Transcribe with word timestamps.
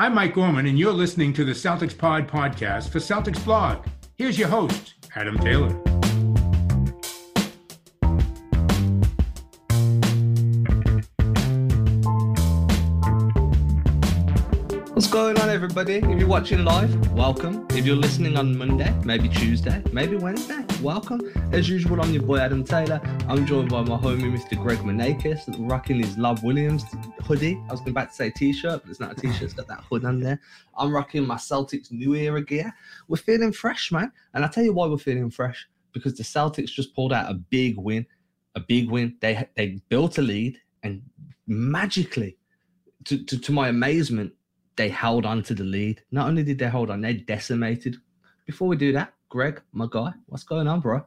I'm 0.00 0.14
Mike 0.14 0.32
Gorman, 0.32 0.64
and 0.64 0.78
you're 0.78 0.94
listening 0.94 1.34
to 1.34 1.44
the 1.44 1.52
Celtics 1.52 1.96
Pod 1.96 2.26
podcast 2.26 2.88
for 2.88 3.00
Celtics 3.00 3.44
Blog. 3.44 3.84
Here's 4.16 4.38
your 4.38 4.48
host, 4.48 4.94
Adam 5.14 5.38
Taylor. 5.38 5.89
What's 15.00 15.10
going 15.10 15.38
on, 15.40 15.48
everybody? 15.48 15.94
If 15.94 16.18
you're 16.18 16.28
watching 16.28 16.62
live, 16.62 17.12
welcome. 17.12 17.66
If 17.70 17.86
you're 17.86 17.96
listening 17.96 18.36
on 18.36 18.54
Monday, 18.58 18.94
maybe 19.02 19.30
Tuesday, 19.30 19.82
maybe 19.92 20.16
Wednesday, 20.16 20.62
welcome. 20.82 21.22
As 21.52 21.70
usual, 21.70 22.02
I'm 22.02 22.12
your 22.12 22.22
boy 22.22 22.36
Adam 22.36 22.62
Taylor. 22.62 23.00
I'm 23.26 23.46
joined 23.46 23.70
by 23.70 23.80
my 23.80 23.96
homie, 23.96 24.30
Mr. 24.30 24.62
Greg 24.62 24.76
Manakis, 24.80 25.46
rocking 25.58 26.00
his 26.00 26.18
Lob 26.18 26.40
Williams 26.42 26.84
hoodie. 27.22 27.58
I 27.70 27.72
was 27.72 27.80
back 27.80 28.10
to 28.10 28.14
say 28.14 28.28
t-shirt, 28.28 28.82
but 28.82 28.90
it's 28.90 29.00
not 29.00 29.12
a 29.12 29.14
t-shirt. 29.14 29.40
It's 29.40 29.54
got 29.54 29.68
that 29.68 29.82
hood 29.90 30.04
on 30.04 30.20
there. 30.20 30.38
I'm 30.76 30.92
rocking 30.92 31.26
my 31.26 31.36
Celtics 31.36 31.90
New 31.90 32.14
Era 32.14 32.44
gear. 32.44 32.70
We're 33.08 33.16
feeling 33.16 33.52
fresh, 33.54 33.90
man. 33.90 34.12
And 34.34 34.44
I'll 34.44 34.50
tell 34.50 34.64
you 34.64 34.74
why 34.74 34.86
we're 34.86 34.98
feeling 34.98 35.30
fresh. 35.30 35.66
Because 35.92 36.18
the 36.18 36.24
Celtics 36.24 36.72
just 36.72 36.94
pulled 36.94 37.14
out 37.14 37.30
a 37.30 37.34
big 37.34 37.78
win. 37.78 38.04
A 38.54 38.60
big 38.60 38.90
win. 38.90 39.16
They 39.20 39.48
they 39.56 39.80
built 39.88 40.18
a 40.18 40.22
lead 40.22 40.58
and 40.82 41.00
magically, 41.46 42.36
to, 43.06 43.24
to, 43.24 43.38
to 43.38 43.50
my 43.50 43.68
amazement, 43.68 44.34
they 44.80 44.88
held 44.88 45.26
on 45.26 45.42
to 45.42 45.54
the 45.54 45.62
lead. 45.62 46.00
Not 46.10 46.26
only 46.26 46.42
did 46.42 46.58
they 46.58 46.70
hold 46.70 46.88
on, 46.88 47.02
they 47.02 47.12
decimated. 47.12 47.98
Before 48.46 48.66
we 48.66 48.76
do 48.76 48.92
that, 48.92 49.12
Greg, 49.28 49.60
my 49.72 49.86
guy, 49.90 50.14
what's 50.24 50.42
going 50.42 50.66
on, 50.66 50.80
bro? 50.80 51.04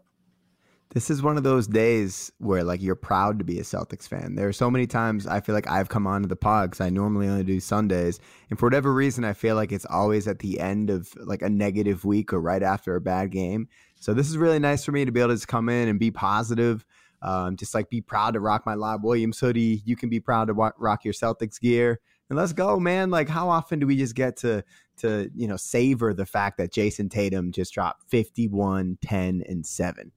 This 0.92 1.10
is 1.10 1.24
one 1.24 1.38
of 1.38 1.44
those 1.44 1.66
days 1.66 2.32
where 2.38 2.64
like 2.64 2.84
you're 2.84 2.94
proud 2.94 3.40
to 3.40 3.44
be 3.44 3.58
a 3.58 3.64
Celtics 3.64 4.08
fan. 4.08 4.36
There 4.36 4.48
are 4.48 4.54
so 4.54 4.70
many 4.70 4.86
times 4.86 5.26
I 5.26 5.42
feel 5.42 5.56
like 5.56 5.68
I've 5.68 5.90
come 5.90 6.06
onto 6.06 6.28
the 6.28 6.36
pod 6.36 6.70
because 6.70 6.86
I 6.86 6.92
normally 6.92 7.28
only 7.28 7.44
do 7.44 7.60
Sundays, 7.60 8.20
and 8.52 8.60
for 8.60 8.68
whatever 8.68 8.94
reason, 8.94 9.26
I 9.26 9.34
feel 9.34 9.56
like 9.56 9.72
it's 9.72 9.88
always 9.90 10.28
at 10.28 10.38
the 10.38 10.60
end 10.60 10.92
of 10.92 11.12
like 11.16 11.42
a 11.42 11.50
negative 11.50 12.06
week 12.06 12.32
or 12.32 12.40
right 12.40 12.62
after 12.62 12.96
a 12.96 13.02
bad 13.02 13.32
game. 13.32 13.68
So 14.00 14.14
this 14.14 14.30
is 14.30 14.38
really 14.38 14.60
nice 14.60 14.86
for 14.86 14.92
me 14.92 15.04
to 15.04 15.12
be 15.12 15.20
able 15.20 15.30
to 15.30 15.36
just 15.36 15.48
come 15.48 15.68
in 15.68 15.88
and 15.88 16.00
be 16.00 16.12
positive. 16.12 16.86
Um, 17.24 17.56
just 17.56 17.74
like 17.74 17.90
be 17.90 18.02
proud 18.02 18.36
to 18.36 18.40
rock 18.40 18.68
my 18.68 18.76
Lob 18.76 19.04
Williams 19.04 19.40
hoodie. 19.40 19.82
You 19.84 19.96
can 19.96 20.10
be 20.10 20.20
proud 20.20 20.50
to 20.50 20.54
rock 20.54 21.06
your 21.06 21.14
Celtics 21.16 21.60
gear 21.60 22.02
and 22.30 22.38
let's 22.38 22.54
go, 22.54 22.80
man. 22.80 23.10
Like, 23.10 23.30
how 23.30 23.50
often 23.50 23.80
do 23.80 23.88
we 23.88 23.98
just 23.98 24.16
get 24.16 24.38
to 24.38 24.64
to 24.98 25.30
you 25.36 25.48
know 25.48 25.58
savor 25.58 26.14
the 26.14 26.26
fact 26.26 26.58
that 26.58 26.72
Jayson 26.72 27.10
Tatum 27.10 27.52
just 27.52 27.74
dropped 27.74 28.04
51, 28.10 28.98
10, 29.02 29.44
and 29.48 29.66
seven? 29.66 30.12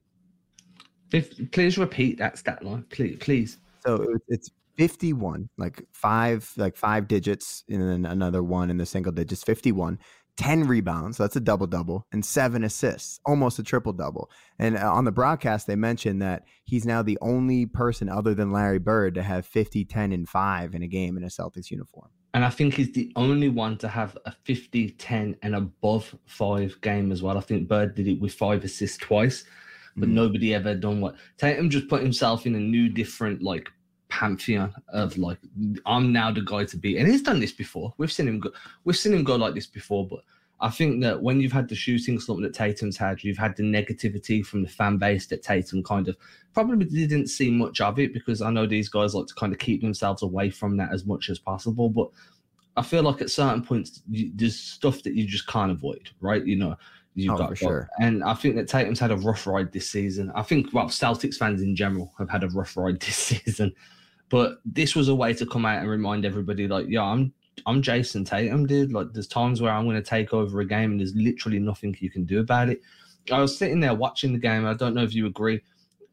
Please 1.11 1.79
repeat 1.79 2.19
that 2.19 2.39
stat 2.39 2.65
line, 2.65 2.84
please. 2.91 3.17
Please. 3.21 3.59
So 3.84 4.05
it's 4.29 4.51
51, 4.77 5.49
like 5.57 5.83
five, 5.93 6.51
like 6.57 6.77
five 6.77 7.09
digits, 7.09 7.65
and 7.69 7.83
then 7.83 8.07
another 8.07 8.43
one 8.43 8.71
in 8.71 8.77
the 8.77 8.87
single 8.87 9.12
digits. 9.12 9.43
51. 9.43 9.99
10 10.37 10.65
rebounds, 10.65 11.17
so 11.17 11.23
that's 11.23 11.37
a 11.37 11.41
double 11.41 11.67
double, 11.67 12.06
and 12.12 12.25
seven 12.25 12.65
assists, 12.65 13.20
almost 13.25 13.59
a 13.59 13.62
triple 13.62 13.92
double. 13.92 14.31
And 14.59 14.77
uh, 14.77 14.93
on 14.93 15.05
the 15.05 15.12
broadcast, 15.12 15.67
they 15.67 15.77
mentioned 15.77 16.20
that 16.23 16.45
he's 16.65 16.84
now 16.84 17.03
the 17.03 17.19
only 17.20 17.67
person 17.67 18.09
other 18.09 18.34
than 18.34 18.53
Larry 18.53 18.78
Bird 18.78 19.15
to 19.15 19.23
have 19.23 19.47
50, 19.47 19.84
10, 19.84 20.12
and 20.12 20.28
5 20.28 20.75
in 20.75 20.83
a 20.83 20.87
game 20.87 21.17
in 21.17 21.25
a 21.25 21.28
Celtics 21.28 21.70
uniform. 21.70 22.11
And 22.34 22.45
I 22.45 22.51
think 22.51 22.75
he's 22.75 22.93
the 22.93 23.11
only 23.17 23.48
one 23.48 23.78
to 23.78 23.89
have 23.89 24.17
a 24.27 24.33
50, 24.45 24.91
10, 24.91 25.37
and 25.43 25.55
above 25.55 26.15
five 26.27 26.78
game 26.83 27.11
as 27.11 27.23
well. 27.23 27.39
I 27.39 27.41
think 27.41 27.67
Bird 27.67 27.95
did 27.95 28.09
it 28.09 28.21
with 28.21 28.34
five 28.34 28.62
assists 28.62 28.98
twice, 28.98 29.45
but 29.97 30.11
mm. 30.11 30.12
nobody 30.12 30.55
ever 30.55 30.75
done 30.75 31.00
what 31.00 31.15
Tatum 31.39 31.71
just 31.71 31.89
put 31.89 32.03
himself 32.03 32.45
in 32.45 32.55
a 32.55 32.61
new, 32.61 32.91
different, 32.91 33.43
like 33.43 33.71
pantheon 34.17 34.72
of 34.89 35.19
like 35.19 35.39
I'm 35.84 36.11
now 36.11 36.33
the 36.33 36.41
guy 36.41 36.64
to 36.64 36.77
be, 36.78 36.97
and 36.97 37.06
he's 37.06 37.22
done 37.22 37.39
this 37.39 37.53
before. 37.53 37.92
We've 37.98 38.11
seen 38.11 38.28
him 38.28 38.41
go, 38.41 38.50
we've 38.84 38.97
seen 38.97 39.12
him 39.12 39.25
go 39.25 39.36
like 39.36 39.55
this 39.55 39.67
before, 39.67 40.09
but 40.09 40.20
I 40.59 40.70
think 40.70 41.03
that 41.03 41.20
when 41.20 41.39
you've 41.39 41.53
had 41.53 41.69
the 41.69 41.75
shooting 41.75 42.19
slump 42.19 42.41
that 42.41 42.55
Tatum's 42.55 42.97
had, 42.97 43.22
you've 43.22 43.37
had 43.37 43.55
the 43.56 43.62
negativity 43.62 44.44
from 44.44 44.62
the 44.62 44.69
fan 44.69 44.97
base 44.97 45.27
that 45.27 45.42
Tatum 45.42 45.83
kind 45.83 46.09
of 46.09 46.17
probably 46.55 46.87
didn't 46.87 47.27
see 47.27 47.50
much 47.50 47.82
of 47.82 47.99
it 47.99 48.15
because 48.15 48.41
I 48.41 48.50
know 48.50 48.66
these 48.66 48.88
guys 48.88 49.15
like 49.15 49.27
to 49.27 49.34
kind 49.34 49.53
of 49.53 49.59
keep 49.59 49.82
themselves 49.82 50.22
away 50.22 50.48
from 50.48 50.78
that 50.78 50.94
as 50.94 51.04
much 51.04 51.28
as 51.28 51.38
possible. 51.38 51.91
But 51.91 52.09
I 52.75 52.83
feel 52.83 53.03
like 53.03 53.21
at 53.21 53.31
certain 53.31 53.62
points, 53.62 54.03
you, 54.09 54.33
there's 54.34 54.59
stuff 54.59 55.03
that 55.03 55.15
you 55.15 55.27
just 55.27 55.47
can't 55.47 55.72
avoid, 55.72 56.09
right? 56.21 56.44
You 56.44 56.56
know, 56.56 56.77
you've 57.15 57.34
oh, 57.34 57.38
got 57.38 57.59
sure. 57.59 57.91
And 58.00 58.25
I 58.25 58.33
think 58.33 58.56
that 58.56 58.66
Tatum's 58.66 59.00
had 59.00 59.10
a 59.10 59.16
rough 59.19 59.47
ride 59.47 59.72
this 59.72 59.91
season. 59.91 60.33
I 60.34 60.43
think, 60.43 60.72
well, 60.72 60.87
Celtics 60.87 61.37
fans 61.37 61.60
in 61.60 61.77
general 61.77 62.15
have 62.19 62.31
had 62.31 62.44
a 62.44 62.48
rough 62.48 62.78
ride 62.78 63.00
this 63.00 63.16
season. 63.44 63.75
But 64.28 64.59
this 64.64 64.97
was 64.97 65.09
a 65.09 65.14
way 65.14 65.32
to 65.34 65.47
come 65.47 65.64
out 65.64 65.81
and 65.81 65.88
remind 65.88 66.25
everybody, 66.25 66.66
like, 66.66 66.87
yeah, 66.88 67.03
I'm 67.03 67.32
I'm 67.66 67.81
Jayson 67.81 68.25
Tatum, 68.25 68.66
dude. 68.66 68.92
Like, 68.92 69.12
there's 69.12 69.28
times 69.28 69.62
where 69.62 69.72
I'm 69.72 69.84
going 69.84 69.97
to 69.97 70.03
take 70.03 70.34
over 70.34 70.60
a 70.60 70.66
game, 70.66 70.92
and 70.92 71.00
there's 71.00 71.14
literally 71.14 71.59
nothing 71.59 71.97
you 72.00 72.10
can 72.10 72.25
do 72.25 72.41
about 72.41 72.69
it. 72.69 72.82
I 73.32 73.41
was 73.41 73.56
sitting 73.56 73.81
there 73.81 73.94
watching 73.94 74.32
the 74.32 74.38
game. 74.38 74.66
I 74.66 74.75
don't 74.75 74.94
know 74.94 75.03
if 75.03 75.15
you 75.15 75.26
agree, 75.26 75.60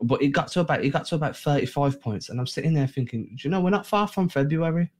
but 0.01 0.21
it 0.21 0.29
got 0.29 0.47
to 0.49 0.61
about 0.61 0.83
it 0.83 0.89
got 0.89 1.05
to 1.05 1.15
about 1.15 1.35
35 1.35 2.01
points, 2.01 2.29
and 2.29 2.39
I'm 2.39 2.47
sitting 2.47 2.73
there 2.73 2.87
thinking, 2.87 3.25
do 3.35 3.47
you 3.47 3.49
know, 3.49 3.61
we're 3.61 3.71
not 3.71 3.85
far 3.85 4.07
from 4.07 4.29
February, 4.29 4.91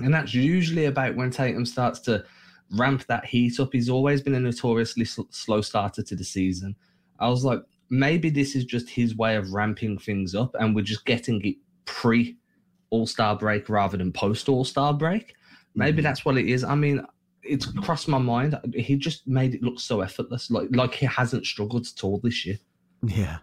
and 0.00 0.14
that's 0.14 0.34
usually 0.34 0.86
about 0.86 1.16
when 1.16 1.30
Tatum 1.30 1.66
starts 1.66 2.00
to 2.00 2.24
ramp 2.72 3.04
that 3.06 3.24
heat 3.24 3.58
up. 3.60 3.70
He's 3.72 3.90
always 3.90 4.22
been 4.22 4.34
a 4.34 4.40
notoriously 4.40 5.04
sl- 5.04 5.22
slow 5.30 5.60
starter 5.60 6.02
to 6.02 6.16
the 6.16 6.24
season. 6.24 6.76
I 7.18 7.28
was 7.28 7.44
like, 7.44 7.60
maybe 7.90 8.30
this 8.30 8.54
is 8.54 8.64
just 8.64 8.88
his 8.88 9.16
way 9.16 9.36
of 9.36 9.52
ramping 9.52 9.98
things 9.98 10.34
up, 10.34 10.54
and 10.58 10.74
we're 10.74 10.84
just 10.84 11.04
getting 11.04 11.44
it 11.44 11.56
pre 11.90 12.36
All 12.90 13.06
Star 13.06 13.36
break 13.36 13.68
rather 13.68 13.96
than 13.96 14.12
post 14.12 14.48
All 14.48 14.64
Star 14.64 14.94
break. 14.94 15.34
Maybe 15.74 15.98
mm-hmm. 15.98 16.04
that's 16.04 16.24
what 16.24 16.36
it 16.36 16.46
is. 16.46 16.64
I 16.64 16.74
mean, 16.74 17.04
it's 17.42 17.66
crossed 17.66 18.08
my 18.08 18.18
mind. 18.18 18.58
He 18.74 18.96
just 18.96 19.26
made 19.26 19.54
it 19.54 19.62
look 19.62 19.80
so 19.80 20.00
effortless, 20.00 20.50
like 20.50 20.68
like 20.72 20.94
he 20.94 21.06
hasn't 21.06 21.46
struggled 21.46 21.86
at 21.86 22.04
all 22.04 22.18
this 22.22 22.46
year. 22.46 22.58
Yeah. 23.06 23.38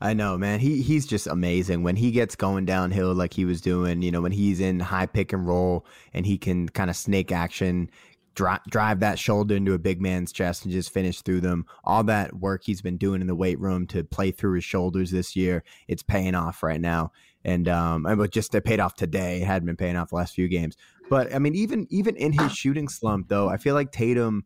I 0.00 0.14
know, 0.14 0.36
man. 0.36 0.58
He 0.58 0.82
he's 0.82 1.06
just 1.06 1.28
amazing 1.28 1.84
when 1.84 1.94
he 1.94 2.10
gets 2.10 2.34
going 2.34 2.64
downhill 2.64 3.14
like 3.14 3.34
he 3.34 3.44
was 3.44 3.60
doing. 3.60 4.02
You 4.02 4.10
know, 4.10 4.20
when 4.20 4.32
he's 4.32 4.58
in 4.58 4.80
high 4.80 5.06
pick 5.06 5.32
and 5.32 5.46
roll 5.46 5.86
and 6.12 6.26
he 6.26 6.38
can 6.38 6.68
kind 6.68 6.90
of 6.90 6.96
snake 6.96 7.30
action, 7.30 7.88
drive, 8.34 8.60
drive 8.68 9.00
that 9.00 9.18
shoulder 9.18 9.54
into 9.54 9.74
a 9.74 9.78
big 9.78 10.00
man's 10.00 10.32
chest 10.32 10.64
and 10.64 10.72
just 10.72 10.92
finish 10.92 11.22
through 11.22 11.42
them. 11.42 11.66
All 11.84 12.02
that 12.04 12.34
work 12.34 12.62
he's 12.64 12.82
been 12.82 12.96
doing 12.96 13.20
in 13.20 13.26
the 13.26 13.34
weight 13.34 13.60
room 13.60 13.86
to 13.88 14.02
play 14.02 14.32
through 14.32 14.54
his 14.54 14.64
shoulders 14.64 15.10
this 15.10 15.36
year, 15.36 15.62
it's 15.88 16.02
paying 16.02 16.34
off 16.34 16.62
right 16.62 16.80
now. 16.80 17.12
And 17.44 17.68
um, 17.68 18.02
but 18.02 18.30
just 18.30 18.54
it 18.54 18.64
paid 18.64 18.80
off 18.80 18.94
today. 18.94 19.42
It 19.42 19.46
hadn't 19.46 19.66
been 19.66 19.76
paying 19.76 19.96
off 19.96 20.10
the 20.10 20.16
last 20.16 20.34
few 20.34 20.48
games. 20.48 20.76
But 21.10 21.34
I 21.34 21.38
mean, 21.38 21.54
even 21.54 21.86
even 21.90 22.16
in 22.16 22.32
his 22.32 22.52
shooting 22.52 22.88
slump, 22.88 23.28
though, 23.28 23.48
I 23.48 23.56
feel 23.56 23.74
like 23.74 23.92
Tatum, 23.92 24.44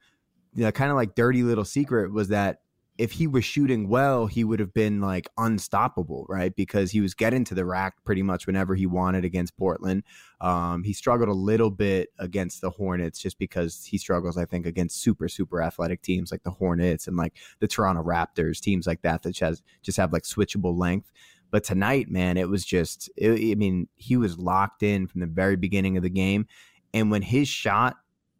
you 0.54 0.64
know, 0.64 0.72
kind 0.72 0.90
of 0.90 0.96
like 0.96 1.14
dirty 1.14 1.42
little 1.42 1.64
secret 1.64 2.12
was 2.12 2.28
that 2.28 2.60
if 2.98 3.12
he 3.12 3.26
was 3.26 3.44
shooting 3.44 3.88
well, 3.88 4.26
he 4.26 4.42
would 4.42 4.58
have 4.58 4.72
been 4.72 5.00
like 5.00 5.28
unstoppable, 5.36 6.24
right? 6.28 6.54
Because 6.54 6.90
he 6.90 7.00
was 7.00 7.14
getting 7.14 7.44
to 7.44 7.54
the 7.54 7.64
rack 7.64 7.94
pretty 8.04 8.22
much 8.22 8.46
whenever 8.46 8.74
he 8.74 8.86
wanted 8.86 9.24
against 9.24 9.56
Portland. 9.56 10.02
Um, 10.40 10.82
he 10.82 10.92
struggled 10.92 11.28
a 11.28 11.34
little 11.34 11.70
bit 11.70 12.08
against 12.18 12.60
the 12.60 12.70
Hornets 12.70 13.18
just 13.18 13.38
because 13.38 13.84
he 13.84 13.98
struggles, 13.98 14.38
I 14.38 14.44
think, 14.46 14.66
against 14.66 15.02
super, 15.02 15.28
super 15.28 15.62
athletic 15.62 16.02
teams 16.02 16.30
like 16.30 16.42
the 16.42 16.50
Hornets 16.50 17.06
and 17.06 17.16
like 17.16 17.34
the 17.60 17.68
Toronto 17.68 18.02
Raptors, 18.02 18.60
teams 18.60 18.86
like 18.86 19.02
that 19.02 19.22
that 19.22 19.38
has, 19.38 19.62
just 19.82 19.98
have 19.98 20.12
like 20.12 20.22
switchable 20.22 20.76
length. 20.76 21.12
But 21.56 21.64
tonight, 21.64 22.10
man, 22.10 22.36
it 22.36 22.50
was 22.50 22.66
just, 22.66 23.08
it, 23.16 23.30
I 23.30 23.54
mean, 23.54 23.88
he 23.94 24.18
was 24.18 24.36
locked 24.38 24.82
in 24.82 25.06
from 25.06 25.22
the 25.22 25.26
very 25.26 25.56
beginning 25.56 25.96
of 25.96 26.02
the 26.02 26.10
game. 26.10 26.46
And 26.92 27.10
when 27.10 27.22
his 27.22 27.48
shot 27.48 27.96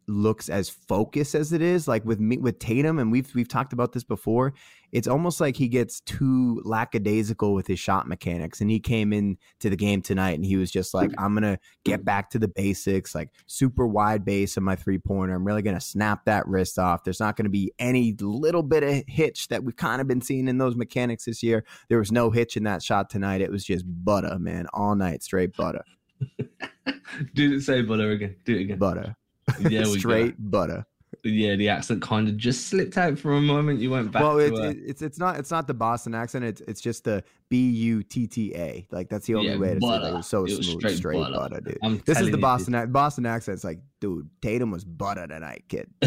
looks 0.07 0.49
as 0.49 0.69
focused 0.69 1.35
as 1.35 1.51
it 1.51 1.61
is 1.61 1.87
like 1.87 2.03
with 2.05 2.19
me 2.19 2.37
with 2.37 2.59
Tatum 2.59 2.99
and 2.99 3.11
we've 3.11 3.33
we've 3.35 3.47
talked 3.47 3.73
about 3.73 3.91
this 3.91 4.03
before 4.03 4.53
it's 4.91 5.07
almost 5.07 5.41
like 5.41 5.57
he 5.57 5.67
gets 5.67 5.99
too 6.01 6.61
lackadaisical 6.63 7.53
with 7.53 7.67
his 7.67 7.79
shot 7.79 8.07
mechanics 8.07 8.61
and 8.61 8.71
he 8.71 8.79
came 8.79 9.11
in 9.11 9.37
to 9.59 9.69
the 9.69 9.75
game 9.75 10.01
tonight 10.01 10.35
and 10.35 10.45
he 10.45 10.55
was 10.55 10.71
just 10.71 10.93
like 10.93 11.11
I'm 11.17 11.33
to 11.43 11.59
get 11.83 12.05
back 12.05 12.29
to 12.31 12.39
the 12.39 12.47
basics 12.47 13.13
like 13.13 13.29
super 13.47 13.85
wide 13.85 14.23
base 14.23 14.55
of 14.55 14.63
my 14.63 14.75
three 14.75 14.97
pointer 14.97 15.35
I'm 15.35 15.45
really 15.45 15.61
to 15.75 15.81
snap 15.81 16.25
that 16.25 16.47
wrist 16.47 16.79
off. 16.79 17.03
There's 17.03 17.19
not 17.19 17.35
to 17.45 17.49
be 17.49 17.73
any 17.79 18.15
little 18.19 18.63
bit 18.63 18.83
of 18.83 19.03
hitch 19.07 19.49
that 19.49 19.63
we've 19.63 19.75
kind 19.75 19.99
of 20.01 20.07
been 20.07 20.21
seeing 20.21 20.47
in 20.47 20.57
those 20.57 20.75
mechanics 20.75 21.25
this 21.25 21.43
year. 21.43 21.65
There 21.89 21.99
was 21.99 22.11
no 22.11 22.31
hitch 22.31 22.55
in 22.55 22.63
that 22.63 22.81
shot 22.81 23.09
tonight. 23.09 23.41
It 23.41 23.51
was 23.51 23.65
just 23.65 23.85
butter 23.87 24.39
man 24.39 24.67
all 24.73 24.95
night 24.95 25.23
straight 25.23 25.55
butter. 25.55 25.83
Do 27.35 27.55
it 27.55 27.61
say 27.61 27.81
butter 27.81 28.11
again. 28.11 28.37
Do 28.45 28.55
it 28.55 28.61
again. 28.61 28.77
Butter 28.79 29.15
yeah, 29.69 29.83
straight 29.97 30.35
butter. 30.37 30.85
Yeah, 31.23 31.55
the 31.55 31.69
accent 31.69 32.01
kind 32.01 32.27
of 32.27 32.37
just 32.37 32.67
slipped 32.67 32.97
out 32.97 33.17
for 33.17 33.33
a 33.33 33.41
moment. 33.41 33.79
You 33.79 33.91
went 33.91 34.11
back. 34.11 34.21
Well, 34.21 34.39
it's, 34.39 34.59
it, 34.59 34.77
it's 34.85 35.01
it's 35.01 35.17
not 35.17 35.37
it's 35.37 35.51
not 35.51 35.67
the 35.67 35.73
Boston 35.73 36.13
accent. 36.13 36.45
It's 36.45 36.61
it's 36.61 36.81
just 36.81 37.03
the 37.05 37.23
B 37.49 37.69
U 37.69 38.03
T 38.03 38.27
T 38.27 38.53
A. 38.55 38.85
Like 38.91 39.09
that's 39.09 39.25
the 39.25 39.35
only 39.35 39.49
yeah, 39.49 39.57
way 39.57 39.73
to 39.73 39.79
butter. 39.79 40.03
say 40.03 40.09
it. 40.09 40.11
It 40.11 40.15
was 40.15 40.27
so 40.27 40.45
it 40.45 40.57
was 40.57 40.67
smooth, 40.67 40.79
straight, 40.79 40.97
straight 40.97 41.17
butter. 41.17 41.33
butter, 41.33 41.61
dude. 41.61 41.79
I'm 41.81 42.01
this 42.05 42.19
is 42.19 42.31
the 42.31 42.37
Boston 42.37 42.91
Boston 42.91 43.25
accent. 43.25 43.55
It's 43.55 43.63
like, 43.63 43.79
dude, 43.99 44.29
Tatum 44.41 44.71
was 44.71 44.83
butter 44.83 45.27
tonight, 45.27 45.63
kid. 45.69 45.89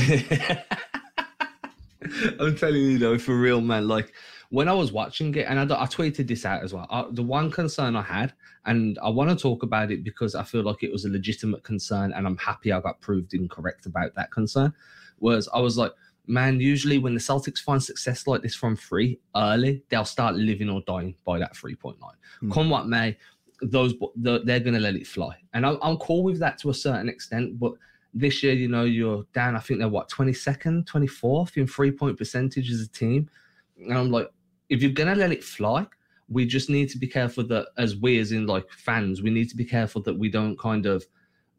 I'm 2.40 2.56
telling 2.56 2.80
you 2.80 2.98
though, 2.98 3.18
for 3.18 3.36
real, 3.36 3.60
man. 3.60 3.88
Like 3.88 4.14
when 4.50 4.68
I 4.68 4.72
was 4.72 4.92
watching 4.92 5.34
it, 5.36 5.46
and 5.48 5.58
I, 5.60 5.82
I 5.82 5.86
tweeted 5.86 6.26
this 6.26 6.44
out 6.44 6.62
as 6.62 6.74
well. 6.74 6.86
I, 6.90 7.06
the 7.10 7.22
one 7.22 7.50
concern 7.50 7.96
I 7.96 8.02
had, 8.02 8.34
and 8.66 8.98
I 9.02 9.08
want 9.08 9.30
to 9.30 9.36
talk 9.36 9.62
about 9.62 9.90
it 9.90 10.04
because 10.04 10.34
I 10.34 10.42
feel 10.42 10.62
like 10.62 10.82
it 10.82 10.92
was 10.92 11.04
a 11.04 11.08
legitimate 11.08 11.62
concern, 11.62 12.12
and 12.12 12.26
I'm 12.26 12.36
happy 12.36 12.72
I 12.72 12.80
got 12.80 13.00
proved 13.00 13.32
incorrect 13.32 13.86
about 13.86 14.14
that 14.16 14.30
concern. 14.32 14.74
Was 15.20 15.48
I 15.54 15.60
was 15.60 15.78
like, 15.78 15.92
man, 16.26 16.60
usually 16.60 16.98
when 16.98 17.14
the 17.14 17.20
Celtics 17.20 17.58
find 17.58 17.82
success 17.82 18.26
like 18.26 18.42
this 18.42 18.54
from 18.54 18.76
three 18.76 19.20
early, 19.36 19.82
they'll 19.88 20.04
start 20.04 20.34
living 20.34 20.70
or 20.70 20.82
dying 20.86 21.14
by 21.24 21.38
that 21.38 21.54
3.9. 21.54 21.96
Mm. 22.42 22.52
Come 22.52 22.70
what 22.70 22.86
may, 22.86 23.16
those 23.62 23.94
they're 24.16 24.60
going 24.60 24.74
to 24.74 24.80
let 24.80 24.94
it 24.94 25.06
fly. 25.06 25.36
And 25.52 25.66
I'm, 25.66 25.78
I'm 25.82 25.96
cool 25.98 26.22
with 26.22 26.38
that 26.38 26.58
to 26.58 26.70
a 26.70 26.74
certain 26.74 27.08
extent. 27.08 27.58
But 27.58 27.72
this 28.14 28.42
year, 28.42 28.54
you 28.54 28.68
know, 28.68 28.84
you're 28.84 29.26
down, 29.34 29.56
I 29.56 29.60
think 29.60 29.80
they're 29.80 29.88
what, 29.88 30.08
22nd, 30.08 30.86
24th 30.86 31.56
in 31.56 31.66
three 31.66 31.92
point 31.92 32.16
percentage 32.16 32.70
as 32.70 32.80
a 32.80 32.88
team. 32.88 33.28
And 33.76 33.96
I'm 33.96 34.10
like, 34.10 34.30
if 34.70 34.82
you're 34.82 34.92
to 34.92 35.14
let 35.14 35.32
it 35.32 35.44
fly, 35.44 35.86
we 36.28 36.46
just 36.46 36.70
need 36.70 36.88
to 36.90 36.98
be 36.98 37.06
careful 37.06 37.44
that 37.48 37.68
as 37.76 37.96
we 37.96 38.18
as 38.18 38.32
in 38.32 38.46
like 38.46 38.70
fans, 38.70 39.20
we 39.20 39.30
need 39.30 39.50
to 39.50 39.56
be 39.56 39.64
careful 39.64 40.00
that 40.02 40.18
we 40.18 40.30
don't 40.30 40.58
kind 40.58 40.86
of– 40.86 41.04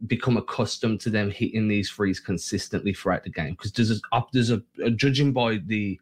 become 0.07 0.37
accustomed 0.37 0.99
to 1.01 1.09
them 1.09 1.29
hitting 1.29 1.67
these 1.67 1.89
threes 1.89 2.19
consistently 2.19 2.93
throughout 2.93 3.23
the 3.23 3.29
game. 3.29 3.51
Because 3.51 3.71
there's 3.71 3.91
a, 3.91 4.23
there's 4.33 4.51
a, 4.51 4.61
a, 4.83 4.89
judging 4.89 5.33
by 5.33 5.59
the 5.65 5.99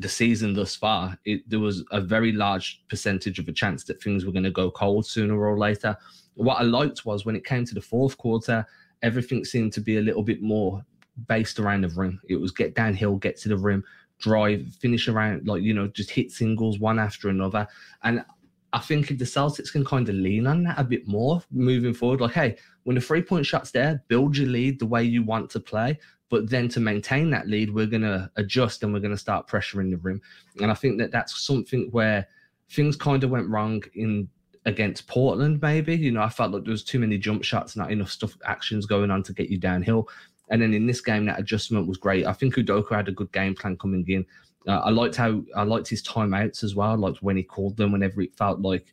the 0.00 0.08
season 0.08 0.54
thus 0.54 0.76
far 0.76 1.18
it, 1.24 1.40
there 1.50 1.58
was 1.58 1.82
a 1.90 2.00
very 2.00 2.30
large 2.30 2.84
percentage 2.88 3.40
of 3.40 3.48
a 3.48 3.52
chance 3.52 3.82
that 3.82 4.00
things 4.00 4.24
were 4.24 4.30
going 4.30 4.44
to 4.44 4.50
go 4.50 4.70
cold 4.70 5.04
sooner 5.04 5.44
or 5.44 5.58
later. 5.58 5.96
What 6.34 6.60
i 6.60 6.62
liked 6.62 7.04
was 7.04 7.26
when 7.26 7.34
it 7.34 7.44
came 7.44 7.64
to 7.64 7.74
the 7.74 7.80
fourth 7.80 8.16
quarter 8.16 8.64
everything 9.02 9.44
seemed 9.44 9.72
to 9.72 9.80
be 9.80 9.96
a 9.96 10.00
little 10.00 10.22
bit 10.22 10.40
more 10.40 10.84
based 11.26 11.58
around 11.58 11.80
the 11.80 11.88
rim. 11.88 12.20
It 12.28 12.36
was 12.36 12.52
get 12.52 12.76
downhill 12.76 13.16
get 13.16 13.38
to 13.38 13.48
the 13.48 13.56
rim 13.56 13.82
drive 14.18 14.66
finish 14.80 15.08
around 15.08 15.46
like 15.46 15.62
you 15.62 15.72
know 15.72 15.86
just 15.88 16.10
hit 16.10 16.30
singles 16.30 16.78
one 16.78 16.98
after 16.98 17.28
another 17.28 17.66
and 18.02 18.24
I 18.72 18.80
think 18.80 19.10
if 19.10 19.18
the 19.18 19.24
Celtics 19.24 19.72
can 19.72 19.84
kind 19.84 20.08
of 20.08 20.14
lean 20.14 20.46
on 20.46 20.64
that 20.64 20.78
a 20.78 20.84
bit 20.84 21.08
more 21.08 21.42
moving 21.50 21.94
forward, 21.94 22.20
like, 22.20 22.34
hey, 22.34 22.56
when 22.82 22.96
the 22.96 23.00
three 23.00 23.22
point 23.22 23.46
shot's 23.46 23.70
there, 23.70 24.02
build 24.08 24.36
your 24.36 24.48
lead 24.48 24.78
the 24.78 24.86
way 24.86 25.02
you 25.02 25.22
want 25.22 25.50
to 25.50 25.60
play. 25.60 25.98
But 26.28 26.50
then 26.50 26.68
to 26.70 26.80
maintain 26.80 27.30
that 27.30 27.48
lead, 27.48 27.72
we're 27.72 27.86
going 27.86 28.02
to 28.02 28.30
adjust 28.36 28.82
and 28.82 28.92
we're 28.92 29.00
going 29.00 29.12
to 29.12 29.16
start 29.16 29.48
pressuring 29.48 29.90
the 29.90 29.96
rim. 29.96 30.20
And 30.60 30.70
I 30.70 30.74
think 30.74 30.98
that 30.98 31.10
that's 31.10 31.40
something 31.40 31.88
where 31.92 32.28
things 32.70 32.96
kind 32.96 33.24
of 33.24 33.30
went 33.30 33.48
wrong 33.48 33.82
in 33.94 34.28
against 34.66 35.06
Portland, 35.06 35.62
maybe. 35.62 35.96
You 35.96 36.12
know, 36.12 36.20
I 36.20 36.28
felt 36.28 36.52
like 36.52 36.64
there 36.64 36.70
was 36.70 36.84
too 36.84 36.98
many 36.98 37.16
jump 37.16 37.44
shots, 37.44 37.76
not 37.76 37.90
enough 37.90 38.10
stuff, 38.10 38.36
actions 38.44 38.84
going 38.84 39.10
on 39.10 39.22
to 39.22 39.32
get 39.32 39.48
you 39.48 39.56
downhill. 39.56 40.10
And 40.50 40.62
then 40.62 40.72
in 40.74 40.86
this 40.86 41.00
game, 41.00 41.26
that 41.26 41.38
adjustment 41.38 41.86
was 41.86 41.98
great. 41.98 42.26
I 42.26 42.32
think 42.32 42.54
Udoka 42.54 42.94
had 42.94 43.08
a 43.08 43.12
good 43.12 43.32
game 43.32 43.54
plan 43.54 43.76
coming 43.76 44.04
in. 44.08 44.24
Uh, 44.66 44.80
I 44.80 44.90
liked 44.90 45.16
how 45.16 45.42
I 45.56 45.62
liked 45.62 45.88
his 45.88 46.02
timeouts 46.02 46.62
as 46.62 46.74
well. 46.74 46.90
I 46.90 46.94
liked 46.94 47.22
when 47.22 47.36
he 47.36 47.42
called 47.42 47.76
them 47.76 47.92
whenever 47.92 48.20
it 48.20 48.36
felt 48.36 48.60
like 48.60 48.92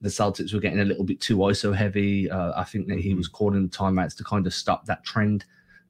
the 0.00 0.08
Celtics 0.08 0.52
were 0.52 0.60
getting 0.60 0.80
a 0.80 0.84
little 0.84 1.04
bit 1.04 1.20
too 1.20 1.38
ISO 1.38 1.74
heavy. 1.74 2.30
Uh, 2.30 2.52
I 2.56 2.64
think 2.64 2.88
that 2.88 3.00
he 3.00 3.10
mm-hmm. 3.10 3.18
was 3.18 3.28
calling 3.28 3.62
the 3.62 3.68
timeouts 3.68 4.16
to 4.16 4.24
kind 4.24 4.46
of 4.46 4.54
stop 4.54 4.86
that 4.86 5.04
trend. 5.04 5.44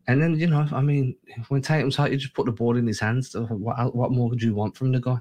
And 0.07 0.23
then 0.23 0.39
you 0.39 0.47
know, 0.47 0.67
I 0.73 0.83
mean, 0.83 1.17
when 1.49 1.63
Tatum's 1.63 1.97
hot, 1.97 2.11
you 2.11 2.19
just 2.19 2.35
put 2.35 2.47
the 2.47 2.53
ball 2.53 2.77
in 2.77 2.87
his 2.87 3.01
hands. 3.01 3.35
What 3.35 3.95
what 3.95 4.13
more 4.13 4.31
could 4.31 4.43
you 4.43 4.55
want 4.55 4.77
from 4.77 4.93
the 4.93 5.01
guy? 5.01 5.19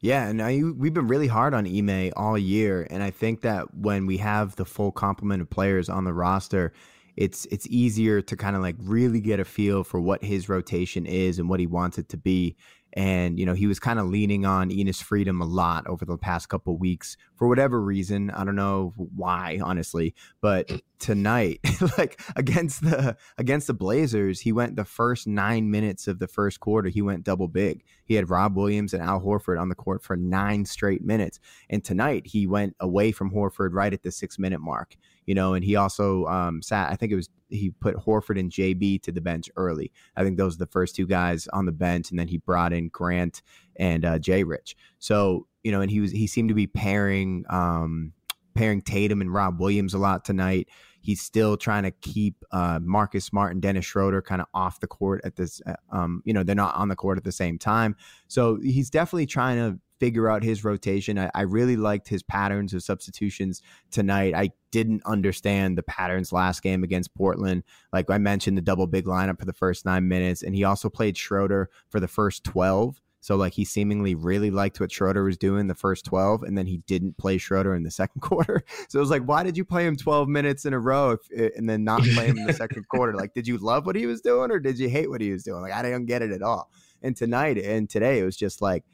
Yeah, 0.00 0.28
and 0.28 0.42
I, 0.42 0.62
we've 0.62 0.94
been 0.94 1.08
really 1.08 1.26
hard 1.26 1.52
on 1.52 1.66
Ime 1.66 2.12
all 2.16 2.38
year, 2.38 2.86
and 2.90 3.02
I 3.02 3.10
think 3.10 3.42
that 3.42 3.74
when 3.74 4.06
we 4.06 4.16
have 4.18 4.56
the 4.56 4.64
full 4.64 4.92
complement 4.92 5.42
of 5.42 5.50
players 5.50 5.88
on 5.88 6.04
the 6.04 6.12
roster, 6.12 6.72
it's 7.20 7.44
it's 7.50 7.66
easier 7.68 8.22
to 8.22 8.34
kind 8.34 8.56
of 8.56 8.62
like 8.62 8.76
really 8.78 9.20
get 9.20 9.38
a 9.40 9.44
feel 9.44 9.84
for 9.84 10.00
what 10.00 10.24
his 10.24 10.48
rotation 10.48 11.04
is 11.04 11.38
and 11.38 11.50
what 11.50 11.60
he 11.60 11.66
wants 11.66 11.98
it 11.98 12.08
to 12.08 12.16
be. 12.16 12.56
And, 12.94 13.38
you 13.38 13.46
know, 13.46 13.54
he 13.54 13.68
was 13.68 13.78
kind 13.78 14.00
of 14.00 14.06
leaning 14.06 14.44
on 14.44 14.70
Enes 14.70 15.00
Freedom 15.00 15.40
a 15.40 15.44
lot 15.44 15.86
over 15.86 16.04
the 16.04 16.16
past 16.18 16.48
couple 16.48 16.76
weeks 16.76 17.16
for 17.36 17.46
whatever 17.46 17.80
reason. 17.80 18.30
I 18.30 18.42
don't 18.44 18.56
know 18.56 18.94
why, 18.96 19.60
honestly. 19.62 20.14
But 20.40 20.72
tonight, 20.98 21.60
like 21.98 22.20
against 22.36 22.82
the 22.82 23.16
against 23.38 23.68
the 23.68 23.74
Blazers, 23.74 24.40
he 24.40 24.50
went 24.50 24.76
the 24.76 24.84
first 24.84 25.26
nine 25.26 25.70
minutes 25.70 26.08
of 26.08 26.18
the 26.18 26.26
first 26.26 26.58
quarter, 26.58 26.88
he 26.88 27.02
went 27.02 27.22
double 27.22 27.48
big. 27.48 27.84
He 28.04 28.14
had 28.14 28.30
Rob 28.30 28.56
Williams 28.56 28.92
and 28.92 29.02
Al 29.02 29.20
Horford 29.20 29.60
on 29.60 29.68
the 29.68 29.74
court 29.74 30.02
for 30.02 30.16
nine 30.16 30.64
straight 30.64 31.04
minutes. 31.04 31.38
And 31.68 31.84
tonight 31.84 32.26
he 32.26 32.46
went 32.46 32.74
away 32.80 33.12
from 33.12 33.30
Horford 33.30 33.70
right 33.72 33.92
at 33.92 34.02
the 34.02 34.10
six 34.10 34.38
minute 34.38 34.60
mark 34.60 34.96
you 35.30 35.34
know, 35.36 35.54
and 35.54 35.64
he 35.64 35.76
also 35.76 36.26
um, 36.26 36.60
sat. 36.60 36.90
I 36.90 36.96
think 36.96 37.12
it 37.12 37.14
was 37.14 37.28
he 37.50 37.70
put 37.70 37.94
Horford 37.94 38.36
and 38.36 38.50
JB 38.50 39.00
to 39.02 39.12
the 39.12 39.20
bench 39.20 39.48
early. 39.54 39.92
I 40.16 40.24
think 40.24 40.36
those 40.36 40.56
are 40.56 40.58
the 40.58 40.66
first 40.66 40.96
two 40.96 41.06
guys 41.06 41.46
on 41.52 41.66
the 41.66 41.72
bench, 41.72 42.10
and 42.10 42.18
then 42.18 42.26
he 42.26 42.38
brought 42.38 42.72
in 42.72 42.88
Grant 42.88 43.42
and 43.76 44.04
uh, 44.04 44.18
Jay 44.18 44.42
Rich. 44.42 44.76
So 44.98 45.46
you 45.62 45.70
know, 45.70 45.82
and 45.82 45.88
he 45.88 46.00
was 46.00 46.10
he 46.10 46.26
seemed 46.26 46.48
to 46.48 46.54
be 46.56 46.66
pairing 46.66 47.44
um, 47.48 48.12
pairing 48.56 48.82
Tatum 48.82 49.20
and 49.20 49.32
Rob 49.32 49.60
Williams 49.60 49.94
a 49.94 49.98
lot 49.98 50.24
tonight. 50.24 50.68
He's 51.00 51.22
still 51.22 51.56
trying 51.56 51.84
to 51.84 51.92
keep 51.92 52.44
uh, 52.50 52.80
Marcus 52.82 53.24
Smart 53.24 53.52
and 53.52 53.62
Dennis 53.62 53.84
Schroeder 53.84 54.22
kind 54.22 54.40
of 54.40 54.48
off 54.52 54.80
the 54.80 54.88
court 54.88 55.20
at 55.22 55.36
this. 55.36 55.62
Uh, 55.64 55.74
um, 55.92 56.22
you 56.24 56.32
know, 56.32 56.42
they're 56.42 56.56
not 56.56 56.74
on 56.74 56.88
the 56.88 56.96
court 56.96 57.18
at 57.18 57.24
the 57.24 57.30
same 57.30 57.56
time. 57.56 57.94
So 58.26 58.58
he's 58.60 58.90
definitely 58.90 59.26
trying 59.26 59.58
to 59.58 59.78
figure 60.00 60.28
out 60.28 60.42
his 60.42 60.64
rotation. 60.64 61.18
I, 61.18 61.30
I, 61.34 61.42
really 61.42 61.76
liked 61.76 62.08
his 62.08 62.22
patterns 62.22 62.72
of 62.72 62.82
substitutions 62.82 63.62
tonight. 63.90 64.34
I 64.34 64.50
didn't 64.72 65.02
understand 65.04 65.76
the 65.76 65.82
patterns 65.82 66.32
last 66.32 66.62
game 66.62 66.82
against 66.82 67.14
Portland. 67.14 67.62
Like 67.92 68.10
I 68.10 68.18
mentioned, 68.18 68.56
the 68.56 68.62
double 68.62 68.86
big 68.86 69.04
lineup 69.04 69.38
for 69.38 69.44
the 69.44 69.52
first 69.52 69.84
nine 69.84 70.08
minutes, 70.08 70.42
and 70.42 70.54
he 70.54 70.64
also 70.64 70.88
played 70.88 71.16
Schroeder 71.16 71.68
for 71.90 72.00
the 72.00 72.08
first 72.08 72.42
12. 72.44 73.00
So 73.22 73.36
like 73.36 73.52
he 73.52 73.66
seemingly 73.66 74.14
really 74.14 74.50
liked 74.50 74.80
what 74.80 74.90
Schroeder 74.90 75.22
was 75.22 75.36
doing 75.36 75.66
the 75.66 75.74
first 75.74 76.06
12 76.06 76.42
and 76.42 76.56
then 76.56 76.66
he 76.66 76.78
didn't 76.86 77.18
play 77.18 77.36
Schroeder 77.36 77.74
in 77.74 77.82
the 77.82 77.90
second 78.00 78.22
quarter. 78.22 78.64
So 78.88 78.98
it 78.98 79.02
was 79.02 79.10
like 79.10 79.24
why 79.24 79.42
did 79.42 79.58
you 79.58 79.64
play 79.64 79.86
him 79.86 79.96
12 79.96 80.26
minutes 80.26 80.64
in 80.64 80.72
a 80.72 80.80
row 80.80 81.10
if, 81.10 81.20
eh, 81.36 81.50
and 81.54 81.68
then 81.68 81.84
not 81.84 82.02
play 82.02 82.28
him 82.28 82.38
in 82.38 82.46
the 82.46 82.54
second 82.54 82.88
quarter? 82.88 83.14
Like 83.14 83.34
did 83.34 83.46
you 83.46 83.58
love 83.58 83.84
what 83.84 83.96
he 83.96 84.06
was 84.06 84.22
doing 84.22 84.50
or 84.50 84.58
did 84.58 84.78
you 84.78 84.88
hate 84.88 85.10
what 85.10 85.20
he 85.20 85.32
was 85.32 85.42
doing? 85.42 85.60
Like 85.60 85.74
I 85.74 85.82
didn't 85.82 86.06
get 86.06 86.22
it 86.22 86.32
at 86.32 86.40
all. 86.40 86.70
And 87.02 87.14
tonight 87.14 87.58
and 87.58 87.90
today 87.90 88.20
it 88.20 88.24
was 88.24 88.38
just 88.38 88.62
like 88.62 88.84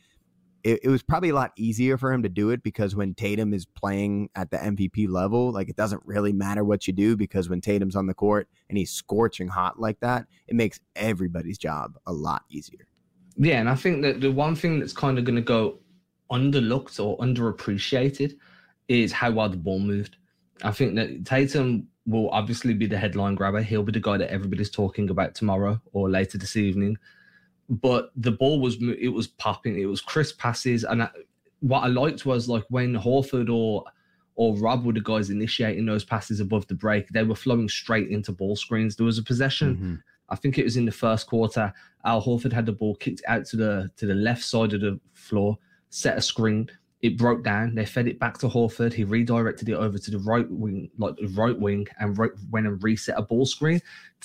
it, 0.66 0.80
it 0.82 0.88
was 0.88 1.00
probably 1.00 1.28
a 1.28 1.34
lot 1.34 1.52
easier 1.56 1.96
for 1.96 2.12
him 2.12 2.24
to 2.24 2.28
do 2.28 2.50
it 2.50 2.60
because 2.60 2.96
when 2.96 3.14
Tatum 3.14 3.54
is 3.54 3.64
playing 3.64 4.30
at 4.34 4.50
the 4.50 4.56
MVP 4.56 5.08
level, 5.08 5.52
like 5.52 5.68
it 5.68 5.76
doesn't 5.76 6.02
really 6.04 6.32
matter 6.32 6.64
what 6.64 6.88
you 6.88 6.92
do 6.92 7.16
because 7.16 7.48
when 7.48 7.60
Tatum's 7.60 7.94
on 7.94 8.08
the 8.08 8.14
court 8.14 8.48
and 8.68 8.76
he's 8.76 8.90
scorching 8.90 9.46
hot 9.46 9.78
like 9.78 10.00
that, 10.00 10.26
it 10.48 10.56
makes 10.56 10.80
everybody's 10.96 11.56
job 11.56 11.96
a 12.08 12.12
lot 12.12 12.42
easier. 12.50 12.88
Yeah, 13.36 13.60
and 13.60 13.68
I 13.68 13.76
think 13.76 14.02
that 14.02 14.20
the 14.20 14.32
one 14.32 14.56
thing 14.56 14.80
that's 14.80 14.92
kind 14.92 15.18
of 15.18 15.24
going 15.24 15.36
to 15.36 15.42
go 15.42 15.78
underlooked 16.32 16.98
or 16.98 17.16
underappreciated 17.18 18.34
is 18.88 19.12
how 19.12 19.30
well 19.30 19.48
the 19.48 19.56
ball 19.56 19.78
moved. 19.78 20.16
I 20.64 20.72
think 20.72 20.96
that 20.96 21.24
Tatum 21.24 21.86
will 22.06 22.28
obviously 22.30 22.74
be 22.74 22.86
the 22.86 22.98
headline 22.98 23.36
grabber. 23.36 23.62
He'll 23.62 23.84
be 23.84 23.92
the 23.92 24.00
guy 24.00 24.16
that 24.16 24.32
everybody's 24.32 24.70
talking 24.70 25.10
about 25.10 25.36
tomorrow 25.36 25.80
or 25.92 26.10
later 26.10 26.38
this 26.38 26.56
evening 26.56 26.96
but 27.68 28.10
the 28.16 28.32
ball 28.32 28.60
was 28.60 28.76
it 28.80 29.08
was 29.08 29.26
popping. 29.26 29.78
It 29.78 29.86
was 29.86 30.00
crisp 30.00 30.38
passes, 30.38 30.84
and 30.84 31.02
I, 31.02 31.08
what 31.60 31.80
I 31.80 31.88
liked 31.88 32.26
was 32.26 32.48
like 32.48 32.64
when 32.68 32.94
Horford 32.94 33.52
or 33.52 33.84
or 34.36 34.54
Rob 34.56 34.84
were 34.84 34.92
the 34.92 35.00
guys 35.00 35.30
initiating 35.30 35.86
those 35.86 36.04
passes 36.04 36.40
above 36.40 36.66
the 36.66 36.74
break, 36.74 37.08
they 37.08 37.22
were 37.22 37.34
flowing 37.34 37.68
straight 37.68 38.10
into 38.10 38.32
ball 38.32 38.54
screens. 38.54 38.94
There 38.94 39.06
was 39.06 39.18
a 39.18 39.22
possession, 39.22 39.76
mm-hmm. 39.76 39.94
I 40.28 40.36
think 40.36 40.58
it 40.58 40.64
was 40.64 40.76
in 40.76 40.84
the 40.84 40.92
first 40.92 41.26
quarter. 41.26 41.72
Al 42.04 42.22
Horford 42.22 42.52
had 42.52 42.66
the 42.66 42.72
ball 42.72 42.94
kicked 42.96 43.22
out 43.26 43.46
to 43.46 43.56
the 43.56 43.90
to 43.96 44.06
the 44.06 44.14
left 44.14 44.44
side 44.44 44.72
of 44.74 44.80
the 44.80 45.00
floor, 45.14 45.58
set 45.90 46.18
a 46.18 46.22
screen, 46.22 46.70
it 47.06 47.16
broke 47.16 47.42
down. 47.42 47.74
They 47.74 47.86
fed 47.86 48.06
it 48.06 48.18
back 48.18 48.38
to 48.38 48.48
Horford. 48.48 48.92
He 48.92 49.04
redirected 49.04 49.68
it 49.68 49.74
over 49.74 49.98
to 49.98 50.10
the 50.10 50.18
right 50.18 50.48
wing, 50.50 50.90
like 50.98 51.16
the 51.16 51.28
right 51.28 51.58
wing, 51.58 51.86
and 51.98 52.16
right, 52.18 52.30
went 52.50 52.66
and 52.66 52.82
reset 52.82 53.18
a 53.18 53.22
ball 53.22 53.46
screen. 53.46 53.80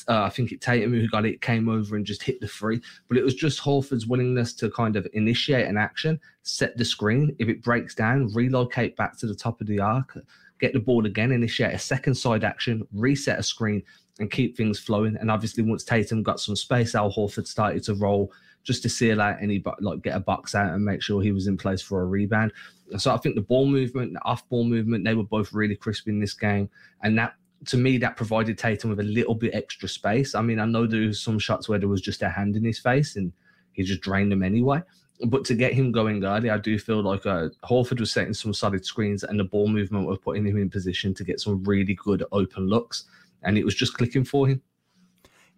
Uh, 0.07 0.23
I 0.23 0.29
think 0.29 0.51
it 0.51 0.61
Tatum 0.61 0.91
who 0.91 1.07
got 1.07 1.25
it 1.25 1.41
came 1.41 1.69
over 1.69 1.95
and 1.95 2.05
just 2.05 2.23
hit 2.23 2.41
the 2.41 2.47
free. 2.47 2.81
But 3.07 3.17
it 3.17 3.23
was 3.23 3.35
just 3.35 3.61
Horford's 3.61 4.07
willingness 4.07 4.53
to 4.55 4.69
kind 4.71 4.95
of 4.95 5.07
initiate 5.13 5.67
an 5.67 5.77
action, 5.77 6.19
set 6.43 6.77
the 6.77 6.85
screen. 6.85 7.35
If 7.39 7.47
it 7.47 7.63
breaks 7.63 7.95
down, 7.95 8.33
relocate 8.33 8.95
back 8.97 9.17
to 9.19 9.27
the 9.27 9.35
top 9.35 9.61
of 9.61 9.67
the 9.67 9.79
arc, 9.79 10.17
get 10.59 10.73
the 10.73 10.79
ball 10.79 11.05
again, 11.05 11.31
initiate 11.31 11.73
a 11.73 11.79
second 11.79 12.15
side 12.15 12.43
action, 12.43 12.87
reset 12.93 13.39
a 13.39 13.43
screen, 13.43 13.83
and 14.19 14.31
keep 14.31 14.57
things 14.57 14.79
flowing. 14.79 15.17
And 15.17 15.29
obviously, 15.31 15.63
once 15.63 15.83
Tatum 15.83 16.23
got 16.23 16.39
some 16.39 16.55
space, 16.55 16.95
Al 16.95 17.11
Horford 17.11 17.47
started 17.47 17.83
to 17.83 17.95
roll 17.95 18.31
just 18.63 18.83
to 18.83 18.89
seal 18.89 19.21
out 19.21 19.41
any 19.41 19.63
like 19.79 20.01
get 20.01 20.15
a 20.15 20.19
box 20.19 20.55
out 20.55 20.73
and 20.73 20.85
make 20.85 21.01
sure 21.01 21.21
he 21.21 21.31
was 21.31 21.47
in 21.47 21.57
place 21.57 21.81
for 21.81 22.01
a 22.01 22.05
rebound. 22.05 22.51
So 22.97 23.13
I 23.13 23.17
think 23.17 23.35
the 23.35 23.41
ball 23.41 23.65
movement, 23.65 24.13
the 24.13 24.23
off 24.23 24.47
ball 24.49 24.65
movement, 24.65 25.05
they 25.05 25.15
were 25.15 25.23
both 25.23 25.53
really 25.53 25.75
crisp 25.75 26.07
in 26.07 26.19
this 26.19 26.33
game, 26.33 26.69
and 27.03 27.17
that 27.17 27.35
to 27.65 27.77
me 27.77 27.97
that 27.97 28.17
provided 28.17 28.57
Tatum 28.57 28.89
with 28.89 28.99
a 28.99 29.03
little 29.03 29.35
bit 29.35 29.53
extra 29.53 29.87
space. 29.87 30.35
I 30.35 30.41
mean, 30.41 30.59
I 30.59 30.65
know 30.65 30.87
there 30.87 31.01
was 31.01 31.21
some 31.21 31.39
shots 31.39 31.69
where 31.69 31.79
there 31.79 31.89
was 31.89 32.01
just 32.01 32.21
a 32.21 32.29
hand 32.29 32.55
in 32.55 32.63
his 32.63 32.79
face 32.79 33.15
and 33.15 33.31
he 33.73 33.83
just 33.83 34.01
drained 34.01 34.31
them 34.31 34.43
anyway. 34.43 34.81
But 35.27 35.45
to 35.45 35.53
get 35.53 35.73
him 35.73 35.91
going 35.91 36.23
early, 36.23 36.49
I 36.49 36.57
do 36.57 36.79
feel 36.79 37.03
like 37.03 37.27
uh, 37.27 37.49
Horford 37.63 37.99
was 37.99 38.11
setting 38.11 38.33
some 38.33 38.53
solid 38.53 38.83
screens 38.83 39.23
and 39.23 39.39
the 39.39 39.43
ball 39.43 39.67
movement 39.67 40.07
was 40.07 40.17
putting 40.17 40.45
him 40.45 40.57
in 40.57 40.69
position 40.69 41.13
to 41.13 41.23
get 41.23 41.39
some 41.39 41.63
really 41.63 41.93
good 41.93 42.23
open 42.31 42.67
looks, 42.67 43.05
and 43.43 43.57
it 43.57 43.63
was 43.63 43.75
just 43.75 43.93
clicking 43.93 44.23
for 44.23 44.47
him. 44.47 44.61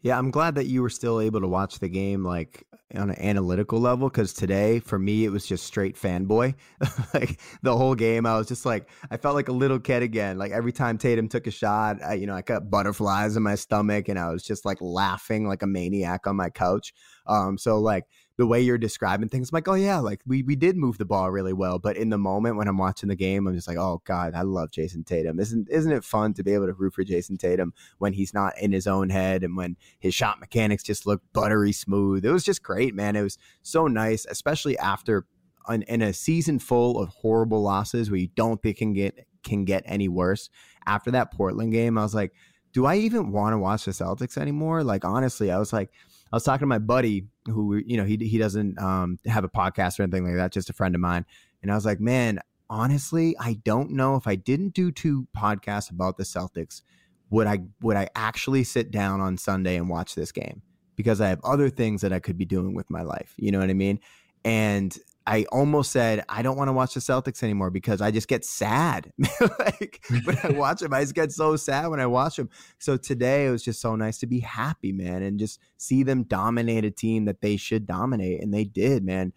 Yeah, 0.03 0.17
I'm 0.17 0.31
glad 0.31 0.55
that 0.55 0.67
you 0.67 0.81
were 0.81 0.89
still 0.89 1.19
able 1.19 1.41
to 1.41 1.47
watch 1.47 1.79
the 1.79 1.89
game. 1.89 2.23
Like, 2.23 2.65
on 2.95 3.09
an 3.09 3.19
analytical 3.19 3.79
level 3.79 4.09
because 4.09 4.33
today 4.33 4.79
for 4.79 4.99
me 4.99 5.25
it 5.25 5.29
was 5.29 5.45
just 5.45 5.65
straight 5.65 5.95
fanboy. 5.95 6.53
like 7.13 7.39
the 7.61 7.75
whole 7.75 7.95
game, 7.95 8.25
I 8.25 8.37
was 8.37 8.47
just 8.47 8.65
like 8.65 8.87
I 9.09 9.17
felt 9.17 9.35
like 9.35 9.47
a 9.47 9.53
little 9.53 9.79
kid 9.79 10.03
again. 10.03 10.37
Like 10.37 10.51
every 10.51 10.71
time 10.71 10.97
Tatum 10.97 11.27
took 11.27 11.47
a 11.47 11.51
shot, 11.51 11.97
I, 12.03 12.13
you 12.13 12.27
know, 12.27 12.35
I 12.35 12.41
got 12.41 12.69
butterflies 12.69 13.35
in 13.35 13.43
my 13.43 13.55
stomach 13.55 14.09
and 14.09 14.19
I 14.19 14.29
was 14.29 14.43
just 14.43 14.65
like 14.65 14.77
laughing 14.81 15.47
like 15.47 15.63
a 15.63 15.67
maniac 15.67 16.27
on 16.27 16.35
my 16.35 16.49
couch. 16.49 16.93
Um, 17.25 17.57
so 17.57 17.79
like 17.79 18.05
the 18.37 18.47
way 18.47 18.59
you're 18.59 18.79
describing 18.79 19.29
things, 19.29 19.51
I'm 19.51 19.57
like, 19.57 19.67
oh 19.67 19.75
yeah, 19.75 19.99
like 19.99 20.21
we 20.25 20.41
we 20.41 20.55
did 20.55 20.75
move 20.75 20.97
the 20.97 21.05
ball 21.05 21.29
really 21.29 21.53
well. 21.53 21.77
But 21.77 21.97
in 21.97 22.09
the 22.09 22.17
moment 22.17 22.57
when 22.57 22.67
I'm 22.67 22.77
watching 22.77 23.09
the 23.09 23.15
game, 23.15 23.45
I'm 23.45 23.53
just 23.53 23.67
like, 23.67 23.77
oh 23.77 24.01
god, 24.05 24.33
I 24.33 24.41
love 24.41 24.71
Jayson 24.71 25.03
Tatum. 25.05 25.39
Isn't 25.39 25.67
isn't 25.69 25.91
it 25.91 26.03
fun 26.03 26.33
to 26.33 26.43
be 26.43 26.53
able 26.53 26.65
to 26.65 26.73
root 26.73 26.93
for 26.93 27.03
Jayson 27.03 27.37
Tatum 27.37 27.73
when 27.99 28.13
he's 28.13 28.33
not 28.33 28.57
in 28.59 28.71
his 28.71 28.87
own 28.87 29.09
head 29.09 29.43
and 29.43 29.55
when 29.55 29.77
his 29.99 30.15
shot 30.15 30.39
mechanics 30.39 30.83
just 30.83 31.05
look 31.05 31.21
buttery 31.33 31.71
smooth? 31.71 32.25
It 32.25 32.31
was 32.31 32.43
just 32.43 32.63
great, 32.63 32.95
man. 32.95 33.15
It 33.15 33.21
was 33.21 33.37
so 33.61 33.87
nice, 33.87 34.25
especially 34.25 34.77
after 34.79 35.25
an, 35.67 35.83
in 35.83 36.01
a 36.01 36.13
season 36.13 36.59
full 36.59 36.99
of 36.99 37.09
horrible 37.09 37.61
losses 37.61 38.09
where 38.09 38.19
you 38.19 38.29
don't 38.35 38.61
think 38.61 38.77
can 38.77 38.93
get 38.93 39.27
can 39.43 39.63
get 39.65 39.83
any 39.85 40.07
worse. 40.07 40.49
After 40.85 41.11
that 41.11 41.31
Portland 41.31 41.71
game, 41.71 41.97
I 41.97 42.03
was 42.03 42.15
like, 42.15 42.33
do 42.73 42.85
I 42.85 42.95
even 42.95 43.31
want 43.31 43.53
to 43.53 43.59
watch 43.59 43.85
the 43.85 43.91
Celtics 43.91 44.37
anymore? 44.37 44.83
Like 44.83 45.05
honestly, 45.05 45.51
I 45.51 45.59
was 45.59 45.71
like 45.71 45.91
I 46.33 46.35
was 46.35 46.43
talking 46.43 46.63
to 46.63 46.67
my 46.67 46.79
buddy 46.79 47.27
who, 47.45 47.75
you 47.85 47.95
know, 47.95 48.05
he 48.05 48.17
he 48.17 48.39
doesn't 48.39 48.79
um, 48.79 49.19
have 49.27 49.43
a 49.43 49.49
podcast 49.49 49.99
or 49.99 50.03
anything 50.03 50.25
like 50.25 50.35
that, 50.35 50.51
just 50.51 50.67
a 50.67 50.73
friend 50.73 50.95
of 50.95 51.01
mine, 51.01 51.27
and 51.61 51.71
I 51.71 51.75
was 51.75 51.85
like, 51.85 51.99
man, 51.99 52.39
honestly, 52.71 53.35
I 53.39 53.59
don't 53.63 53.91
know 53.91 54.15
if 54.15 54.25
I 54.25 54.33
didn't 54.33 54.73
do 54.73 54.91
two 54.91 55.27
podcasts 55.37 55.91
about 55.91 56.17
the 56.17 56.23
Celtics, 56.23 56.81
would 57.29 57.45
I 57.45 57.59
would 57.83 57.97
I 57.97 58.09
actually 58.15 58.63
sit 58.63 58.89
down 58.89 59.21
on 59.21 59.37
Sunday 59.37 59.75
and 59.75 59.87
watch 59.87 60.15
this 60.15 60.31
game 60.31 60.63
because 60.95 61.21
I 61.21 61.29
have 61.29 61.39
other 61.43 61.69
things 61.69 62.01
that 62.01 62.11
I 62.11 62.17
could 62.17 62.39
be 62.39 62.45
doing 62.45 62.73
with 62.73 62.89
my 62.89 63.03
life. 63.03 63.35
You 63.37 63.51
know 63.51 63.59
what 63.59 63.69
I 63.69 63.75
mean? 63.75 63.99
And 64.43 64.97
I 65.25 65.45
almost 65.51 65.91
said 65.91 66.25
I 66.27 66.41
don't 66.41 66.57
want 66.57 66.67
to 66.67 66.73
watch 66.73 66.95
the 66.95 66.99
Celtics 66.99 67.43
anymore 67.43 67.69
because 67.69 68.01
I 68.01 68.11
just 68.11 68.27
get 68.27 68.43
sad. 68.43 69.11
like 69.59 70.03
when 70.25 70.37
I 70.43 70.49
watch 70.49 70.81
them, 70.81 70.93
I 70.93 71.01
just 71.01 71.15
get 71.15 71.31
so 71.31 71.55
sad 71.55 71.87
when 71.87 71.99
I 71.99 72.07
watch 72.07 72.35
them. 72.35 72.49
So 72.79 72.97
today 72.97 73.47
it 73.47 73.51
was 73.51 73.63
just 73.63 73.79
so 73.79 73.95
nice 73.95 74.17
to 74.19 74.27
be 74.27 74.39
happy, 74.39 74.91
man, 74.91 75.23
and 75.23 75.39
just 75.39 75.59
see 75.77 76.03
them 76.03 76.23
dominate 76.23 76.83
a 76.83 76.91
team 76.91 77.25
that 77.25 77.41
they 77.41 77.55
should 77.55 77.85
dominate, 77.85 78.41
and 78.41 78.53
they 78.53 78.65
did, 78.65 79.03
man. 79.03 79.31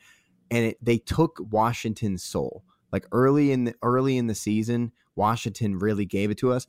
And 0.50 0.66
it, 0.66 0.84
they 0.84 0.98
took 0.98 1.38
Washington's 1.38 2.22
soul. 2.22 2.64
Like 2.92 3.06
early 3.12 3.52
in 3.52 3.64
the 3.64 3.74
early 3.82 4.16
in 4.16 4.26
the 4.26 4.34
season, 4.34 4.92
Washington 5.14 5.78
really 5.78 6.04
gave 6.04 6.30
it 6.30 6.38
to 6.38 6.52
us. 6.52 6.66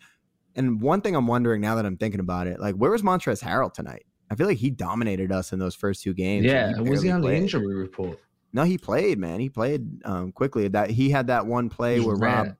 And 0.55 0.81
one 0.81 1.01
thing 1.01 1.15
I'm 1.15 1.27
wondering 1.27 1.61
now 1.61 1.75
that 1.75 1.85
I'm 1.85 1.97
thinking 1.97 2.19
about 2.19 2.47
it, 2.47 2.59
like 2.59 2.75
where 2.75 2.91
was 2.91 3.01
Montrezl 3.01 3.43
Harrell 3.43 3.73
tonight? 3.73 4.05
I 4.29 4.35
feel 4.35 4.47
like 4.47 4.57
he 4.57 4.69
dominated 4.69 5.31
us 5.31 5.53
in 5.53 5.59
those 5.59 5.75
first 5.75 6.03
two 6.03 6.13
games. 6.13 6.45
Yeah, 6.45 6.77
was 6.79 7.01
he 7.01 7.09
on 7.09 7.21
played. 7.21 7.37
the 7.37 7.41
injury 7.41 7.75
report? 7.75 8.19
No, 8.57 8.63
he 8.63 8.79
played, 8.79 9.19
man. 9.19 9.39
He 9.39 9.49
played 9.49 10.03
um, 10.03 10.31
quickly. 10.31 10.67
That 10.67 10.89
he 10.89 11.11
had 11.11 11.27
that 11.27 11.45
one 11.45 11.69
play 11.69 11.99
where 11.99 12.15
Rob, 12.15 12.55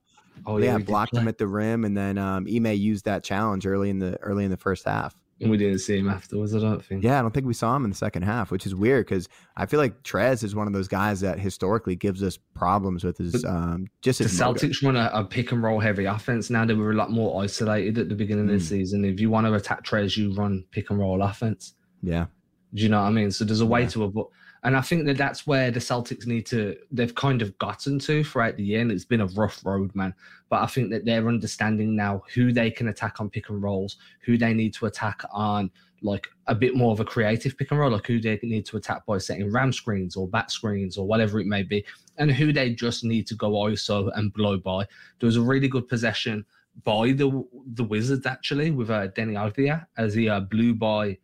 oh 0.46 0.60
yeah, 0.60 0.78
blocked 0.78 1.16
him 1.16 1.28
at 1.28 1.40
the 1.40 1.48
rim, 1.48 1.86
and 1.86 1.98
then 1.98 2.20
um, 2.20 2.46
Ime 2.48 2.68
used 2.68 3.06
that 3.06 3.24
challenge 3.24 3.66
early 3.66 3.90
in 3.90 3.98
the 3.98 4.16
early 4.22 4.46
in 4.46 4.52
the 4.52 4.58
first 4.58 4.86
half. 4.86 5.16
And 5.42 5.50
we 5.50 5.58
didn't 5.58 5.80
see 5.80 5.98
him 5.98 6.08
afterwards. 6.08 6.54
I 6.54 6.60
don't 6.60 6.86
think. 6.86 7.04
Yeah, 7.04 7.18
I 7.18 7.24
don't 7.24 7.34
think 7.34 7.48
we 7.48 7.56
saw 7.56 7.76
him 7.76 7.84
in 7.84 7.90
the 7.90 7.96
second 7.96 8.22
half, 8.22 8.52
which 8.52 8.68
is 8.68 8.76
weird 8.76 9.08
because 9.08 9.28
I 9.56 9.66
feel 9.66 9.80
like 9.80 10.04
Trez 10.04 10.44
is 10.44 10.54
one 10.54 10.68
of 10.68 10.74
those 10.74 10.88
guys 10.88 11.22
that 11.22 11.40
historically 11.40 11.96
gives 11.96 12.22
us 12.22 12.38
problems 12.54 13.04
with 13.04 13.18
his 13.18 13.44
um, 13.44 13.88
just. 14.04 14.20
The 14.20 14.26
Celtics 14.26 14.84
run 14.84 14.96
a, 14.96 15.10
a, 15.12 15.24
pick 15.24 15.52
and 15.52 15.64
roll 15.64 15.80
heavy 15.80 16.06
offense 16.06 16.52
now. 16.52 16.64
They 16.64 16.76
were 16.76 16.92
a 16.92 16.96
lot 16.96 17.10
more 17.10 17.44
isolated 17.44 17.98
at 17.98 18.08
the 18.10 18.16
beginning 18.16 18.46
mm. 18.46 18.54
of 18.54 18.60
the 18.60 18.66
hmm. 18.66 18.70
season. 18.70 19.04
If 19.04 19.20
you 19.20 19.32
want 19.32 19.48
to 19.48 19.54
attack 19.56 19.84
Trez, 19.84 20.16
you 20.16 20.32
run 20.36 20.64
pick 20.70 20.92
and 20.92 21.00
roll 21.00 21.24
offense. 21.24 21.74
Yeah. 22.04 22.28
Do 22.76 22.84
you 22.84 22.90
know 22.90 23.02
what 23.02 23.08
I 23.08 23.12
mean? 23.12 23.32
So 23.32 23.46
there's 23.46 23.62
a 23.62 23.66
way 23.66 23.82
yeah. 23.82 23.90
to 23.90 24.04
avoid. 24.04 24.28
And 24.68 24.76
I 24.76 24.82
think 24.82 25.06
that 25.06 25.18
that's 25.18 25.48
where 25.48 25.72
the 25.72 25.80
Celtics 25.80 26.28
need 26.28 26.46
to, 26.48 26.76
they've 26.92 27.16
kind 27.16 27.42
of 27.42 27.58
gotten 27.58 28.00
to 28.00 28.22
throughout 28.22 28.58
the 28.58 28.66
year. 28.66 28.82
And 28.82 28.92
it's 28.92 29.06
been 29.06 29.22
a 29.22 29.28
rough 29.28 29.66
road, 29.66 29.96
man. 29.96 30.14
But 30.50 30.62
I 30.62 30.66
think 30.66 30.90
that 30.90 31.06
they're 31.06 31.30
understanding 31.30 31.96
now 31.96 32.24
who 32.34 32.52
they 32.52 32.70
can 32.70 32.90
attack 32.90 33.22
on 33.22 33.30
pick 33.30 33.48
and 33.48 33.64
rolls, 33.64 33.96
who 34.26 34.38
they 34.38 34.54
need 34.54 34.74
to 34.74 34.88
attack 34.88 35.24
on 35.32 35.72
like 36.02 36.28
a 36.48 36.54
bit 36.54 36.76
more 36.76 36.92
of 36.92 37.00
a 37.00 37.06
creative 37.06 37.58
pick 37.58 37.72
and 37.72 37.80
roll, 37.80 37.92
like 37.92 38.08
who 38.08 38.20
they 38.20 38.38
need 38.44 38.66
to 38.66 38.76
attack 38.76 39.06
by 39.06 39.20
setting 39.20 39.50
ram 39.54 39.72
screens 39.72 40.18
or 40.18 40.28
back 40.28 40.52
screens 40.52 40.98
or 40.98 41.08
whatever 41.08 41.40
it 41.40 41.48
may 41.48 41.64
be, 41.64 41.86
and 42.18 42.30
who 42.30 42.52
they 42.52 42.74
just 42.74 43.06
need 43.06 43.26
to 43.28 43.36
go 43.36 43.52
ISO 43.52 44.12
and 44.18 44.34
blow 44.34 44.58
by. 44.58 44.86
There 45.20 45.28
was 45.28 45.38
a 45.38 45.42
really 45.42 45.70
good 45.70 45.88
possession 45.88 46.46
by 46.84 47.14
the 47.14 47.42
the 47.74 47.86
Wizards 47.86 48.26
actually 48.26 48.72
with 48.72 48.90
uh, 48.90 49.08
Deni 49.08 49.36
Avdija 49.36 49.88
as 49.98 50.14
he 50.14 50.28
uh, 50.28 50.42
blew 50.42 50.76
by 50.76 51.18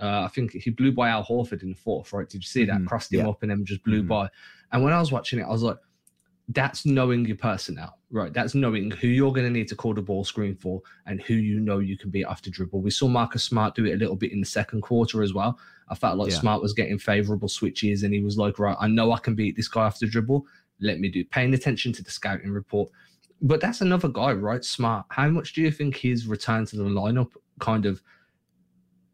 uh, 0.00 0.22
I 0.24 0.28
think 0.28 0.52
he 0.52 0.70
blew 0.70 0.92
by 0.92 1.08
Al 1.08 1.24
Horford 1.24 1.62
in 1.62 1.70
the 1.70 1.74
fourth, 1.74 2.12
right? 2.12 2.28
Did 2.28 2.42
you 2.42 2.48
see 2.48 2.64
that? 2.64 2.76
Mm-hmm. 2.76 2.86
Crossed 2.86 3.12
him 3.12 3.20
yeah. 3.20 3.28
up 3.28 3.42
and 3.42 3.50
then 3.50 3.64
just 3.64 3.82
blew 3.84 4.00
mm-hmm. 4.00 4.08
by. 4.08 4.28
And 4.72 4.84
when 4.84 4.92
I 4.92 5.00
was 5.00 5.12
watching 5.12 5.38
it, 5.38 5.44
I 5.44 5.48
was 5.48 5.62
like, 5.62 5.78
that's 6.50 6.86
knowing 6.86 7.26
your 7.26 7.36
personnel, 7.36 7.98
right? 8.10 8.32
That's 8.32 8.54
knowing 8.54 8.90
who 8.90 9.08
you're 9.08 9.32
going 9.32 9.46
to 9.46 9.50
need 9.52 9.68
to 9.68 9.76
call 9.76 9.92
the 9.92 10.00
ball 10.00 10.24
screen 10.24 10.54
for 10.54 10.80
and 11.06 11.20
who 11.20 11.34
you 11.34 11.60
know 11.60 11.78
you 11.78 11.98
can 11.98 12.10
beat 12.10 12.24
after 12.24 12.48
dribble. 12.48 12.80
We 12.80 12.90
saw 12.90 13.06
Marcus 13.06 13.44
Smart 13.44 13.74
do 13.74 13.84
it 13.84 13.94
a 13.94 13.96
little 13.96 14.16
bit 14.16 14.32
in 14.32 14.40
the 14.40 14.46
second 14.46 14.80
quarter 14.80 15.22
as 15.22 15.34
well. 15.34 15.58
I 15.90 15.94
felt 15.94 16.16
like 16.16 16.30
yeah. 16.30 16.38
Smart 16.38 16.62
was 16.62 16.72
getting 16.72 16.98
favorable 16.98 17.48
switches 17.48 18.02
and 18.02 18.14
he 18.14 18.20
was 18.20 18.38
like, 18.38 18.58
right, 18.58 18.76
I 18.80 18.88
know 18.88 19.12
I 19.12 19.18
can 19.18 19.34
beat 19.34 19.56
this 19.56 19.68
guy 19.68 19.86
after 19.86 20.06
dribble. 20.06 20.46
Let 20.80 21.00
me 21.00 21.10
do. 21.10 21.24
Paying 21.24 21.52
attention 21.52 21.92
to 21.94 22.02
the 22.02 22.10
scouting 22.10 22.50
report. 22.50 22.90
But 23.42 23.60
that's 23.60 23.82
another 23.82 24.08
guy, 24.08 24.32
right? 24.32 24.64
Smart. 24.64 25.06
How 25.10 25.28
much 25.28 25.52
do 25.52 25.60
you 25.60 25.70
think 25.70 25.96
his 25.96 26.26
return 26.26 26.64
to 26.66 26.76
the 26.76 26.84
lineup 26.84 27.32
kind 27.58 27.84
of– 27.84 28.00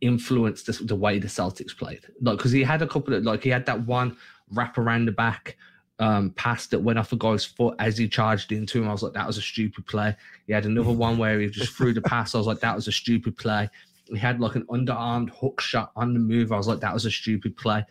influenced 0.00 0.66
the, 0.66 0.72
the 0.84 0.96
way 0.96 1.18
the 1.18 1.28
Celtics 1.28 1.76
played. 1.76 2.00
Like, 2.20 2.38
because 2.38 2.52
he 2.52 2.62
had 2.62 2.82
a 2.82 2.86
couple 2.86 3.14
of, 3.14 3.24
like, 3.24 3.42
he 3.42 3.50
had 3.50 3.66
that 3.66 3.86
one 3.86 4.16
wrap 4.50 4.78
around 4.78 5.06
the 5.06 5.12
back 5.12 5.56
um, 5.98 6.30
pass 6.30 6.66
that 6.68 6.80
went 6.80 6.98
off 6.98 7.12
a 7.12 7.16
guy's 7.16 7.44
foot 7.44 7.76
as 7.78 7.96
he 7.96 8.08
charged 8.08 8.52
into 8.52 8.82
him. 8.82 8.88
I 8.88 8.92
was 8.92 9.02
like, 9.02 9.12
that 9.12 9.26
was 9.26 9.38
a 9.38 9.42
stupid 9.42 9.86
play. 9.86 10.16
He 10.46 10.52
had 10.52 10.66
another 10.66 10.92
one 10.92 11.18
where 11.18 11.40
he 11.40 11.48
just 11.48 11.72
threw 11.74 11.92
the 11.92 12.02
pass. 12.02 12.34
I 12.34 12.38
was 12.38 12.46
like, 12.46 12.60
that 12.60 12.74
was 12.74 12.88
a 12.88 12.92
stupid 12.92 13.36
play. 13.36 13.68
He 14.06 14.18
had 14.18 14.40
like 14.40 14.54
an 14.54 14.66
underarmed 14.70 15.30
hook 15.30 15.60
shot 15.60 15.92
on 15.96 16.12
the 16.12 16.20
move. 16.20 16.52
I 16.52 16.56
was 16.56 16.68
like, 16.68 16.80
that 16.80 16.92
was 16.92 17.06
a 17.06 17.10
stupid 17.10 17.56
play. 17.56 17.84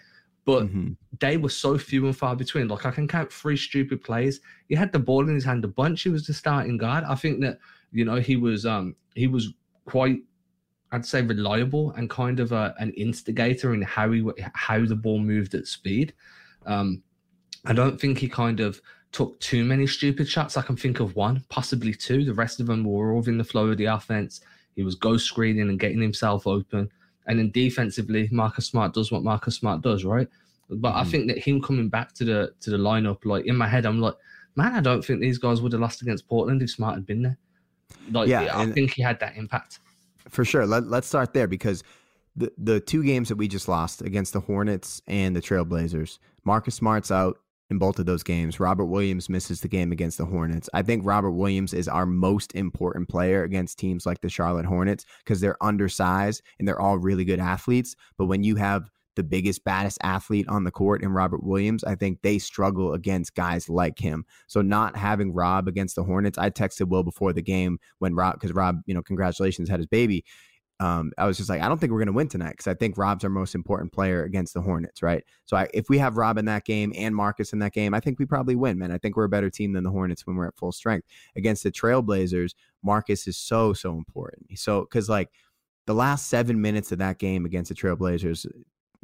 But 0.46 0.66
mm-hmm. 0.66 0.92
they 1.20 1.38
were 1.38 1.50
so 1.50 1.78
few 1.78 2.06
and 2.06 2.16
far 2.16 2.36
between. 2.36 2.68
Like 2.68 2.86
I 2.86 2.92
can 2.92 3.08
count 3.08 3.32
three 3.32 3.58
stupid 3.58 4.04
plays. 4.04 4.42
He 4.68 4.76
had 4.76 4.92
the 4.92 5.00
ball 5.00 5.28
in 5.28 5.34
his 5.34 5.46
hand 5.46 5.64
a 5.64 5.70
bunch. 5.70 6.04
He 6.04 6.10
was 6.10 6.28
the 6.28 6.34
starting 6.34 6.78
guard. 6.78 7.06
I 7.06 7.16
think 7.16 7.40
that 7.42 7.60
you 7.92 8.04
know 8.04 8.18
he 8.18 8.36
was 8.36 8.66
um 8.66 8.96
he 9.16 9.28
was 9.28 9.54
quite 9.86 10.20
I'd 10.94 11.06
say 11.06 11.24
reliable 11.24 11.92
and 11.94 12.08
kind 12.08 12.40
of 12.40 12.52
a, 12.52 12.76
an 12.78 12.92
instigator 12.92 13.74
in 13.74 13.82
how 13.82 14.12
he 14.12 14.24
how 14.54 14.86
the 14.86 14.96
ball 14.96 15.18
moved 15.18 15.56
at 15.56 15.66
speed. 15.66 16.14
Um, 16.68 17.02
I 17.66 17.74
don't 17.74 18.00
think 18.00 18.20
he 18.20 18.30
kind 18.30 18.60
of 18.60 18.80
took 19.12 19.40
too 19.40 19.66
many 19.66 19.88
stupid 19.88 20.30
shots. 20.30 20.56
I 20.56 20.62
can 20.62 20.78
think 20.78 21.00
of 21.00 21.16
one, 21.16 21.44
possibly 21.50 21.96
two. 21.96 22.24
The 22.24 22.34
rest 22.34 22.60
of 22.60 22.68
them 22.68 22.84
were 22.84 23.12
all 23.12 23.28
in 23.28 23.40
the 23.40 23.44
flow 23.44 23.72
of 23.72 23.78
the 23.78 23.86
offense. 23.86 24.42
He 24.76 24.84
was 24.84 24.94
ghost 24.94 25.26
screening 25.26 25.68
and 25.70 25.80
getting 25.80 26.00
himself 26.00 26.46
open. 26.46 26.92
And 27.26 27.40
then 27.40 27.50
defensively, 27.50 28.30
Marcus 28.32 28.68
Smart 28.68 28.94
does 28.94 29.12
what 29.12 29.24
Marcus 29.24 29.56
Smart 29.56 29.82
does, 29.82 30.06
right? 30.06 30.28
But 30.70 30.90
mm-hmm. 30.90 31.00
I 31.00 31.04
think 31.06 31.28
that 31.28 31.40
him 31.40 31.60
coming 31.60 31.90
back 31.90 32.14
to 32.16 32.24
the 32.24 32.54
to 32.62 32.70
the 32.70 32.78
lineup, 32.78 33.26
like 33.26 33.46
in 33.48 33.58
my 33.58 33.68
head, 33.68 33.88
I'm 33.88 34.00
like, 34.00 34.16
man, 34.56 34.76
I 34.76 34.82
don't 34.82 35.04
think 35.04 35.22
these 35.22 35.40
guys 35.40 35.60
would 35.60 35.72
have 35.72 35.82
lost 35.82 36.04
against 36.04 36.28
Portland 36.28 36.62
if 36.62 36.70
Smart 36.70 36.94
had 36.94 37.08
been 37.08 37.24
there. 37.24 37.38
Like, 38.12 38.28
yeah, 38.28 38.52
I 38.54 38.68
think 38.68 38.94
he 38.94 39.02
had 39.02 39.20
that 39.22 39.38
impact 39.38 39.80
for 40.30 40.46
sure. 40.46 40.66
Let, 40.66 40.88
let's 40.88 41.08
start 41.08 41.34
there 41.34 41.48
because 41.48 41.84
the 42.36 42.52
the 42.58 42.80
two 42.80 43.04
games 43.04 43.30
that 43.30 43.36
we 43.36 43.48
just 43.48 43.68
lost 43.68 44.02
against 44.02 44.34
the 44.34 44.40
Hornets 44.40 45.02
and 45.08 45.36
the 45.36 45.42
Trailblazers, 45.42 46.20
Marcus 46.44 46.76
Smart's 46.76 47.12
out 47.12 47.38
in 47.70 47.78
both 47.78 48.00
of 48.00 48.06
those 48.06 48.24
games. 48.24 48.60
Robert 48.60 48.86
Williams 48.86 49.30
misses 49.30 49.62
the 49.62 49.68
game 49.68 49.92
against 49.92 50.18
the 50.18 50.26
Hornets. 50.26 50.70
I 50.74 50.82
think 50.82 51.06
Robert 51.06 51.32
Williams 51.32 51.74
is 51.74 51.88
our 51.88 52.06
most 52.06 52.54
important 52.56 53.10
player 53.10 53.44
against 53.44 53.80
teams 53.80 54.06
like 54.06 54.22
the 54.22 54.30
Charlotte 54.30 54.66
Hornets 54.66 55.06
because 55.24 55.42
they're 55.42 55.62
undersized 55.62 56.42
and 56.60 56.68
they're 56.68 56.80
all 56.80 56.98
really 56.98 57.26
good 57.26 57.40
athletes. 57.40 57.96
But 58.18 58.26
when 58.26 58.44
you 58.44 58.56
have 58.58 58.90
the 59.16 59.24
biggest, 59.24 59.64
baddest 59.64 59.98
athlete 60.02 60.48
on 60.48 60.64
the 60.64 60.72
court 60.72 61.04
in 61.04 61.12
Robert 61.12 61.44
Williams, 61.44 61.84
I 61.84 61.96
think 61.96 62.22
they 62.22 62.40
struggle 62.40 62.94
against 62.94 63.36
guys 63.36 63.70
like 63.70 64.00
him. 64.00 64.26
So 64.48 64.62
not 64.62 64.96
having 64.96 65.34
Rob 65.34 65.68
against 65.68 65.96
the 65.96 66.04
Hornets, 66.04 66.38
I 66.38 66.50
texted 66.50 66.90
Will 66.90 67.04
before 67.04 67.34
the 67.34 67.42
game 67.42 67.80
when 68.00 68.16
Rob, 68.16 68.34
because 68.36 68.54
Rob, 68.54 68.82
you 68.86 68.94
know, 68.94 69.04
congratulations, 69.04 69.70
had 69.70 69.80
his 69.80 69.88
baby. 69.88 70.26
Um, 70.80 71.14
I 71.18 71.26
was 71.26 71.38
just 71.38 71.50
like, 71.50 71.62
I 71.62 71.70
don't 71.70 71.78
think 71.80 71.92
we're 71.92 72.00
going 72.00 72.08
to 72.08 72.14
win 72.14 72.28
tonight 72.28 72.52
because 72.52 72.68
I 72.68 72.74
think 72.74 72.98
Rob's 72.98 73.24
our 73.24 73.30
most 73.30 73.56
important 73.56 73.94
player 73.94 74.24
against 74.24 74.54
the 74.54 74.62
Hornets, 74.62 75.02
right? 75.02 75.24
So 75.46 75.56
I, 75.56 75.68
if 75.74 75.88
we 75.88 75.98
have 76.00 76.18
Rob 76.18 76.38
in 76.38 76.46
that 76.46 76.66
game 76.66 76.92
and 76.98 77.16
Marcus 77.16 77.54
in 77.54 77.60
that 77.60 77.74
game, 77.74 77.94
I 77.94 78.00
think 78.00 78.20
we 78.20 78.26
probably 78.26 78.56
win, 78.56 78.80
man. 78.80 78.92
I 78.92 78.98
think 78.98 79.16
we're 79.16 79.24
a 79.24 79.30
better 79.30 79.50
team 79.50 79.74
than 79.74 79.84
the 79.84 79.92
Hornets 79.92 80.26
when 80.26 80.36
we're 80.36 80.48
at 80.48 80.58
full 80.58 80.72
strength. 80.72 81.08
Against 81.38 81.64
the 81.64 81.72
Trailblazers, 81.72 82.54
Marcus 82.84 83.28
is 83.28 83.38
so, 83.38 83.72
so 83.74 83.96
important. 83.96 84.60
So, 84.60 84.82
because 84.82 85.08
like 85.08 85.30
the 85.86 85.94
last 85.94 86.28
seven 86.28 86.60
minutes 86.62 86.92
of 86.92 86.98
that 87.00 87.18
game 87.20 87.46
against 87.46 87.70
the 87.70 87.76
Trailblazers, 87.76 88.46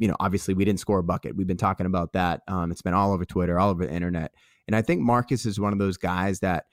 you 0.00 0.08
know, 0.08 0.16
obviously 0.18 0.54
we 0.54 0.64
didn't 0.64 0.80
score 0.80 0.98
a 0.98 1.04
bucket. 1.04 1.36
We've 1.36 1.46
been 1.46 1.58
talking 1.58 1.86
about 1.86 2.14
that. 2.14 2.40
Um, 2.48 2.72
it's 2.72 2.80
been 2.82 2.94
all 2.94 3.12
over 3.12 3.26
Twitter, 3.26 3.60
all 3.60 3.68
over 3.68 3.86
the 3.86 3.92
internet. 3.92 4.32
And 4.66 4.74
I 4.74 4.80
think 4.80 5.02
Marcus 5.02 5.44
is 5.44 5.60
one 5.60 5.74
of 5.74 5.78
those 5.78 5.98
guys 5.98 6.40
that 6.40 6.64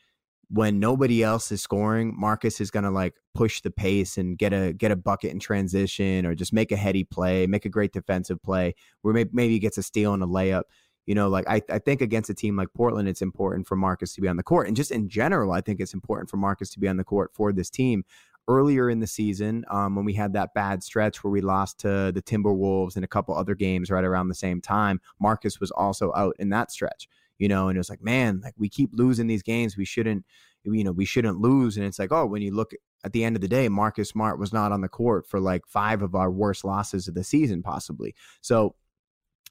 when 0.49 0.79
nobody 0.79 1.23
else 1.23 1.51
is 1.51 1.61
scoring, 1.61 2.15
Marcus 2.17 2.61
is 2.61 2.71
gonna 2.71 2.89
like 2.89 3.15
push 3.35 3.59
the 3.59 3.69
pace 3.69 4.17
and 4.17 4.37
get 4.37 4.53
a 4.53 4.71
get 4.71 4.91
a 4.91 4.95
bucket 4.95 5.31
in 5.31 5.39
transition 5.39 6.25
or 6.25 6.35
just 6.35 6.53
make 6.53 6.71
a 6.71 6.77
heady 6.77 7.03
play, 7.03 7.45
make 7.47 7.65
a 7.65 7.69
great 7.69 7.91
defensive 7.91 8.41
play 8.41 8.73
where 9.01 9.13
maybe, 9.13 9.29
maybe 9.33 9.53
he 9.53 9.59
gets 9.59 9.77
a 9.77 9.83
steal 9.83 10.13
and 10.13 10.23
a 10.23 10.25
layup. 10.25 10.63
You 11.05 11.15
know, 11.15 11.27
like 11.27 11.45
I, 11.49 11.61
I 11.69 11.79
think 11.79 11.99
against 11.99 12.29
a 12.29 12.33
team 12.33 12.55
like 12.55 12.69
Portland, 12.73 13.09
it's 13.09 13.21
important 13.21 13.67
for 13.67 13.75
Marcus 13.75 14.13
to 14.15 14.21
be 14.21 14.29
on 14.29 14.37
the 14.37 14.43
court. 14.43 14.67
And 14.67 14.75
just 14.75 14.91
in 14.91 15.09
general, 15.09 15.51
I 15.51 15.59
think 15.59 15.81
it's 15.81 15.93
important 15.93 16.29
for 16.29 16.37
Marcus 16.37 16.69
to 16.71 16.79
be 16.79 16.87
on 16.87 16.95
the 16.95 17.03
court 17.03 17.31
for 17.33 17.51
this 17.51 17.69
team. 17.69 18.05
Earlier 18.47 18.89
in 18.89 18.99
the 18.99 19.07
season, 19.07 19.65
um, 19.69 19.95
when 19.95 20.05
we 20.05 20.13
had 20.13 20.33
that 20.33 20.53
bad 20.53 20.81
stretch 20.83 21.23
where 21.23 21.31
we 21.31 21.41
lost 21.41 21.79
to 21.79 22.11
the 22.13 22.21
Timberwolves 22.21 22.95
and 22.95 23.03
a 23.03 23.07
couple 23.07 23.35
other 23.35 23.55
games 23.55 23.91
right 23.91 24.05
around 24.05 24.29
the 24.29 24.35
same 24.35 24.61
time, 24.61 25.01
Marcus 25.19 25.59
was 25.59 25.71
also 25.71 26.13
out 26.15 26.35
in 26.39 26.49
that 26.49 26.71
stretch 26.71 27.09
you 27.37 27.47
know, 27.47 27.67
and 27.67 27.77
it 27.77 27.79
was 27.79 27.89
like, 27.89 28.01
man, 28.01 28.41
like 28.43 28.53
we 28.57 28.69
keep 28.69 28.89
losing 28.93 29.27
these 29.27 29.43
games. 29.43 29.77
We 29.77 29.85
shouldn't, 29.85 30.25
you 30.63 30.83
know, 30.83 30.91
we 30.91 31.05
shouldn't 31.05 31.39
lose. 31.39 31.77
And 31.77 31.85
it's 31.85 31.99
like, 31.99 32.11
oh, 32.11 32.25
when 32.25 32.41
you 32.41 32.53
look 32.53 32.71
at 33.03 33.13
the 33.13 33.23
end 33.23 33.35
of 33.35 33.41
the 33.41 33.47
day, 33.47 33.69
Marcus 33.69 34.09
Smart 34.09 34.39
was 34.39 34.51
not 34.51 34.71
on 34.71 34.81
the 34.81 34.87
court 34.87 35.27
for 35.27 35.39
like 35.39 35.65
five 35.67 36.01
of 36.01 36.15
our 36.15 36.31
worst 36.31 36.65
losses 36.65 37.07
of 37.07 37.13
the 37.13 37.23
season, 37.23 37.61
possibly. 37.61 38.15
So, 38.41 38.75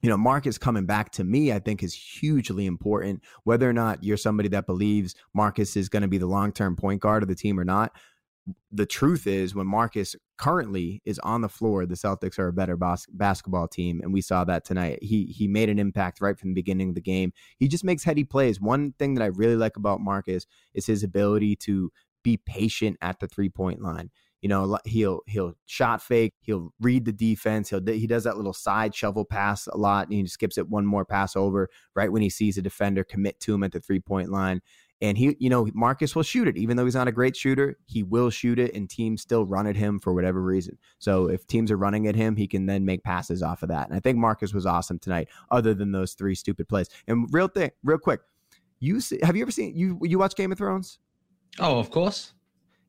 you 0.03 0.11
know, 0.11 0.17
Marcus 0.17 0.59
coming 0.59 0.85
back 0.85 1.11
to 1.13 1.25
me, 1.25 1.53
I 1.53 1.59
think 1.59 1.83
is 1.83 1.95
hugely 1.95 2.67
important. 2.67 3.23
Whether 3.45 3.69
or 3.69 3.73
not 3.73 4.05
you're 4.05 4.19
somebody 4.19 4.49
that 4.51 4.67
believes 4.67 5.15
Marcus 5.33 5.77
is 5.77 5.89
going 5.89 6.03
to 6.03 6.09
be 6.09 6.19
the 6.19 6.27
long 6.27 6.53
term 6.53 6.77
point 6.77 7.01
guard 7.01 7.23
of 7.23 7.29
the 7.29 7.35
team 7.35 7.59
or 7.59 7.65
not, 7.65 7.93
the 8.71 8.87
truth 8.87 9.27
is 9.27 9.55
when 9.55 9.67
Marcus 9.67 10.15
currently 10.39 11.03
is 11.05 11.19
on 11.21 11.41
the 11.41 11.49
floor, 11.49 11.87
the 11.87 11.95
Celtics 11.95 12.39
are 12.39 12.49
a 12.49 12.53
better 12.53 12.77
bas- 12.77 13.07
basketball 13.11 13.67
team, 13.69 14.01
and 14.03 14.13
we 14.13 14.21
saw 14.21 14.45
that 14.45 14.65
tonight. 14.65 14.99
He 15.03 15.25
he 15.27 15.49
made 15.49 15.69
an 15.69 15.79
impact 15.79 16.21
right 16.21 16.39
from 16.39 16.51
the 16.51 16.55
beginning 16.55 16.91
of 16.91 16.95
the 16.95 17.01
game. 17.01 17.33
He 17.59 17.69
just 17.69 17.85
makes 17.85 18.05
heady 18.05 18.25
plays. 18.25 18.61
One 18.61 18.93
thing 18.99 19.15
that 19.15 19.25
I 19.25 19.29
really 19.29 19.57
like 19.57 19.77
about 19.77 20.01
Marcus 20.01 20.47
is 20.75 20.87
his 20.87 21.03
ability 21.03 21.57
to 21.57 21.91
be 22.23 22.37
patient 22.37 22.97
at 23.01 23.21
the 23.21 23.29
three 23.29 23.49
point 23.49 23.81
line. 23.83 24.11
You 24.43 24.49
know, 24.49 24.79
he'll 24.85 25.23
he'll 25.27 25.55
shot 25.65 26.03
fake, 26.03 26.35
he'll 26.41 26.73
read 26.79 27.05
the 27.05 27.13
defense, 27.13 27.71
he'll 27.71 27.85
he 27.85 28.07
does 28.07 28.25
that 28.25 28.37
little 28.37 28.53
side 28.53 28.95
shovel 28.95 29.25
pass 29.25 29.67
a 29.67 29.77
lot, 29.77 30.07
and 30.07 30.15
he 30.15 30.27
skips 30.27 30.59
it 30.59 30.69
one 30.69 30.87
more 30.87 31.05
pass 31.05 31.35
over 31.35 31.69
right 31.97 32.13
when 32.13 32.23
he 32.23 32.31
sees 32.31 32.59
a 32.59 32.63
defender 32.63 33.03
commit 33.03 33.41
to 33.41 33.55
him 33.55 33.65
at 33.65 33.73
the 33.73 33.81
three 33.81 34.01
point 34.01 34.31
line. 34.31 34.61
And 35.03 35.19
he, 35.19 35.37
you 35.39 35.51
know, 35.51 35.69
Marcus 35.75 36.17
will 36.17 36.23
shoot 36.23 36.49
it. 36.49 36.57
Even 36.57 36.77
though 36.77 36.85
he's 36.85 36.95
not 36.95 37.09
a 37.09 37.13
great 37.13 37.37
shooter, 37.37 37.77
he 37.87 38.03
will 38.03 38.31
shoot 38.31 38.59
it, 38.59 38.75
and 38.75 38.89
teams 38.89 39.21
still 39.21 39.45
run 39.45 39.67
at 39.67 39.77
him 39.77 39.99
for 39.99 40.15
whatever 40.15 40.41
reason. 40.41 40.79
So 40.99 41.29
if 41.29 41.47
teams 41.47 41.71
are 41.71 41.77
running 41.77 42.07
at 42.07 42.17
him, 42.17 42.35
he 42.35 42.47
can 42.47 42.65
then 42.67 42.85
make 42.85 43.05
passes 43.05 43.43
off 43.43 43.63
of 43.63 43.69
that. 43.69 43.89
And 43.89 43.97
I 43.97 44.01
think 44.01 44.17
Marcus 44.17 44.55
was 44.55 44.65
awesome 44.65 44.99
tonight, 44.99 45.29
other 45.51 45.75
than 45.75 45.93
those 45.93 46.15
three 46.15 46.35
stupid 46.35 46.69
plays. 46.69 46.89
And 47.07 47.29
real 47.31 47.49
thing, 47.49 47.73
real 47.85 47.99
quick, 47.99 48.21
you 48.81 49.01
see, 49.01 49.19
have 49.23 49.37
you 49.37 49.43
ever 49.43 49.51
seen 49.51 49.77
you 49.77 49.99
you 50.03 50.19
watch 50.19 50.35
Game 50.35 50.53
of 50.53 50.59
Thrones? 50.59 50.99
Oh, 51.59 51.79
of 51.79 51.91
course. 51.91 52.33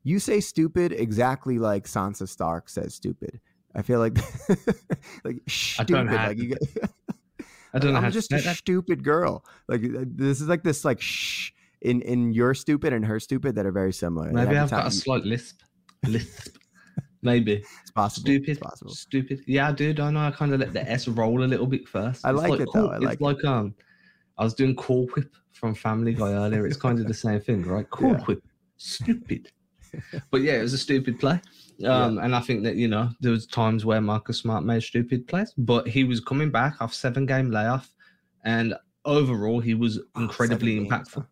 You 0.02 0.18
say 0.18 0.40
stupid 0.40 0.92
exactly 0.92 1.58
like 1.58 1.84
Sansa 1.84 2.28
Stark 2.28 2.68
says 2.68 2.94
stupid. 2.94 3.40
I 3.74 3.82
feel 3.82 3.98
like 3.98 4.16
like 5.24 5.36
stupid. 5.46 6.06
like 6.06 6.38
you 6.38 6.48
get, 6.48 6.58
I 7.74 7.78
don't 7.78 7.92
know. 7.92 7.98
I'm 7.98 8.12
just 8.12 8.32
a 8.32 8.36
that. 8.40 8.56
stupid 8.56 9.04
girl. 9.04 9.44
Like 9.66 9.82
this 9.82 10.40
is 10.40 10.48
like 10.48 10.62
this 10.62 10.84
like 10.84 11.00
shh 11.00 11.50
in 11.82 12.02
in 12.02 12.32
your 12.32 12.54
stupid 12.54 12.92
and 12.92 13.04
her 13.04 13.20
stupid 13.20 13.54
that 13.54 13.66
are 13.66 13.72
very 13.72 13.92
similar. 13.92 14.30
Maybe 14.32 14.56
I've 14.56 14.70
got 14.70 14.86
a 14.86 14.90
slight 14.90 15.24
lisp. 15.24 15.62
Lisp. 16.06 16.58
Maybe 17.22 17.54
it's 17.82 17.90
possible. 17.90 18.26
Stupid. 18.26 18.48
It's 18.48 18.60
possible. 18.60 18.90
Stupid. 18.92 19.40
Yeah, 19.46 19.72
dude. 19.72 19.72
I 19.72 19.72
do. 19.72 19.92
Don't 19.94 20.14
know. 20.14 20.20
I 20.20 20.30
kind 20.30 20.52
of 20.52 20.60
let 20.60 20.72
the 20.72 20.88
S 20.88 21.08
roll 21.08 21.42
a 21.42 21.46
little 21.46 21.66
bit 21.66 21.88
first. 21.88 22.24
I 22.24 22.30
like, 22.30 22.50
like, 22.50 22.60
it 22.60 22.68
though. 22.72 22.88
I 22.88 22.98
like 22.98 23.14
it's 23.14 23.20
it. 23.20 23.24
like 23.24 23.44
um, 23.44 23.74
I 24.36 24.44
was 24.44 24.54
doing 24.54 24.76
Cool 24.76 25.06
Whip 25.16 25.34
from 25.52 25.74
Family 25.74 26.14
Guy 26.14 26.32
earlier. 26.32 26.66
It's 26.66 26.76
kind 26.76 26.98
of 27.00 27.06
the 27.06 27.14
same 27.14 27.40
thing, 27.40 27.62
right? 27.62 27.86
Cool 27.90 28.12
yeah. 28.12 28.24
Whip. 28.24 28.42
Stupid. 28.76 29.50
but 30.30 30.42
yeah, 30.42 30.54
it 30.54 30.62
was 30.62 30.74
a 30.74 30.78
stupid 30.78 31.18
play. 31.18 31.40
Um, 31.84 32.16
yeah. 32.16 32.24
and 32.24 32.34
I 32.34 32.40
think 32.40 32.64
that 32.64 32.74
you 32.74 32.88
know 32.88 33.10
there 33.20 33.32
was 33.32 33.46
times 33.46 33.84
where 33.84 34.00
Marcus 34.00 34.38
Smart 34.38 34.64
made 34.64 34.82
stupid 34.82 35.26
plays, 35.26 35.54
but 35.56 35.88
he 35.88 36.04
was 36.04 36.20
coming 36.20 36.50
back 36.50 36.80
off 36.80 36.92
seven 36.92 37.24
game 37.24 37.50
layoff, 37.50 37.92
and 38.44 38.74
overall 39.04 39.60
he 39.60 39.74
was 39.74 39.98
oh, 39.98 40.22
incredibly 40.22 40.78
oh, 40.78 40.82
impactful. 40.82 41.26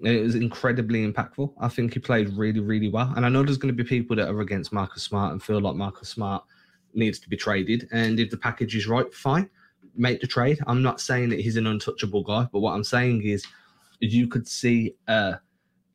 It 0.00 0.22
was 0.22 0.34
incredibly 0.34 1.06
impactful. 1.06 1.52
I 1.58 1.68
think 1.68 1.94
he 1.94 2.00
played 2.00 2.28
really, 2.30 2.60
really 2.60 2.88
well. 2.88 3.12
And 3.16 3.24
I 3.24 3.28
know 3.28 3.42
there's 3.42 3.58
going 3.58 3.74
to 3.74 3.82
be 3.82 3.88
people 3.88 4.16
that 4.16 4.28
are 4.28 4.40
against 4.40 4.72
Marcus 4.72 5.02
Smart 5.04 5.32
and 5.32 5.42
feel 5.42 5.60
like 5.60 5.76
Marcus 5.76 6.08
Smart 6.08 6.44
needs 6.94 7.18
to 7.20 7.28
be 7.28 7.36
traded. 7.36 7.88
And 7.92 8.18
if 8.18 8.30
the 8.30 8.36
package 8.36 8.74
is 8.76 8.86
right, 8.86 9.12
fine, 9.14 9.48
make 9.96 10.20
the 10.20 10.26
trade. 10.26 10.58
I'm 10.66 10.82
not 10.82 11.00
saying 11.00 11.28
that 11.30 11.40
he's 11.40 11.56
an 11.56 11.66
untouchable 11.66 12.24
guy, 12.24 12.48
but 12.52 12.60
what 12.60 12.72
I'm 12.72 12.84
saying 12.84 13.22
is 13.22 13.46
you 14.00 14.26
could 14.26 14.48
see 14.48 14.94
uh, 15.08 15.34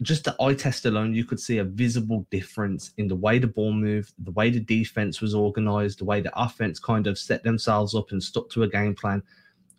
just 0.02 0.24
the 0.24 0.36
eye 0.42 0.54
test 0.54 0.86
alone, 0.86 1.14
you 1.14 1.26
could 1.26 1.40
see 1.40 1.58
a 1.58 1.64
visible 1.64 2.26
difference 2.32 2.92
in 2.98 3.08
the 3.08 3.16
way 3.16 3.38
the 3.38 3.48
ball 3.48 3.74
moved, 3.74 4.14
the 4.20 4.32
way 4.32 4.50
the 4.50 4.60
defense 4.60 5.20
was 5.20 5.36
organized, 5.36 6.00
the 6.00 6.06
way 6.06 6.22
the 6.22 6.32
offense 6.42 6.80
kind 6.80 7.06
of 7.06 7.18
set 7.18 7.44
themselves 7.44 7.94
up 7.96 8.12
and 8.12 8.24
stuck 8.24 8.50
to 8.52 8.64
a 8.64 8.68
game 8.68 8.96
plan. 8.96 9.22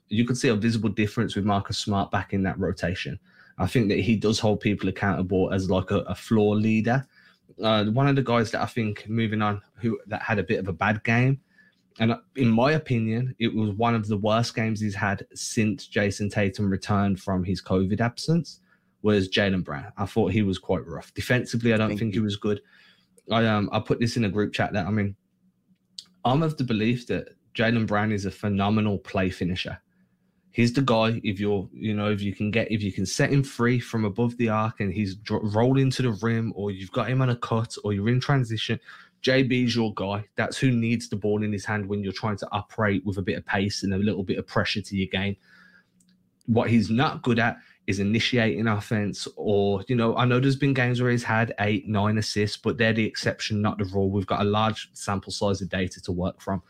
You 0.09 0.26
could 0.26 0.37
see 0.37 0.48
a 0.48 0.54
visible 0.54 0.90
difference 0.90 1.37
with 1.37 1.44
Marcus 1.44 1.78
Smart 1.78 2.11
back 2.11 2.35
in 2.35 2.42
that 2.42 2.59
rotation. 2.59 3.18
I 3.58 3.66
think 3.66 3.88
that 3.88 4.00
he 4.00 4.16
does 4.16 4.38
hold 4.38 4.60
people 4.60 4.88
accountable 4.88 5.52
as 5.52 5.70
like 5.70 5.90
a, 5.90 5.98
a 6.00 6.14
floor 6.14 6.56
leader. 6.56 7.06
Uh, 7.62 7.84
one 7.86 8.08
of 8.08 8.16
the 8.16 8.22
guys 8.22 8.50
that 8.52 8.62
I 8.62 8.66
think 8.66 9.08
moving 9.08 9.42
on 9.42 9.60
who 9.76 9.98
that 10.06 10.22
had 10.22 10.38
a 10.38 10.42
bit 10.42 10.58
of 10.58 10.68
a 10.68 10.72
bad 10.72 11.04
game, 11.04 11.40
and 11.98 12.14
in 12.36 12.48
my 12.48 12.72
opinion, 12.72 13.34
it 13.38 13.54
was 13.54 13.72
one 13.72 13.94
of 13.94 14.08
the 14.08 14.16
worst 14.16 14.54
games 14.54 14.80
he's 14.80 14.94
had 14.94 15.26
since 15.34 15.86
Jayson 15.86 16.30
Tatum 16.30 16.70
returned 16.70 17.20
from 17.20 17.44
his 17.44 17.62
COVID 17.62 18.00
absence. 18.00 18.60
Was 19.02 19.28
Jaylen 19.28 19.64
Brown? 19.64 19.92
I 19.96 20.06
thought 20.06 20.32
he 20.32 20.42
was 20.42 20.58
quite 20.58 20.86
rough 20.86 21.12
defensively. 21.14 21.72
I 21.72 21.78
don't 21.78 21.88
Thank 21.88 22.00
think 22.00 22.14
you. 22.14 22.20
he 22.20 22.24
was 22.24 22.36
good. 22.36 22.60
I 23.30 23.46
um 23.46 23.68
I 23.72 23.80
put 23.80 24.00
this 24.00 24.16
in 24.16 24.24
a 24.24 24.30
group 24.30 24.52
chat 24.52 24.72
that 24.72 24.86
I 24.86 24.90
mean, 24.90 25.14
I'm 26.24 26.42
of 26.42 26.56
the 26.56 26.64
belief 26.64 27.06
that 27.08 27.28
Jaylen 27.54 27.86
Brown 27.86 28.12
is 28.12 28.26
a 28.26 28.30
phenomenal 28.30 28.98
play 28.98 29.30
finisher 29.30 29.80
he's 30.52 30.72
the 30.72 30.82
guy. 30.82 31.20
If 31.22 31.38
you're, 31.40 31.68
you 31.72 31.94
know, 31.94 32.10
if 32.10 32.22
you 32.22 32.34
can 32.34 32.50
get, 32.50 32.70
if 32.70 32.82
you 32.82 32.92
can 32.92 33.06
set 33.06 33.32
him 33.32 33.42
free 33.42 33.78
from 33.78 34.04
above 34.04 34.36
the 34.36 34.48
arc 34.48 34.80
and 34.80 34.92
he's 34.92 35.16
rolling 35.28 35.90
to 35.90 36.02
the 36.02 36.12
rim, 36.22 36.52
or 36.56 36.70
you've 36.70 36.92
got 36.92 37.08
him 37.08 37.22
on 37.22 37.30
a 37.30 37.36
cut, 37.36 37.74
or 37.84 37.92
you're 37.92 38.08
in 38.08 38.20
transition, 38.20 38.78
JB's 39.22 39.76
your 39.76 39.92
guy. 39.94 40.24
That's 40.36 40.58
who 40.58 40.70
needs 40.70 41.08
the 41.08 41.16
ball 41.16 41.42
in 41.42 41.52
his 41.52 41.64
hand 41.64 41.86
when 41.86 42.02
you're 42.02 42.12
trying 42.12 42.36
to 42.38 42.48
operate 42.52 43.04
with 43.04 43.18
a 43.18 43.22
bit 43.22 43.38
of 43.38 43.46
pace 43.46 43.82
and 43.82 43.94
a 43.94 43.98
little 43.98 44.24
bit 44.24 44.38
of 44.38 44.46
pressure 44.46 44.80
to 44.80 44.96
your 44.96 45.08
game. 45.08 45.36
What 46.46 46.70
he's 46.70 46.90
not 46.90 47.22
good 47.22 47.38
at 47.38 47.58
is 47.86 48.00
initiating 48.00 48.66
offense, 48.66 49.28
or 49.36 49.84
you 49.88 49.94
know, 49.94 50.16
I 50.16 50.24
know 50.24 50.40
there's 50.40 50.56
been 50.56 50.74
games 50.74 51.00
where 51.00 51.10
he's 51.10 51.22
had 51.22 51.54
eight, 51.60 51.86
nine 51.86 52.18
assists, 52.18 52.56
but 52.56 52.78
they're 52.78 52.92
the 52.92 53.04
exception, 53.04 53.60
not 53.62 53.78
the 53.78 53.84
rule. 53.84 54.10
We've 54.10 54.26
got 54.26 54.40
a 54.40 54.44
large 54.44 54.88
sample 54.94 55.32
size 55.32 55.60
of 55.60 55.68
data 55.68 56.00
to 56.02 56.12
work 56.12 56.40
from. 56.40 56.62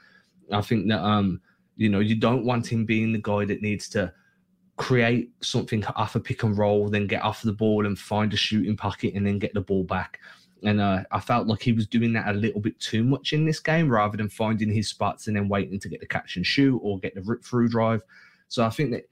I 0.53 0.61
think 0.61 0.89
that 0.89 1.03
um 1.03 1.41
you 1.81 1.89
know, 1.89 2.01
you 2.01 2.15
don't 2.15 2.45
want 2.45 2.71
him 2.71 2.85
being 2.85 3.11
the 3.11 3.23
guy 3.23 3.47
that 3.47 3.63
needs 3.63 3.89
to 3.89 4.13
create 4.77 5.31
something 5.41 5.83
off 5.97 6.15
a 6.15 6.21
pick 6.21 6.43
and 6.43 6.59
roll, 6.59 6.91
then 6.91 7.07
get 7.07 7.23
off 7.23 7.41
the 7.41 7.55
ball 7.55 7.87
and 7.87 7.99
find 7.99 8.35
a 8.35 8.37
shooting 8.37 8.77
pocket 8.77 9.15
and 9.15 9.27
then 9.27 9.39
get 9.39 9.55
the 9.55 9.63
ball 9.63 9.83
back. 9.85 10.21
And 10.63 10.79
uh, 10.79 11.05
I 11.11 11.21
felt 11.21 11.47
like 11.47 11.63
he 11.63 11.73
was 11.73 11.87
doing 11.87 12.13
that 12.13 12.29
a 12.29 12.39
little 12.39 12.61
bit 12.61 12.79
too 12.81 13.03
much 13.03 13.33
in 13.33 13.47
this 13.47 13.61
game 13.61 13.89
rather 13.89 14.19
than 14.19 14.29
finding 14.29 14.71
his 14.71 14.89
spots 14.89 15.27
and 15.27 15.35
then 15.35 15.49
waiting 15.49 15.81
to 15.81 15.89
get 15.89 16.01
the 16.01 16.07
catch 16.07 16.37
and 16.37 16.45
shoot 16.45 16.79
or 16.83 16.99
get 16.99 17.15
the 17.15 17.23
rip 17.23 17.43
through 17.43 17.71
drive. 17.71 18.03
So 18.49 18.63
I 18.63 18.69
think 18.69 18.91
that 18.91 19.09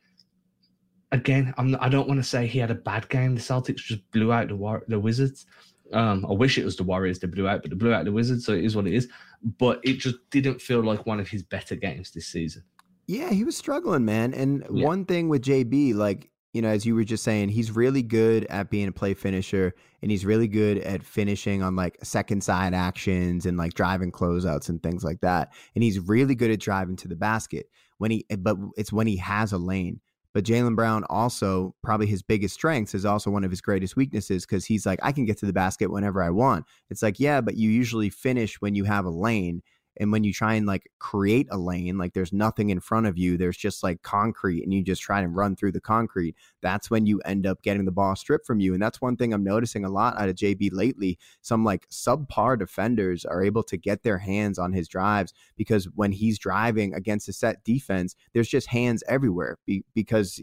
again, 1.10 1.54
I'm 1.56 1.74
I 1.80 1.88
don't 1.88 2.06
want 2.06 2.20
to 2.20 2.28
say 2.28 2.46
he 2.46 2.58
had 2.58 2.70
a 2.70 2.74
bad 2.74 3.08
game. 3.08 3.34
The 3.34 3.40
Celtics 3.40 3.76
just 3.76 4.10
blew 4.10 4.30
out 4.30 4.48
the 4.48 4.80
the 4.88 5.00
Wizards. 5.00 5.46
Um, 5.92 6.26
I 6.28 6.32
wish 6.32 6.58
it 6.58 6.64
was 6.64 6.76
the 6.76 6.84
Warriors 6.84 7.18
that 7.20 7.28
blew 7.28 7.48
out, 7.48 7.62
but 7.62 7.70
they 7.70 7.76
blew 7.76 7.92
out 7.92 8.04
the 8.04 8.12
Wizards, 8.12 8.44
so 8.44 8.52
it 8.52 8.64
is 8.64 8.76
what 8.76 8.86
it 8.86 8.94
is. 8.94 9.08
But 9.42 9.80
it 9.82 9.94
just 9.94 10.16
didn't 10.30 10.60
feel 10.60 10.82
like 10.82 11.06
one 11.06 11.20
of 11.20 11.28
his 11.28 11.42
better 11.42 11.76
games 11.76 12.10
this 12.10 12.26
season. 12.26 12.64
Yeah, 13.06 13.30
he 13.30 13.42
was 13.42 13.56
struggling, 13.56 14.04
man. 14.04 14.34
And 14.34 14.66
yeah. 14.70 14.84
one 14.84 15.06
thing 15.06 15.30
with 15.30 15.42
JB, 15.42 15.94
like, 15.94 16.30
you 16.52 16.60
know, 16.60 16.68
as 16.68 16.84
you 16.84 16.94
were 16.94 17.04
just 17.04 17.24
saying, 17.24 17.48
he's 17.48 17.70
really 17.70 18.02
good 18.02 18.44
at 18.46 18.68
being 18.68 18.86
a 18.86 18.92
play 18.92 19.14
finisher 19.14 19.74
and 20.02 20.10
he's 20.10 20.26
really 20.26 20.46
good 20.46 20.78
at 20.78 21.02
finishing 21.02 21.62
on 21.62 21.74
like 21.74 21.96
second 22.02 22.42
side 22.42 22.74
actions 22.74 23.46
and 23.46 23.56
like 23.56 23.72
driving 23.72 24.12
closeouts 24.12 24.68
and 24.68 24.82
things 24.82 25.04
like 25.04 25.20
that. 25.20 25.52
And 25.74 25.82
he's 25.82 25.98
really 25.98 26.34
good 26.34 26.50
at 26.50 26.60
driving 26.60 26.96
to 26.96 27.08
the 27.08 27.16
basket 27.16 27.70
when 27.96 28.10
he, 28.10 28.26
but 28.38 28.56
it's 28.76 28.92
when 28.92 29.06
he 29.06 29.16
has 29.16 29.52
a 29.52 29.58
lane. 29.58 30.00
But 30.34 30.44
Jaylen 30.44 30.76
Brown 30.76 31.04
also, 31.04 31.74
probably 31.82 32.06
his 32.06 32.22
biggest 32.22 32.54
strengths 32.54 32.94
is 32.94 33.04
also 33.04 33.30
one 33.30 33.44
of 33.44 33.50
his 33.50 33.60
greatest 33.60 33.96
weaknesses 33.96 34.44
because 34.44 34.64
he's 34.66 34.84
like, 34.84 34.98
I 35.02 35.12
can 35.12 35.24
get 35.24 35.38
to 35.38 35.46
the 35.46 35.52
basket 35.52 35.90
whenever 35.90 36.22
I 36.22 36.30
want. 36.30 36.66
It's 36.90 37.02
like, 37.02 37.18
yeah, 37.18 37.40
but 37.40 37.56
you 37.56 37.70
usually 37.70 38.10
finish 38.10 38.60
when 38.60 38.74
you 38.74 38.84
have 38.84 39.04
a 39.04 39.10
lane. 39.10 39.62
And 39.98 40.12
when 40.12 40.24
you 40.24 40.32
try 40.32 40.54
and 40.54 40.66
like 40.66 40.90
create 40.98 41.46
a 41.50 41.58
lane, 41.58 41.98
like 41.98 42.12
there's 42.12 42.32
nothing 42.32 42.70
in 42.70 42.80
front 42.80 43.06
of 43.06 43.18
you, 43.18 43.36
there's 43.36 43.56
just 43.56 43.82
like 43.82 44.02
concrete, 44.02 44.62
and 44.62 44.72
you 44.72 44.82
just 44.82 45.02
try 45.02 45.20
and 45.20 45.34
run 45.34 45.56
through 45.56 45.72
the 45.72 45.80
concrete. 45.80 46.36
That's 46.62 46.90
when 46.90 47.06
you 47.06 47.20
end 47.20 47.46
up 47.46 47.62
getting 47.62 47.84
the 47.84 47.92
ball 47.92 48.16
stripped 48.16 48.46
from 48.46 48.60
you. 48.60 48.74
And 48.74 48.82
that's 48.82 49.00
one 49.00 49.16
thing 49.16 49.32
I'm 49.32 49.44
noticing 49.44 49.84
a 49.84 49.90
lot 49.90 50.18
out 50.18 50.28
of 50.28 50.36
JB 50.36 50.70
lately. 50.72 51.18
Some 51.42 51.64
like 51.64 51.88
subpar 51.88 52.58
defenders 52.58 53.24
are 53.24 53.42
able 53.42 53.62
to 53.64 53.76
get 53.76 54.02
their 54.02 54.18
hands 54.18 54.58
on 54.58 54.72
his 54.72 54.88
drives 54.88 55.32
because 55.56 55.86
when 55.94 56.12
he's 56.12 56.38
driving 56.38 56.94
against 56.94 57.28
a 57.28 57.32
set 57.32 57.64
defense, 57.64 58.14
there's 58.32 58.48
just 58.48 58.68
hands 58.68 59.02
everywhere 59.08 59.58
be- 59.66 59.84
because 59.94 60.40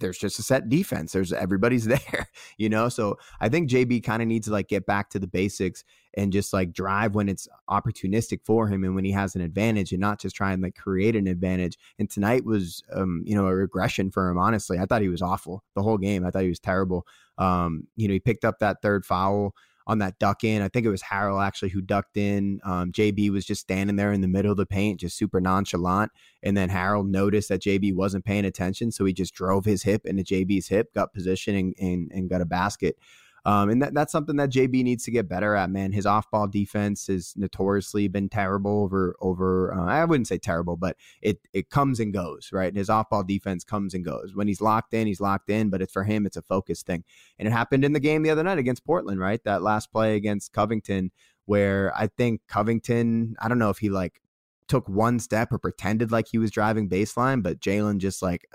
there's 0.00 0.18
just 0.18 0.38
a 0.38 0.42
set 0.42 0.68
defense. 0.68 1.12
There's 1.12 1.32
everybody's 1.32 1.84
there, 1.86 2.28
you 2.56 2.68
know. 2.68 2.88
So 2.88 3.18
I 3.40 3.48
think 3.48 3.70
JB 3.70 4.02
kind 4.02 4.22
of 4.22 4.28
needs 4.28 4.46
to 4.46 4.52
like 4.52 4.68
get 4.68 4.86
back 4.86 5.10
to 5.10 5.18
the 5.18 5.26
basics 5.26 5.84
and 6.14 6.32
just 6.32 6.52
like 6.52 6.72
drive 6.72 7.14
when 7.14 7.28
it's 7.28 7.46
opportunistic 7.70 8.40
for 8.44 8.66
him 8.66 8.82
and 8.82 8.94
when 8.94 9.04
he 9.04 9.12
has 9.12 9.34
an 9.34 9.40
advantage, 9.40 9.92
and 9.92 10.00
not 10.00 10.20
just 10.20 10.34
try 10.34 10.52
and 10.52 10.62
like 10.62 10.74
create 10.74 11.14
an 11.14 11.26
advantage. 11.26 11.78
And 11.98 12.10
tonight 12.10 12.44
was, 12.44 12.82
um, 12.92 13.22
you 13.26 13.34
know, 13.34 13.46
a 13.46 13.54
regression 13.54 14.10
for 14.10 14.28
him. 14.28 14.38
Honestly, 14.38 14.78
I 14.78 14.86
thought 14.86 15.02
he 15.02 15.08
was 15.08 15.22
awful 15.22 15.62
the 15.74 15.82
whole 15.82 15.98
game. 15.98 16.26
I 16.26 16.30
thought 16.30 16.42
he 16.42 16.48
was 16.48 16.60
terrible. 16.60 17.06
Um, 17.36 17.86
you 17.96 18.08
know, 18.08 18.14
he 18.14 18.20
picked 18.20 18.44
up 18.44 18.58
that 18.58 18.82
third 18.82 19.04
foul 19.04 19.54
on 19.88 19.98
that 19.98 20.18
duck 20.18 20.44
in. 20.44 20.60
I 20.60 20.68
think 20.68 20.84
it 20.84 20.90
was 20.90 21.02
Harrell 21.02 21.44
actually 21.44 21.70
who 21.70 21.80
ducked 21.80 22.18
in. 22.18 22.60
Um, 22.62 22.92
JB 22.92 23.30
was 23.30 23.46
just 23.46 23.62
standing 23.62 23.96
there 23.96 24.12
in 24.12 24.20
the 24.20 24.28
middle 24.28 24.50
of 24.50 24.58
the 24.58 24.66
paint, 24.66 25.00
just 25.00 25.16
super 25.16 25.40
nonchalant. 25.40 26.12
And 26.42 26.56
then 26.56 26.68
Harrell 26.68 27.08
noticed 27.08 27.48
that 27.48 27.62
JB 27.62 27.94
wasn't 27.94 28.26
paying 28.26 28.44
attention. 28.44 28.92
So 28.92 29.06
he 29.06 29.14
just 29.14 29.34
drove 29.34 29.64
his 29.64 29.82
hip 29.82 30.04
into 30.04 30.22
JB's 30.22 30.68
hip, 30.68 30.92
got 30.94 31.14
position, 31.14 31.56
and, 31.56 31.74
and, 31.80 32.12
and 32.12 32.30
got 32.30 32.42
a 32.42 32.46
basket. 32.46 32.96
Um, 33.44 33.70
and 33.70 33.82
that, 33.82 33.94
that's 33.94 34.12
something 34.12 34.36
that 34.36 34.50
JB 34.50 34.82
needs 34.82 35.04
to 35.04 35.10
get 35.10 35.28
better 35.28 35.54
at, 35.54 35.70
man. 35.70 35.92
His 35.92 36.06
off 36.06 36.30
ball 36.30 36.46
defense 36.46 37.06
has 37.06 37.34
notoriously 37.36 38.08
been 38.08 38.28
terrible 38.28 38.82
over, 38.82 39.16
over 39.20 39.74
uh, 39.74 39.86
I 39.86 40.04
wouldn't 40.04 40.28
say 40.28 40.38
terrible, 40.38 40.76
but 40.76 40.96
it, 41.22 41.38
it 41.52 41.70
comes 41.70 42.00
and 42.00 42.12
goes, 42.12 42.50
right? 42.52 42.74
His 42.74 42.90
off 42.90 43.10
ball 43.10 43.24
defense 43.24 43.64
comes 43.64 43.94
and 43.94 44.04
goes. 44.04 44.34
When 44.34 44.48
he's 44.48 44.60
locked 44.60 44.94
in, 44.94 45.06
he's 45.06 45.20
locked 45.20 45.50
in, 45.50 45.70
but 45.70 45.82
it's 45.82 45.92
for 45.92 46.04
him, 46.04 46.26
it's 46.26 46.36
a 46.36 46.42
focus 46.42 46.82
thing. 46.82 47.04
And 47.38 47.48
it 47.48 47.52
happened 47.52 47.84
in 47.84 47.92
the 47.92 48.00
game 48.00 48.22
the 48.22 48.30
other 48.30 48.42
night 48.42 48.58
against 48.58 48.84
Portland, 48.84 49.20
right? 49.20 49.42
That 49.44 49.62
last 49.62 49.92
play 49.92 50.16
against 50.16 50.52
Covington, 50.52 51.10
where 51.46 51.92
I 51.96 52.08
think 52.08 52.42
Covington, 52.48 53.36
I 53.40 53.48
don't 53.48 53.58
know 53.58 53.70
if 53.70 53.78
he 53.78 53.88
like 53.88 54.20
took 54.68 54.88
one 54.88 55.18
step 55.18 55.52
or 55.52 55.58
pretended 55.58 56.12
like 56.12 56.28
he 56.28 56.38
was 56.38 56.50
driving 56.50 56.88
baseline, 56.88 57.42
but 57.42 57.60
Jaylen 57.60 57.98
just 57.98 58.22
like, 58.22 58.46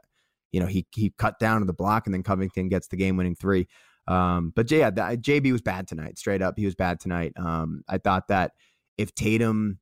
you 0.52 0.60
know, 0.60 0.68
he 0.68 0.86
he 0.92 1.12
cut 1.18 1.40
down 1.40 1.62
to 1.62 1.66
the 1.66 1.74
block 1.74 2.06
and 2.06 2.14
then 2.14 2.24
Covington 2.24 2.70
gets 2.70 2.88
the 2.88 2.96
game 2.96 3.18
winning 3.18 3.36
three. 3.36 3.68
Um, 4.08 4.52
but 4.56 4.70
yeah, 4.70 4.92
JB 4.92 5.52
was 5.52 5.62
bad 5.62 5.88
tonight. 5.88 6.18
Straight 6.18 6.42
up, 6.42 6.56
he 6.58 6.66
was 6.66 6.76
bad 6.76 7.00
tonight. 7.00 7.34
Um, 7.38 7.84
I 7.88 7.98
thought 7.98 8.28
that 8.28 8.52
if 8.98 9.14
Tatum 9.16 9.80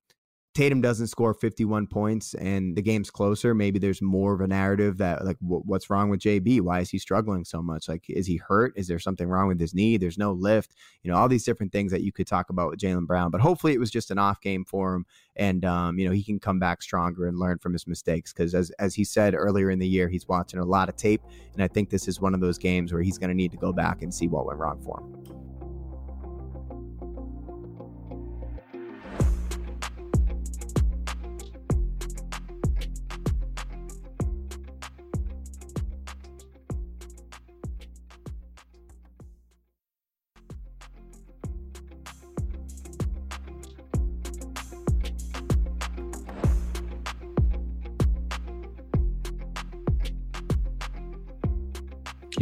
Tatum 0.53 0.81
doesn't 0.81 1.07
score 1.07 1.33
51 1.33 1.87
points 1.87 2.33
and 2.33 2.75
the 2.75 2.81
game's 2.81 3.09
closer, 3.09 3.55
maybe 3.55 3.79
there's 3.79 4.01
more 4.01 4.33
of 4.33 4.41
a 4.41 4.47
narrative 4.47 4.97
that 4.97 5.23
like 5.23 5.39
w- 5.39 5.63
what's 5.65 5.89
wrong 5.89 6.09
with 6.09 6.19
JB? 6.19 6.59
Why 6.59 6.81
is 6.81 6.89
he 6.89 6.99
struggling 6.99 7.45
so 7.45 7.61
much? 7.61 7.87
Like, 7.87 8.09
is 8.09 8.27
he 8.27 8.35
hurt? 8.35 8.73
Is 8.75 8.87
there 8.87 8.99
something 8.99 9.29
wrong 9.29 9.47
with 9.47 9.61
his 9.61 9.73
knee? 9.73 9.95
There's 9.95 10.17
no 10.17 10.33
lift. 10.33 10.75
You 11.03 11.11
know, 11.11 11.17
all 11.17 11.29
these 11.29 11.45
different 11.45 11.71
things 11.71 11.91
that 11.93 12.01
you 12.01 12.11
could 12.11 12.27
talk 12.27 12.49
about 12.49 12.69
with 12.69 12.79
Jaylen 12.79 13.07
Brown. 13.07 13.31
But 13.31 13.39
hopefully, 13.39 13.73
it 13.73 13.79
was 13.79 13.91
just 13.91 14.11
an 14.11 14.17
off 14.17 14.41
game 14.41 14.65
for 14.65 14.93
him, 14.93 15.05
and 15.37 15.63
um, 15.63 15.97
you 15.97 16.05
know 16.05 16.13
he 16.13 16.23
can 16.23 16.37
come 16.37 16.59
back 16.59 16.81
stronger 16.81 17.27
and 17.27 17.39
learn 17.39 17.57
from 17.57 17.71
his 17.71 17.87
mistakes. 17.87 18.33
Because 18.33 18.53
as 18.53 18.71
as 18.71 18.93
he 18.93 19.05
said 19.05 19.33
earlier 19.33 19.69
in 19.69 19.79
the 19.79 19.87
year, 19.87 20.09
he's 20.09 20.27
watching 20.27 20.59
a 20.59 20.65
lot 20.65 20.89
of 20.89 20.97
tape, 20.97 21.21
and 21.53 21.63
I 21.63 21.69
think 21.69 21.89
this 21.89 22.09
is 22.09 22.19
one 22.19 22.33
of 22.33 22.41
those 22.41 22.57
games 22.57 22.91
where 22.91 23.01
he's 23.01 23.17
going 23.17 23.29
to 23.29 23.35
need 23.35 23.51
to 23.51 23.57
go 23.57 23.71
back 23.71 24.01
and 24.01 24.13
see 24.13 24.27
what 24.27 24.45
went 24.45 24.59
wrong 24.59 24.81
for 24.81 24.99
him. 24.99 25.40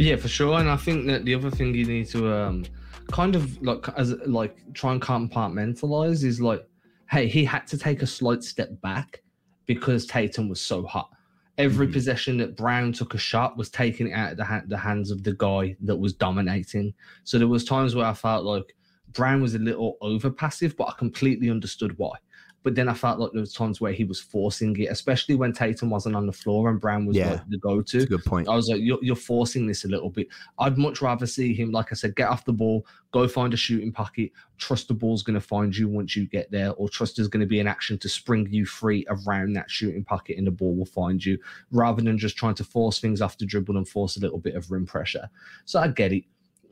Yeah, 0.00 0.16
for 0.16 0.28
sure. 0.28 0.58
And 0.58 0.70
I 0.70 0.78
think 0.78 1.06
that 1.08 1.26
the 1.26 1.34
other 1.34 1.50
thing 1.50 1.74
you 1.74 1.84
need 1.84 2.08
to 2.08 2.32
um, 2.32 2.64
kind 3.12 3.36
of 3.36 3.60
like 3.60 3.86
as 3.98 4.12
like 4.24 4.56
try 4.72 4.92
and 4.92 5.02
compartmentalize 5.02 6.24
is 6.24 6.40
like, 6.40 6.66
hey, 7.10 7.26
he 7.28 7.44
had 7.44 7.66
to 7.66 7.76
take 7.76 8.00
a 8.00 8.06
slight 8.06 8.42
step 8.42 8.70
back 8.80 9.20
because 9.66 10.06
Tatum 10.06 10.48
was 10.48 10.58
so 10.58 10.84
hot. 10.84 11.10
Every 11.58 11.84
mm-hmm. 11.84 11.92
possession 11.92 12.38
that 12.38 12.56
Brown 12.56 12.94
took 12.94 13.12
a 13.12 13.18
shot 13.18 13.58
was 13.58 13.68
taking 13.68 14.08
it 14.08 14.14
out 14.14 14.30
of 14.30 14.36
the, 14.38 14.44
ha- 14.44 14.62
the 14.66 14.78
hands 14.78 15.10
of 15.10 15.22
the 15.22 15.34
guy 15.34 15.76
that 15.82 15.96
was 15.96 16.14
dominating. 16.14 16.94
So 17.24 17.38
there 17.38 17.46
was 17.46 17.66
times 17.66 17.94
where 17.94 18.06
I 18.06 18.14
felt 18.14 18.46
like 18.46 18.74
Brown 19.12 19.42
was 19.42 19.54
a 19.54 19.58
little 19.58 19.98
over 20.00 20.30
passive, 20.30 20.78
but 20.78 20.88
I 20.88 20.92
completely 20.96 21.50
understood 21.50 21.98
why. 21.98 22.16
But 22.62 22.74
then 22.74 22.90
I 22.90 22.94
felt 22.94 23.18
like 23.18 23.32
there 23.32 23.40
was 23.40 23.54
times 23.54 23.80
where 23.80 23.92
he 23.92 24.04
was 24.04 24.20
forcing 24.20 24.78
it, 24.78 24.90
especially 24.90 25.34
when 25.34 25.54
Tatum 25.54 25.88
wasn't 25.88 26.14
on 26.14 26.26
the 26.26 26.32
floor 26.32 26.68
and 26.68 26.78
Brown 26.78 27.06
was 27.06 27.16
yeah, 27.16 27.30
like 27.30 27.48
the 27.48 27.56
go-to. 27.56 28.04
good 28.04 28.24
point. 28.24 28.48
I 28.48 28.54
was 28.54 28.68
like, 28.68 28.82
you're, 28.82 28.98
you're 29.00 29.16
forcing 29.16 29.66
this 29.66 29.84
a 29.84 29.88
little 29.88 30.10
bit. 30.10 30.28
I'd 30.58 30.76
much 30.76 31.00
rather 31.00 31.26
see 31.26 31.54
him, 31.54 31.70
like 31.70 31.90
I 31.90 31.94
said, 31.94 32.16
get 32.16 32.28
off 32.28 32.44
the 32.44 32.52
ball, 32.52 32.84
go 33.12 33.26
find 33.26 33.54
a 33.54 33.56
shooting 33.56 33.92
pocket, 33.92 34.32
trust 34.58 34.88
the 34.88 34.94
ball's 34.94 35.22
going 35.22 35.34
to 35.34 35.40
find 35.40 35.74
you 35.74 35.88
once 35.88 36.14
you 36.14 36.26
get 36.26 36.50
there, 36.50 36.72
or 36.72 36.90
trust 36.90 37.16
there's 37.16 37.28
going 37.28 37.40
to 37.40 37.46
be 37.46 37.60
an 37.60 37.66
action 37.66 37.96
to 37.96 38.08
spring 38.10 38.46
you 38.50 38.66
free 38.66 39.06
around 39.08 39.54
that 39.54 39.70
shooting 39.70 40.04
pocket 40.04 40.36
and 40.36 40.46
the 40.46 40.50
ball 40.50 40.76
will 40.76 40.84
find 40.84 41.24
you, 41.24 41.38
rather 41.70 42.02
than 42.02 42.18
just 42.18 42.36
trying 42.36 42.54
to 42.56 42.64
force 42.64 43.00
things 43.00 43.22
off 43.22 43.38
the 43.38 43.46
dribble 43.46 43.78
and 43.78 43.88
force 43.88 44.18
a 44.18 44.20
little 44.20 44.38
bit 44.38 44.54
of 44.54 44.70
rim 44.70 44.84
pressure. 44.84 45.30
So 45.64 45.80
I 45.80 45.88
get 45.88 46.12
it. 46.12 46.24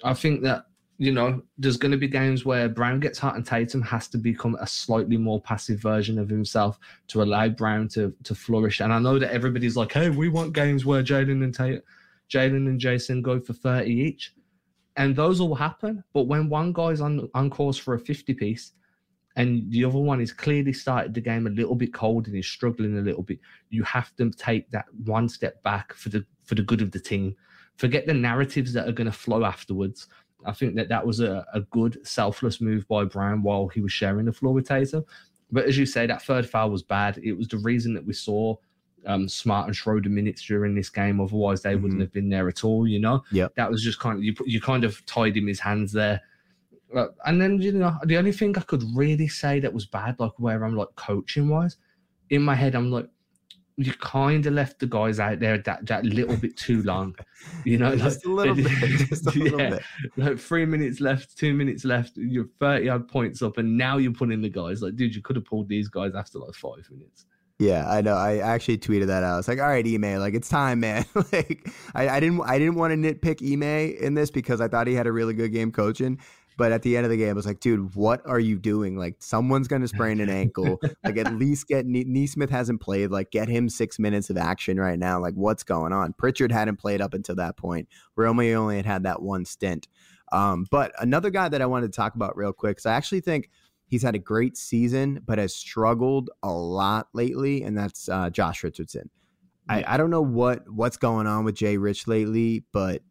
I 0.05 0.15
think 0.15 0.43
that 0.43 0.67
you 1.01 1.13
know, 1.13 1.41
there's 1.57 1.77
going 1.77 1.93
to 1.93 1.99
be 1.99 2.09
games 2.09 2.45
where 2.45 2.69
Brown 2.69 2.99
gets 2.99 3.21
hot 3.21 3.37
and 3.37 3.47
Tatum 3.47 3.83
has 3.83 4.09
to 4.09 4.19
become 4.19 4.57
a 4.61 4.67
slightly 4.67 5.17
more 5.17 5.41
passive 5.41 5.81
version 5.81 6.19
of 6.19 6.29
himself 6.29 6.79
to 7.07 7.23
allow 7.23 7.49
Brown 7.49 7.87
to 7.91 8.13
to 8.25 8.35
flourish. 8.35 8.81
And 8.81 8.93
I 8.93 8.99
know 8.99 9.19
that 9.19 9.33
everybody's 9.33 9.77
like, 9.77 9.93
"Hey, 9.93 10.11
we 10.11 10.29
want 10.29 10.55
games 10.55 10.85
where 10.85 11.03
Jaylen 11.05 11.45
and 11.45 11.55
Tatum, 11.55 11.83
Jaylen 12.29 12.67
and 12.67 12.81
Jayson 12.81 13.23
go 13.23 13.39
for 13.39 13.53
30 13.53 13.93
each," 13.93 14.35
and 14.97 15.15
those 15.15 15.41
all 15.41 15.55
happen. 15.55 16.03
But 16.13 16.25
when 16.25 16.49
one 16.49 16.73
guy's 16.73 17.01
on 17.01 17.31
on 17.33 17.49
course 17.49 17.79
for 17.79 17.95
a 17.95 18.01
50 18.01 18.35
piece, 18.35 18.73
and 19.37 19.71
the 19.71 19.85
other 19.85 20.01
one 20.01 20.21
is 20.21 20.33
clearly 20.33 20.73
started 20.73 21.15
the 21.15 21.21
game 21.21 21.47
a 21.47 21.51
little 21.51 21.77
bit 21.77 21.95
cold 21.95 22.27
and 22.27 22.37
is 22.37 22.49
struggling 22.49 22.99
a 22.99 23.03
little 23.03 23.23
bit, 23.23 23.39
you 23.71 23.85
have 23.85 24.17
to 24.17 24.31
take 24.33 24.69
that 24.73 24.87
one 25.05 25.29
step 25.29 25.63
back 25.63 25.95
for 25.95 26.09
the 26.09 26.27
for 26.43 26.57
the 26.57 26.63
good 26.63 26.83
of 26.83 26.91
the 26.91 26.99
team. 26.99 27.37
Forget 27.77 28.07
the 28.07 28.15
narratives 28.15 28.73
that 28.73 28.89
are 28.89 28.93
going 28.93 29.07
to 29.07 29.13
flow 29.13 29.45
afterwards 29.45 30.09
I 30.45 30.53
think 30.53 30.77
that 30.77 30.89
that 30.89 31.07
was 31.07 31.21
a, 31.21 31.45
a 31.53 31.61
good 31.61 31.99
selfless 32.07 32.61
move 32.61 32.87
by 32.89 33.05
Brown 33.05 33.43
while 33.43 33.69
he 33.69 33.81
was 33.81 33.93
sharing 33.93 34.27
the 34.27 34.33
floor 34.33 34.55
with 34.55 34.69
Tatum. 34.69 35.05
But 35.51 35.65
as 35.65 35.79
you 35.79 35.87
say, 35.87 36.07
that 36.07 36.23
third 36.23 36.49
foul 36.49 36.71
was 36.71 36.83
bad. 36.83 37.19
It 37.19 37.33
was 37.33 37.49
the 37.49 37.59
reason 37.59 37.95
that 37.95 38.05
we 38.05 38.13
saw 38.13 38.57
um, 39.07 39.29
Smart 39.29 39.67
and 39.67 39.77
Schroeder 39.77 40.11
minutes 40.11 40.43
during 40.43 40.75
this 40.75 40.91
game. 40.91 41.21
Otherwise, 41.21 41.63
they 41.63 41.73
mm-hmm. 41.73 41.83
wouldn't 41.83 42.01
have 42.01 42.13
been 42.13 42.29
there 42.29 42.49
at 42.49 42.65
all. 42.65 42.87
You 42.87 43.01
know, 43.01 43.25
yeah, 43.33 43.49
that 43.57 43.71
was 43.71 43.83
just 43.83 43.99
kind 43.99 44.19
of 44.19 44.25
you. 44.25 44.35
You 44.45 44.61
kind 44.61 44.85
of 44.85 45.05
tied 45.07 45.37
him 45.37 45.47
his 45.47 45.61
hands 45.61 45.93
there. 45.93 46.21
And 47.27 47.41
then 47.41 47.61
you 47.61 47.73
know, 47.73 47.95
the 48.05 48.17
only 48.17 48.33
thing 48.33 48.57
I 48.57 48.63
could 48.63 48.83
really 48.95 49.29
say 49.29 49.61
that 49.61 49.73
was 49.73 49.87
bad, 49.87 50.19
like 50.19 50.33
where 50.39 50.65
I'm 50.65 50.77
like 50.77 50.89
coaching 50.97 51.49
wise, 51.49 51.77
in 52.31 52.43
my 52.43 52.55
head, 52.55 52.75
I'm 52.75 52.91
like, 52.91 53.09
you 53.79 53.93
kind 53.93 54.45
of 54.45 54.55
left 54.55 54.81
the 54.81 54.87
guys 54.87 55.21
out 55.21 55.39
there 55.39 55.57
that, 55.57 55.87
that 55.87 56.05
little 56.05 56.37
bit 56.37 56.57
too 56.57 56.83
long. 56.83 57.15
You 57.65 57.79
know, 57.79 57.95
just 57.97 58.27
like, 58.27 58.49
a 58.49 58.53
little 58.53 58.55
bit. 58.57 58.67
Just 59.09 59.27
a 59.29 59.39
little 59.39 59.61
yeah, 59.61 59.71
bit. 59.71 59.83
Like 60.17 60.39
three 60.39 60.67
minutes 60.67 61.01
left, 61.01 61.39
two 61.39 61.55
minutes 61.55 61.85
left, 61.85 62.17
you're 62.17 62.49
30 62.59 62.89
odd 62.89 63.09
points 63.09 63.41
up, 63.41 63.57
and 63.57 63.79
now 63.79 63.99
you're 63.99 64.13
putting 64.13 64.43
the 64.43 64.49
guys 64.49 64.83
like, 64.83 64.97
dude, 64.97 65.15
you 65.15 65.23
could 65.23 65.37
have 65.37 65.45
pulled 65.45 65.69
these 65.69 65.89
guys 65.89 66.15
after 66.17 66.41
like 66.41 66.55
five 66.55 66.89
minutes. 66.91 67.27
Yeah, 67.61 67.89
I 67.91 68.03
know. 68.03 68.15
I 68.15 68.39
actually 68.39 68.79
tweeted 68.79 69.09
that 69.09 69.25
out. 69.25 69.35
I 69.35 69.37
was 69.37 69.49
like, 69.49 69.59
"All 69.59 69.67
right, 69.67 69.85
Ime, 69.85 70.19
like 70.21 70.35
it's 70.35 70.49
time, 70.49 70.79
man." 70.79 71.05
like, 71.33 71.69
I, 71.93 72.09
I, 72.09 72.21
didn't, 72.21 72.41
I 72.43 72.57
didn't 72.57 72.77
want 72.77 72.93
to 72.93 72.97
nitpick 72.97 73.43
Ime 73.43 73.97
in 74.01 74.15
this 74.15 74.31
because 74.31 74.61
I 74.61 74.69
thought 74.69 74.87
he 74.87 74.95
had 74.95 75.09
a 75.09 75.13
really 75.13 75.35
good 75.35 75.53
game 75.53 75.73
coaching. 75.73 76.21
But 76.59 76.73
at 76.73 76.83
the 76.83 76.97
end 76.97 77.07
of 77.07 77.11
the 77.11 77.17
game, 77.17 77.31
I 77.31 77.33
was 77.35 77.47
like, 77.47 77.61
dude, 77.61 77.95
what 77.95 78.21
are 78.27 78.41
you 78.41 78.59
doing? 78.59 78.97
Like, 78.99 79.15
someone's 79.21 79.69
going 79.69 79.81
to 79.81 79.89
sprain 79.89 80.21
an 80.21 80.29
ankle. 80.43 80.81
like, 81.05 81.17
at 81.17 81.33
least 81.35 81.69
get 81.69 81.87
Nesmith 81.87 82.51
hasn't 82.51 82.81
played. 82.81 83.13
Like, 83.13 83.31
get 83.31 83.49
him 83.49 83.69
six 83.69 83.99
minutes 84.01 84.29
of 84.29 84.37
action 84.37 84.79
right 84.79 84.99
now. 84.99 85.21
Like, 85.21 85.35
what's 85.35 85.63
going 85.63 85.93
on? 85.93 86.15
Pritchard 86.15 86.51
hadn't 86.51 86.77
played 86.77 87.01
up 87.01 87.15
until 87.15 87.37
that 87.37 87.57
point. 87.57 87.89
Romeo 88.17 88.61
only 88.61 88.77
had 88.77 88.87
had 88.87 89.03
that 89.05 89.23
one 89.23 89.45
stint. 89.45 89.87
Um, 90.33 90.67
but 90.69 90.93
another 91.01 91.31
guy 91.31 91.49
that 91.49 91.63
I 91.63 91.67
wanted 91.67 91.93
to 91.93 91.97
talk 91.97 92.17
about 92.17 92.37
real 92.37 92.53
quick, 92.53 92.79
because 92.79 92.87
I 92.87 92.95
actually 92.95 93.21
think 93.21 93.51
he's 93.87 94.03
had 94.03 94.17
a 94.17 94.19
great 94.19 94.57
season, 94.57 95.21
but 95.25 95.39
has 95.39 95.55
struggled 95.55 96.29
a 96.43 96.51
lot 96.51 97.07
lately, 97.15 97.63
and 97.63 97.79
that's 97.79 98.09
uh, 98.09 98.31
Josh 98.31 98.65
Richardson. 98.65 99.11
I, 99.69 99.85
I 99.87 99.97
don't 99.97 100.11
know 100.11 100.23
what 100.23 100.69
what's 100.71 100.97
going 100.97 101.27
on 101.27 101.45
with 101.45 101.55
Jay 101.55 101.77
Rich 101.77 102.09
lately, 102.09 102.65
but 102.73 103.03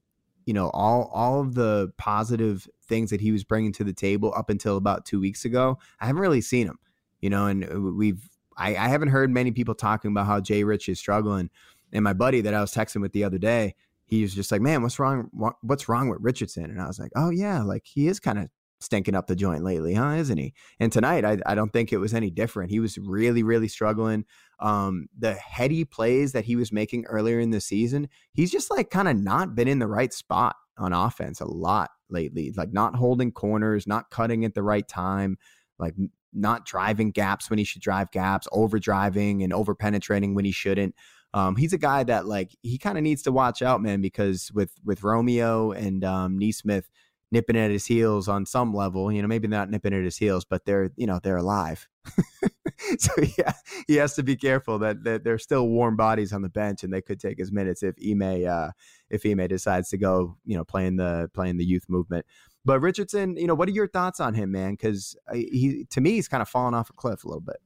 you 0.48 0.54
know 0.54 0.70
all 0.70 1.12
all 1.14 1.42
of 1.42 1.54
the 1.54 1.92
positive 1.98 2.68
things 2.82 3.12
that 3.12 3.22
he 3.22 3.32
was 3.32 3.44
bringing 3.44 3.74
to 3.74 3.84
the 3.84 3.94
table 3.94 4.34
up 4.36 4.50
until 4.50 4.78
about 4.78 5.06
two 5.06 5.20
weeks 5.20 5.46
ago 5.46 5.78
i 6.00 6.08
haven't 6.08 6.22
really 6.22 6.42
seen 6.42 6.66
him 6.66 6.80
you 7.20 7.30
know 7.30 7.46
and 7.46 7.70
uh, 7.70 7.80
we've 7.80 8.28
i, 8.58 8.70
I 8.70 8.88
haven't 8.88 9.10
heard 9.10 9.30
many 9.30 9.52
people 9.52 9.76
talking 9.76 10.10
about 10.10 10.26
how 10.26 10.40
jay 10.40 10.64
rich 10.64 10.90
is 10.90 10.98
struggling 10.98 11.52
and 11.92 12.04
my 12.04 12.14
buddy 12.14 12.42
that 12.42 12.54
i 12.54 12.62
was 12.62 12.74
texting 12.74 13.02
with 13.02 13.12
the 13.12 13.26
other 13.26 13.38
day 13.38 13.76
he 14.06 14.22
was 14.22 14.34
just 14.34 14.52
like 14.52 14.62
man 14.62 14.82
what's 14.82 14.98
wrong 15.00 15.30
what's 15.62 15.90
wrong 15.90 16.10
with 16.10 16.20
richardson? 16.22 16.64
And 16.64 16.82
i 16.82 16.88
was 16.88 16.98
like 16.98 17.12
oh 17.16 17.30
yeah 17.30 17.62
like 17.62 17.86
he 17.86 18.08
is 18.08 18.20
kind 18.20 18.40
of 18.40 18.50
stinking 18.80 19.16
up 19.16 19.28
the 19.28 19.36
joint 19.36 19.64
lately, 19.64 19.94
huh? 19.94 20.12
Isn't 20.12 20.38
he? 20.38 20.54
And 20.80 20.92
tonight, 20.92 21.26
I, 21.26 21.38
I 21.46 21.56
don't 21.56 21.74
think 21.74 21.92
it 21.92 21.98
was 21.98 22.14
any 22.14 22.30
different. 22.30 22.72
He 22.72 22.80
was 22.80 22.98
really, 22.98 23.44
really 23.44 23.68
struggling. 23.68 24.26
Um, 24.60 25.08
the 25.18 25.34
heady 25.34 25.86
plays 25.86 26.32
that 26.34 26.46
he 26.46 26.56
was 26.56 26.72
making 26.72 27.06
earlier 27.06 27.40
in 27.40 27.52
the 27.52 27.62
season, 27.62 28.10
he's 28.34 28.52
just 28.52 28.70
like 28.72 28.90
kind 28.90 29.08
of 29.08 29.18
not 29.18 29.56
been 29.56 29.68
in 29.68 29.80
the 29.80 29.88
right 29.88 30.14
spot 30.14 30.56
on 30.78 30.94
offense 30.94 31.42
a 31.42 31.46
lot 31.46 31.90
lately. 32.10 32.54
Like 32.56 32.72
not 32.72 32.96
holding 32.96 33.32
corners, 33.32 33.88
not 33.88 34.10
cutting 34.12 34.46
at 34.46 34.54
the 34.54 34.64
right 34.64 34.88
time, 34.88 35.38
like 35.80 35.96
not 36.34 36.66
driving 36.66 37.12
gaps 37.12 37.50
when 37.50 37.60
he 37.60 37.66
should 37.66 37.82
drive 37.82 38.12
gaps, 38.12 38.48
over 38.52 38.80
driving 38.80 39.44
and 39.44 39.54
over 39.54 39.74
penetrating 39.74 40.36
when 40.36 40.46
he 40.46 40.52
shouldn't. 40.52 40.96
Um, 41.34 41.56
he's 41.56 41.74
a 41.74 41.78
guy 41.78 42.04
that 42.04 42.26
like 42.26 42.56
he 42.62 42.78
kind 42.78 42.98
of 42.98 43.04
needs 43.04 43.22
to 43.24 43.32
watch 43.32 43.62
out, 43.62 43.82
man, 43.82 44.02
because 44.02 44.52
with 44.54 44.72
with 44.86 45.04
Romeo 45.04 45.72
and 45.72 46.04
um, 46.04 46.38
Nesmith 46.38 46.90
nipping 47.32 47.58
at 47.58 47.72
his 47.72 47.86
heels 47.86 48.28
on 48.28 48.46
some 48.46 48.74
level, 48.74 49.12
you 49.12 49.22
know, 49.22 49.28
maybe 49.28 49.48
not 49.48 49.70
nipping 49.70 49.94
at 49.94 50.04
his 50.04 50.18
heels, 50.18 50.46
but 50.46 50.66
they're 50.66 50.92
you 50.96 51.08
know 51.08 51.20
they're 51.22 51.38
alive. 51.38 51.88
so 53.00 53.12
yeah, 53.38 53.54
he 53.88 53.96
has 53.96 54.16
to 54.16 54.24
be 54.24 54.36
careful 54.36 54.80
that, 54.80 55.04
that 55.04 55.24
they're 55.24 55.38
still 55.38 55.68
warm 55.68 55.96
bodies 55.96 56.34
on 56.34 56.42
the 56.42 56.50
bench, 56.50 56.84
and 56.84 56.94
they 56.94 57.02
could 57.02 57.20
take 57.20 57.38
his 57.38 57.52
minutes 57.52 57.84
if 57.84 57.96
Ime 58.04 58.46
uh, 58.48 58.72
if 59.10 59.26
Ime 59.26 59.48
decides 59.48 59.90
to 59.90 59.98
go, 59.98 60.38
you 60.46 60.56
know, 60.56 60.64
playing 60.64 60.98
the 60.98 61.30
playing 61.34 61.58
the 61.58 61.66
youth 61.66 61.86
movement. 61.90 62.26
But 62.66 62.82
Richardson, 62.82 63.38
you 63.38 63.48
know, 63.48 63.56
what 63.56 63.70
are 63.70 63.74
your 63.74 63.88
thoughts 63.88 64.20
on 64.20 64.34
him, 64.34 64.52
man? 64.52 64.72
Because 64.72 65.16
he 65.34 65.86
to 65.90 66.02
me 66.02 66.12
he's 66.12 66.28
kind 66.28 66.42
of 66.42 66.50
fallen 66.50 66.74
off 66.74 66.90
a 66.90 66.94
cliff 66.94 67.24
a 67.24 67.28
little 67.28 67.42
bit. 67.42 67.58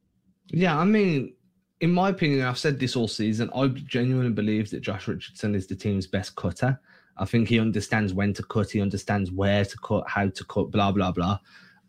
Yeah, 0.48 0.78
I 0.78 0.84
mean, 0.84 1.34
in 1.80 1.92
my 1.92 2.10
opinion, 2.10 2.46
I've 2.46 2.58
said 2.58 2.80
this 2.80 2.96
all 2.96 3.08
season. 3.08 3.50
I 3.56 3.68
genuinely 3.68 4.32
believe 4.32 4.70
that 4.72 4.82
Josh 4.82 5.08
Richardson 5.08 5.56
is 5.56 5.68
the 5.68 5.76
team's 5.76 6.08
best 6.08 6.36
cutter. 6.36 6.80
I 7.18 7.26
think 7.26 7.48
he 7.48 7.60
understands 7.60 8.14
when 8.14 8.34
to 8.34 8.44
cut, 8.44 8.72
he 8.72 8.82
understands 8.82 9.32
where 9.32 9.66
to 9.66 9.78
cut, 9.78 10.04
how 10.08 10.30
to 10.30 10.44
cut, 10.46 10.72
blah 10.72 10.92
blah 10.92 11.12
blah. 11.12 11.40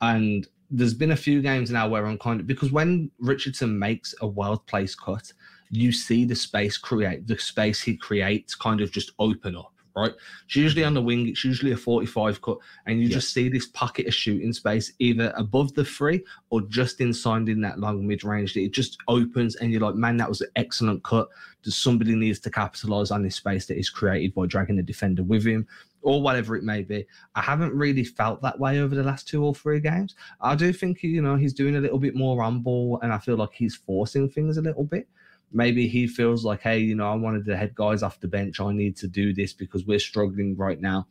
And 0.01 0.47
there's 0.71 0.95
been 0.95 1.13
a 1.13 1.17
few 1.17 1.43
games 1.43 1.71
now 1.71 1.89
where 1.89 2.07
I'm 2.07 2.19
kind 2.19 2.41
of 2.41 2.47
because 2.47 2.73
when 2.73 3.11
Richardson 3.19 3.79
makes 3.79 4.15
a 4.21 4.27
world 4.27 4.67
place 4.67 4.95
cut, 4.95 5.33
you 5.71 5.93
see 5.93 6.25
the 6.25 6.35
space 6.35 6.77
create 6.77 7.27
the 7.27 7.39
space 7.39 7.81
he 7.81 7.97
creates 7.97 8.55
kind 8.55 8.81
of 8.81 8.91
just 8.91 9.13
open 9.19 9.57
up 9.57 9.73
right? 9.97 10.13
It's 10.47 10.57
usually 10.57 10.85
on 10.85 10.95
the 10.95 11.03
wing, 11.03 11.29
it's 11.29 11.45
usually 11.45 11.73
a 11.73 11.77
45 11.77 12.41
cut, 12.43 12.59
and 12.87 13.01
you 13.01 13.09
yeah. 13.09 13.15
just 13.15 13.33
see 13.33 13.49
this 13.49 13.67
pocket 13.67 14.07
of 14.07 14.15
shooting 14.15 14.53
space 14.53 14.93
either 14.99 15.33
above 15.37 15.75
the 15.75 15.85
three 15.85 16.25
or 16.51 16.63
just 16.63 17.01
inside 17.01 17.49
in 17.49 17.61
that 17.63 17.79
long 17.79 18.07
mid 18.07 18.25
range. 18.25 18.57
It 18.57 18.73
just 18.73 18.99
opens, 19.09 19.57
and 19.57 19.73
you're 19.73 19.81
like, 19.81 19.95
man, 19.95 20.17
that 20.19 20.29
was 20.29 20.41
an 20.41 20.51
excellent 20.57 21.05
cut. 21.05 21.29
Does 21.63 21.77
somebody 21.77 22.15
needs 22.17 22.41
to 22.41 22.51
capitalize 22.51 23.11
on 23.11 23.23
this 23.23 23.37
space 23.37 23.67
that 23.67 23.79
is 23.79 23.91
created 23.91 24.35
by 24.35 24.47
dragging 24.47 24.77
the 24.77 24.83
defender 24.83 25.23
with 25.23 25.45
him. 25.45 25.67
Or 26.05 26.21
whatever 26.21 26.57
it 26.57 26.65
may 26.65 26.83
be. 26.83 27.07
I 27.37 27.43
haven't 27.43 27.73
really 27.73 28.03
felt 28.03 28.43
that 28.43 28.59
way 28.59 28.81
over 28.81 28.97
the 28.97 29.05
last 29.05 29.29
two 29.29 29.45
or 29.45 29.55
three 29.55 29.79
games. 29.79 30.17
I 30.41 30.57
do 30.57 30.73
think 30.73 31.05
you 31.05 31.23
know 31.23 31.37
he's 31.37 31.53
doing 31.53 31.77
a 31.77 31.81
little 31.81 32.01
bit 32.01 32.17
more 32.17 32.43
on 32.43 32.61
ball, 32.61 32.99
and 33.03 33.13
I 33.13 33.19
feel 33.19 33.37
like 33.37 33.53
he's 33.53 33.77
forcing 33.77 34.29
things 34.29 34.57
a 34.57 34.63
little 34.63 34.83
bit 34.83 35.07
maybe 35.53 35.87
he 35.87 36.07
feels 36.07 36.45
like, 36.45 36.62
hey, 36.62 36.79
you 36.79 36.95
know, 36.95 37.11
I 37.11 37.15
wanted 37.15 37.45
to 37.47 37.57
head 37.57 37.75
guys 37.75 38.03
off 38.03 38.21
the 38.21 38.29
bench. 38.29 38.61
I 38.61 38.73
need 38.73 38.97
to 38.99 39.09
do 39.09 39.33
this 39.33 39.53
because 39.53 39.87
we're 39.87 39.99
struggling 39.99 40.57
right 40.57 40.81
now 40.81 41.07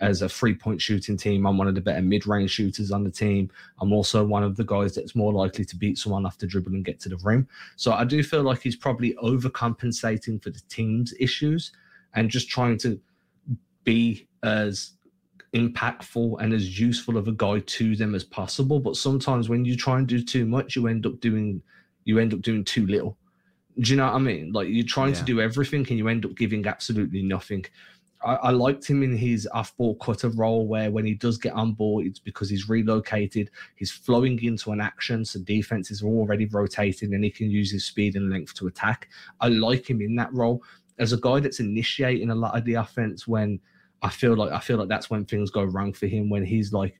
as 0.00 0.22
a 0.22 0.28
three 0.28 0.54
point 0.54 0.80
shooting 0.80 1.16
team. 1.16 1.46
I'm 1.46 1.56
one 1.56 1.68
of 1.68 1.74
the 1.74 1.80
better 1.80 2.02
mid 2.02 2.26
range 2.26 2.50
shooters 2.50 2.92
on 2.92 3.04
the 3.04 3.10
team. 3.10 3.50
I'm 3.80 3.92
also 3.92 4.24
one 4.24 4.42
of 4.42 4.56
the 4.56 4.64
guys 4.64 4.94
that's 4.94 5.14
more 5.14 5.32
likely 5.32 5.64
to 5.64 5.76
beat 5.76 5.98
someone 5.98 6.26
off 6.26 6.38
the 6.38 6.46
dribble 6.46 6.72
and 6.72 6.84
get 6.84 7.00
to 7.00 7.08
the 7.08 7.16
rim. 7.18 7.48
So 7.76 7.92
I 7.92 8.04
do 8.04 8.22
feel 8.22 8.42
like 8.42 8.60
he's 8.60 8.76
probably 8.76 9.14
overcompensating 9.22 10.42
for 10.42 10.50
the 10.50 10.62
team's 10.68 11.14
issues 11.18 11.72
and 12.14 12.30
just 12.30 12.48
trying 12.48 12.78
to 12.78 13.00
be 13.84 14.28
as 14.42 14.92
impactful 15.54 16.40
and 16.40 16.52
as 16.52 16.78
useful 16.78 17.16
of 17.16 17.28
a 17.28 17.32
guy 17.32 17.60
to 17.60 17.96
them 17.96 18.14
as 18.14 18.24
possible. 18.24 18.80
But 18.80 18.96
sometimes 18.96 19.48
when 19.48 19.64
you 19.64 19.76
try 19.76 19.98
and 19.98 20.06
do 20.06 20.22
too 20.22 20.44
much, 20.44 20.76
you 20.76 20.86
end 20.88 21.06
up 21.06 21.20
doing 21.20 21.62
you 22.04 22.18
end 22.18 22.34
up 22.34 22.40
doing 22.40 22.64
too 22.64 22.86
little. 22.86 23.16
Do 23.78 23.90
you 23.90 23.96
know 23.96 24.06
what 24.06 24.14
I 24.14 24.18
mean? 24.18 24.52
Like 24.52 24.68
you're 24.68 24.86
trying 24.86 25.12
yeah. 25.12 25.20
to 25.20 25.24
do 25.24 25.40
everything 25.40 25.86
and 25.88 25.98
you 25.98 26.08
end 26.08 26.24
up 26.24 26.34
giving 26.34 26.66
absolutely 26.66 27.22
nothing. 27.22 27.64
I, 28.24 28.34
I 28.36 28.50
liked 28.50 28.86
him 28.86 29.02
in 29.02 29.16
his 29.16 29.46
off 29.52 29.76
ball 29.76 29.96
cutter 29.96 30.30
role 30.30 30.66
where 30.66 30.90
when 30.90 31.04
he 31.04 31.14
does 31.14 31.36
get 31.36 31.52
on 31.52 31.72
ball, 31.72 32.02
it's 32.04 32.18
because 32.18 32.48
he's 32.48 32.68
relocated, 32.68 33.50
he's 33.74 33.92
flowing 33.92 34.42
into 34.42 34.72
an 34.72 34.80
action, 34.80 35.24
so 35.24 35.40
defenses 35.40 36.02
are 36.02 36.06
already 36.06 36.46
rotating 36.46 37.14
and 37.14 37.22
he 37.22 37.30
can 37.30 37.50
use 37.50 37.70
his 37.70 37.84
speed 37.84 38.16
and 38.16 38.30
length 38.30 38.54
to 38.54 38.66
attack. 38.66 39.08
I 39.40 39.48
like 39.48 39.88
him 39.88 40.00
in 40.00 40.16
that 40.16 40.32
role 40.32 40.62
as 40.98 41.12
a 41.12 41.18
guy 41.18 41.40
that's 41.40 41.60
initiating 41.60 42.30
a 42.30 42.34
lot 42.34 42.56
of 42.56 42.64
the 42.64 42.74
offense 42.74 43.28
when 43.28 43.60
I 44.02 44.10
feel 44.10 44.36
like 44.36 44.52
I 44.52 44.60
feel 44.60 44.78
like 44.78 44.88
that's 44.88 45.10
when 45.10 45.24
things 45.24 45.50
go 45.50 45.64
wrong 45.64 45.92
for 45.92 46.06
him 46.06 46.30
when 46.30 46.44
he's 46.44 46.72
like 46.72 46.98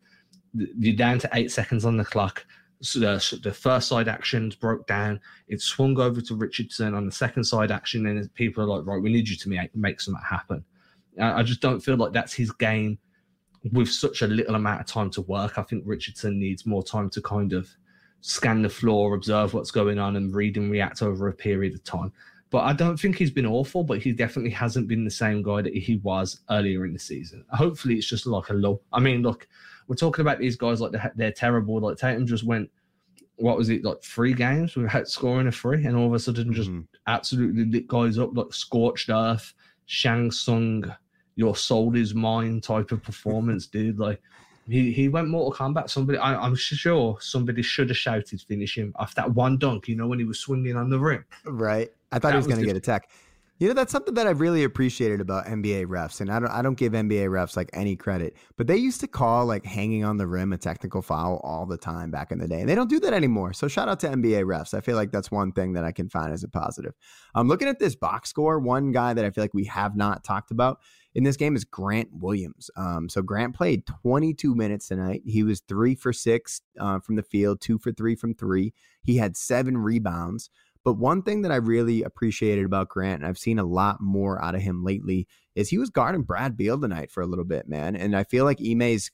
you're 0.55 0.97
down 0.97 1.19
to 1.21 1.31
eight 1.35 1.51
seconds 1.51 1.85
on 1.85 1.97
the 1.97 2.05
clock 2.05 2.45
so 2.83 2.99
the, 2.99 3.39
the 3.43 3.53
first 3.53 3.89
side 3.89 4.09
actions 4.09 4.55
broke 4.55 4.87
down. 4.87 5.21
It 5.49 5.61
swung 5.61 5.99
over 5.99 6.21
to 6.21 6.35
Richardson 6.35 6.95
on 6.95 7.07
the 7.07 7.13
second 7.13 7.45
side 7.45 7.71
action, 7.71 8.07
and 8.07 8.33
people 8.35 8.63
are 8.63 8.67
like, 8.67 8.87
right, 8.87 9.03
we 9.03 9.13
need 9.13 9.29
you 9.29 9.37
to 9.37 9.49
make, 9.49 9.75
make 9.75 10.01
something 10.01 10.23
happen. 10.29 10.65
I 11.21 11.43
just 11.43 11.61
don't 11.61 11.81
feel 11.81 11.97
like 11.97 12.13
that's 12.13 12.35
his 12.35 12.53
game 12.53 12.99
with 13.73 13.89
such 13.89 14.23
a 14.23 14.27
little 14.27 14.55
amount 14.55 14.81
of 14.81 14.87
time 14.87 15.11
to 15.11 15.23
work. 15.23 15.59
I 15.59 15.63
think 15.63 15.85
Richardson 15.87 16.39
needs 16.39 16.67
more 16.67 16.83
time 16.83 17.09
to 17.11 17.23
kind 17.23 17.53
of 17.53 17.69
scan 18.21 18.63
the 18.63 18.69
floor, 18.69 19.15
observe 19.15 19.55
what's 19.55 19.71
going 19.71 19.99
on, 19.99 20.17
and 20.17 20.35
read 20.35 20.57
and 20.57 20.71
react 20.71 21.03
over 21.03 21.29
a 21.29 21.33
period 21.33 21.75
of 21.75 21.83
time. 21.85 22.13
But 22.51 22.65
I 22.65 22.73
don't 22.73 22.99
think 22.99 23.17
he's 23.17 23.31
been 23.31 23.47
awful, 23.47 23.83
but 23.83 24.01
he 24.01 24.13
definitely 24.13 24.51
hasn't 24.51 24.89
been 24.89 25.05
the 25.05 25.11
same 25.11 25.43
guy 25.43 25.63
that 25.63 25.75
he 25.75 25.97
was 25.97 26.41
earlier 26.51 26.85
in 26.85 26.93
the 26.93 26.99
season. 26.99 27.45
Hopefully, 27.51 27.95
it's 27.95 28.07
just 28.07 28.27
like 28.27 28.51
a 28.51 28.55
low. 28.55 28.81
I 28.93 29.01
mean, 29.01 29.23
look, 29.23 29.49
we're 29.89 29.97
talking 29.97 30.23
about 30.23 30.39
these 30.39 30.57
guys 30.57 30.81
like 30.81 30.93
they're, 30.93 31.13
they're 31.17 31.33
terrible. 31.33 31.81
Like 31.81 31.97
Tatum 31.97 32.27
just 32.27 32.45
went, 32.45 32.71
what 33.37 33.57
was 33.57 33.69
it, 33.69 33.85
like 33.85 34.03
three 34.03 34.33
games 34.33 34.77
without 34.77 35.09
scoring 35.17 35.47
a 35.47 35.53
free, 35.53 35.85
and 35.85 35.97
all 35.97 36.07
of 36.07 36.15
a 36.15 36.19
sudden 36.19 36.53
just 36.53 36.71
mm-hmm. 36.71 36.83
absolutely 37.07 37.65
lit 37.65 37.87
guys 37.87 38.19
up 38.19 38.37
like 38.37 38.53
scorched 38.53 39.11
earth, 39.11 39.55
Shang 39.87 40.31
Tsung, 40.31 40.93
your 41.37 41.55
soul 41.55 41.95
is 41.95 42.15
mine 42.15 42.61
type 42.61 42.93
of 42.93 43.03
performance, 43.03 43.67
dude. 43.69 43.99
Like 43.99 44.21
he, 44.69 44.93
he 44.93 45.09
went 45.09 45.29
Mortal 45.29 45.53
Kombat. 45.53 45.91
Somebody, 45.91 46.19
I, 46.19 46.45
am 46.45 46.57
sure 46.57 47.19
somebody 47.21 47.63
should 47.63 47.91
have 47.91 47.99
shouted 47.99 48.41
finish 48.43 48.77
him 48.77 48.93
after 48.99 49.17
that 49.17 49.35
one 49.35 49.59
dunk. 49.59 49.87
You 49.89 49.97
know 49.97 50.09
when 50.09 50.19
he 50.19 50.25
was 50.25 50.41
swinging 50.41 50.77
on 50.77 50.91
the 50.91 50.99
rim. 50.99 51.25
Right. 51.45 51.91
I 52.11 52.19
thought 52.19 52.29
that 52.29 52.33
he 52.33 52.37
was, 52.37 52.47
was 52.47 52.55
going 52.55 52.67
to 52.67 52.67
get 52.67 52.77
attacked. 52.77 53.13
You 53.59 53.69
know, 53.69 53.75
that's 53.75 53.91
something 53.91 54.13
that 54.15 54.27
I've 54.27 54.41
really 54.41 54.65
appreciated 54.65 55.19
about 55.19 55.47
NBA 55.47 55.87
refs, 55.87 56.21
and 56.21 56.31
I 56.31 56.39
don't 56.39 56.51
I 56.51 56.61
don't 56.61 56.77
give 56.77 56.93
NBA 56.93 57.29
refs 57.29 57.57
like 57.57 57.71
any 57.73 57.97
credit, 57.97 58.37
but 58.59 58.67
they 58.67 58.77
used 58.77 59.01
to 59.01 59.07
call 59.07 59.47
like 59.47 59.65
hanging 59.65 60.05
on 60.05 60.19
the 60.19 60.27
rim 60.27 60.53
a 60.53 60.59
technical 60.59 61.01
foul 61.01 61.41
all 61.43 61.65
the 61.65 61.79
time 61.79 62.11
back 62.11 62.33
in 62.33 62.39
the 62.39 62.47
day, 62.47 62.61
and 62.61 62.69
they 62.69 62.75
don't 62.75 62.91
do 62.91 63.01
that 63.01 63.15
anymore. 63.15 63.55
So 63.55 63.67
shout 63.67 63.89
out 63.89 63.99
to 64.01 64.09
NBA 64.09 64.45
refs. 64.45 64.75
I 64.75 64.83
feel 64.83 64.97
like 64.97 65.11
that's 65.11 65.31
one 65.31 65.53
thing 65.53 65.73
that 65.73 65.85
I 65.85 65.93
can 65.93 66.11
find 66.11 66.35
as 66.35 66.45
a 66.45 66.49
positive. 66.49 66.93
I'm 67.35 67.43
um, 67.43 67.49
looking 67.49 67.69
at 67.69 67.79
this 67.79 67.97
box 67.97 68.29
score. 68.29 68.59
One 68.59 68.93
guy 68.93 69.15
that 69.15 69.25
I 69.25 69.31
feel 69.31 69.43
like 69.45 69.55
we 69.55 69.65
have 69.65 69.97
not 69.97 70.23
talked 70.23 70.51
about 70.51 70.81
in 71.15 71.25
this 71.25 71.39
game 71.39 71.57
is 71.57 71.65
Grant 71.65 72.11
Williams. 72.13 72.71
Um, 72.77 73.09
so 73.09 73.23
Grant 73.23 73.57
played 73.57 73.87
22 73.87 74.55
minutes 74.55 74.89
tonight. 74.89 75.23
He 75.25 75.43
was 75.45 75.61
three 75.61 75.95
for 75.95 76.13
six 76.13 76.61
uh, 76.79 77.01
from 77.01 77.17
the 77.17 77.23
field, 77.23 77.63
two 77.63 77.79
for 77.79 77.91
three 77.91 78.17
from 78.17 78.35
three. 78.35 78.75
He 79.03 79.17
had 79.17 79.35
seven 79.35 79.79
rebounds. 79.79 80.51
But 80.87 80.99
one 80.99 81.23
thing 81.23 81.43
that 81.43 81.51
I 81.51 81.57
really 81.57 82.05
appreciated 82.05 82.65
about 82.65 82.89
Grant, 82.89 83.21
and 83.21 83.27
I've 83.29 83.39
seen 83.39 83.59
a 83.59 83.65
lot 83.65 84.01
more 84.01 84.41
out 84.41 84.55
of 84.55 84.63
him 84.63 84.85
lately, 84.85 85.27
is 85.57 85.69
he 85.69 85.79
was 85.79 85.91
guarding 85.91 86.23
Brad 86.23 86.57
Beal 86.57 86.81
tonight 86.81 87.11
for 87.11 87.25
a 87.25 87.27
little 87.27 87.45
bit, 87.45 87.69
man. 87.69 87.97
And 87.97 88.17
I 88.17 88.23
feel 88.23 88.45
like 88.45 88.61
Ime's 88.61 89.11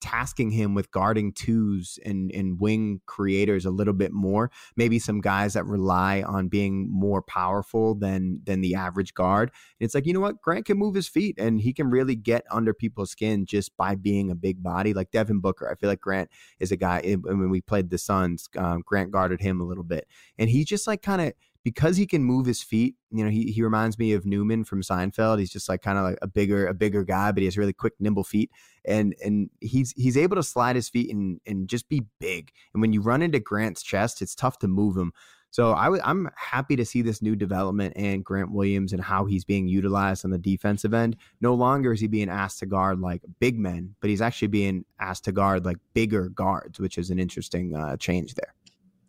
tasking 0.00 0.50
him 0.50 0.74
with 0.74 0.90
guarding 0.90 1.32
twos 1.32 1.98
and, 2.04 2.30
and 2.32 2.58
wing 2.60 3.00
creators 3.06 3.64
a 3.64 3.70
little 3.70 3.94
bit 3.94 4.12
more. 4.12 4.50
Maybe 4.76 4.98
some 4.98 5.20
guys 5.20 5.54
that 5.54 5.66
rely 5.66 6.22
on 6.22 6.48
being 6.48 6.88
more 6.90 7.22
powerful 7.22 7.94
than 7.94 8.40
than 8.44 8.60
the 8.60 8.74
average 8.74 9.14
guard. 9.14 9.50
And 9.78 9.84
it's 9.84 9.94
like, 9.94 10.06
you 10.06 10.12
know 10.12 10.20
what? 10.20 10.40
Grant 10.40 10.66
can 10.66 10.78
move 10.78 10.94
his 10.94 11.08
feet 11.08 11.36
and 11.38 11.60
he 11.60 11.72
can 11.72 11.90
really 11.90 12.16
get 12.16 12.44
under 12.50 12.74
people's 12.74 13.10
skin 13.10 13.46
just 13.46 13.76
by 13.76 13.94
being 13.94 14.30
a 14.30 14.34
big 14.34 14.62
body. 14.62 14.94
Like 14.94 15.10
Devin 15.10 15.40
Booker. 15.40 15.70
I 15.70 15.74
feel 15.74 15.88
like 15.88 16.00
Grant 16.00 16.30
is 16.58 16.72
a 16.72 16.76
guy 16.76 17.00
when 17.22 17.50
we 17.50 17.60
played 17.60 17.90
the 17.90 17.98
Suns, 17.98 18.48
um, 18.56 18.82
Grant 18.84 19.10
guarded 19.10 19.40
him 19.40 19.60
a 19.60 19.64
little 19.64 19.84
bit. 19.84 20.06
And 20.38 20.50
he 20.50 20.64
just 20.64 20.86
like 20.86 21.02
kind 21.02 21.20
of 21.20 21.32
because 21.62 21.96
he 21.96 22.06
can 22.06 22.24
move 22.24 22.46
his 22.46 22.62
feet, 22.62 22.94
you 23.10 23.22
know, 23.24 23.30
he, 23.30 23.52
he 23.52 23.62
reminds 23.62 23.98
me 23.98 24.12
of 24.12 24.24
Newman 24.24 24.64
from 24.64 24.82
Seinfeld. 24.82 25.38
He's 25.38 25.50
just 25.50 25.68
like 25.68 25.82
kind 25.82 25.98
of 25.98 26.04
like 26.04 26.18
a 26.22 26.26
bigger 26.26 26.66
a 26.66 26.74
bigger 26.74 27.04
guy, 27.04 27.32
but 27.32 27.40
he 27.40 27.46
has 27.46 27.58
really 27.58 27.72
quick, 27.72 27.94
nimble 28.00 28.24
feet, 28.24 28.50
and 28.84 29.14
and 29.22 29.50
he's 29.60 29.92
he's 29.92 30.16
able 30.16 30.36
to 30.36 30.42
slide 30.42 30.76
his 30.76 30.88
feet 30.88 31.12
and 31.12 31.40
and 31.46 31.68
just 31.68 31.88
be 31.88 32.02
big. 32.18 32.50
And 32.72 32.80
when 32.80 32.92
you 32.92 33.02
run 33.02 33.22
into 33.22 33.40
Grant's 33.40 33.82
chest, 33.82 34.22
it's 34.22 34.34
tough 34.34 34.58
to 34.60 34.68
move 34.68 34.96
him. 34.96 35.12
So 35.52 35.74
I 35.74 35.84
w- 35.84 36.02
I'm 36.04 36.30
happy 36.36 36.76
to 36.76 36.84
see 36.84 37.02
this 37.02 37.20
new 37.20 37.34
development 37.34 37.94
and 37.96 38.24
Grant 38.24 38.52
Williams 38.52 38.92
and 38.92 39.02
how 39.02 39.24
he's 39.24 39.44
being 39.44 39.66
utilized 39.66 40.24
on 40.24 40.30
the 40.30 40.38
defensive 40.38 40.94
end. 40.94 41.16
No 41.40 41.54
longer 41.54 41.92
is 41.92 42.00
he 42.00 42.06
being 42.06 42.28
asked 42.28 42.60
to 42.60 42.66
guard 42.66 43.00
like 43.00 43.22
big 43.40 43.58
men, 43.58 43.96
but 44.00 44.10
he's 44.10 44.22
actually 44.22 44.48
being 44.48 44.84
asked 45.00 45.24
to 45.24 45.32
guard 45.32 45.64
like 45.64 45.78
bigger 45.92 46.28
guards, 46.28 46.78
which 46.78 46.98
is 46.98 47.10
an 47.10 47.18
interesting 47.18 47.74
uh, 47.74 47.96
change 47.96 48.34
there. 48.34 48.54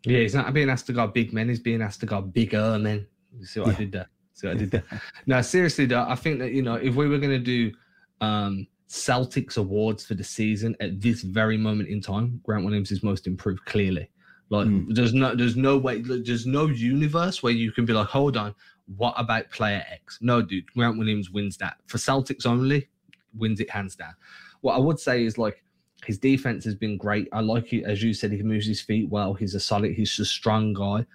Yeah, 0.05 0.19
he's 0.19 0.35
not 0.35 0.51
being 0.53 0.69
asked 0.69 0.87
to 0.87 0.93
go 0.93 1.07
big 1.07 1.33
men. 1.33 1.49
He's 1.49 1.59
being 1.59 1.81
asked 1.81 1.99
to 2.01 2.05
go 2.05 2.21
bigger 2.21 2.77
men. 2.79 3.07
You 3.37 3.45
see 3.45 3.59
what 3.59 3.69
yeah. 3.69 3.73
I 3.73 3.77
did 3.77 3.91
there? 3.91 4.09
See 4.33 4.47
what 4.47 4.55
I 4.55 4.59
did 4.59 4.71
there? 4.71 4.83
no, 5.25 5.41
seriously 5.41 5.85
though, 5.85 6.05
I 6.07 6.15
think 6.15 6.39
that 6.39 6.51
you 6.51 6.61
know 6.61 6.75
if 6.75 6.95
we 6.95 7.07
were 7.07 7.19
going 7.19 7.31
to 7.31 7.39
do 7.39 7.71
um, 8.19 8.67
Celtics 8.89 9.57
awards 9.57 10.05
for 10.05 10.15
the 10.15 10.23
season 10.23 10.75
at 10.79 10.99
this 10.99 11.21
very 11.21 11.57
moment 11.57 11.89
in 11.89 12.01
time, 12.01 12.41
Grant 12.43 12.65
Williams 12.65 12.91
is 12.91 13.03
most 13.03 13.27
improved 13.27 13.63
clearly. 13.65 14.09
Like 14.49 14.67
mm. 14.67 14.85
there's 14.89 15.13
no 15.13 15.35
there's 15.35 15.55
no 15.55 15.77
way 15.77 16.01
there's 16.01 16.45
no 16.45 16.67
universe 16.67 17.41
where 17.41 17.53
you 17.53 17.71
can 17.71 17.85
be 17.85 17.93
like, 17.93 18.07
hold 18.07 18.35
on, 18.35 18.53
what 18.97 19.13
about 19.17 19.49
player 19.49 19.83
X? 19.89 20.19
No, 20.21 20.41
dude, 20.41 20.65
Grant 20.73 20.97
Williams 20.97 21.29
wins 21.29 21.57
that. 21.57 21.77
For 21.85 21.97
Celtics 21.97 22.45
only, 22.45 22.89
wins 23.37 23.59
it 23.59 23.69
hands 23.69 23.95
down. 23.95 24.13
What 24.61 24.75
I 24.75 24.79
would 24.79 24.99
say 24.99 25.23
is 25.23 25.37
like 25.37 25.63
his 26.05 26.17
defense 26.17 26.65
has 26.65 26.75
been 26.75 26.97
great. 26.97 27.27
I 27.31 27.41
like 27.41 27.73
it, 27.73 27.83
as 27.83 28.01
you 28.01 28.13
said, 28.13 28.31
he 28.31 28.41
moves 28.41 28.65
his 28.65 28.81
feet 28.81 29.09
well. 29.09 29.33
He's 29.33 29.55
a 29.55 29.59
solid, 29.59 29.93
he's 29.93 30.17
a 30.19 30.25
strong 30.25 30.73
guy. 30.73 31.05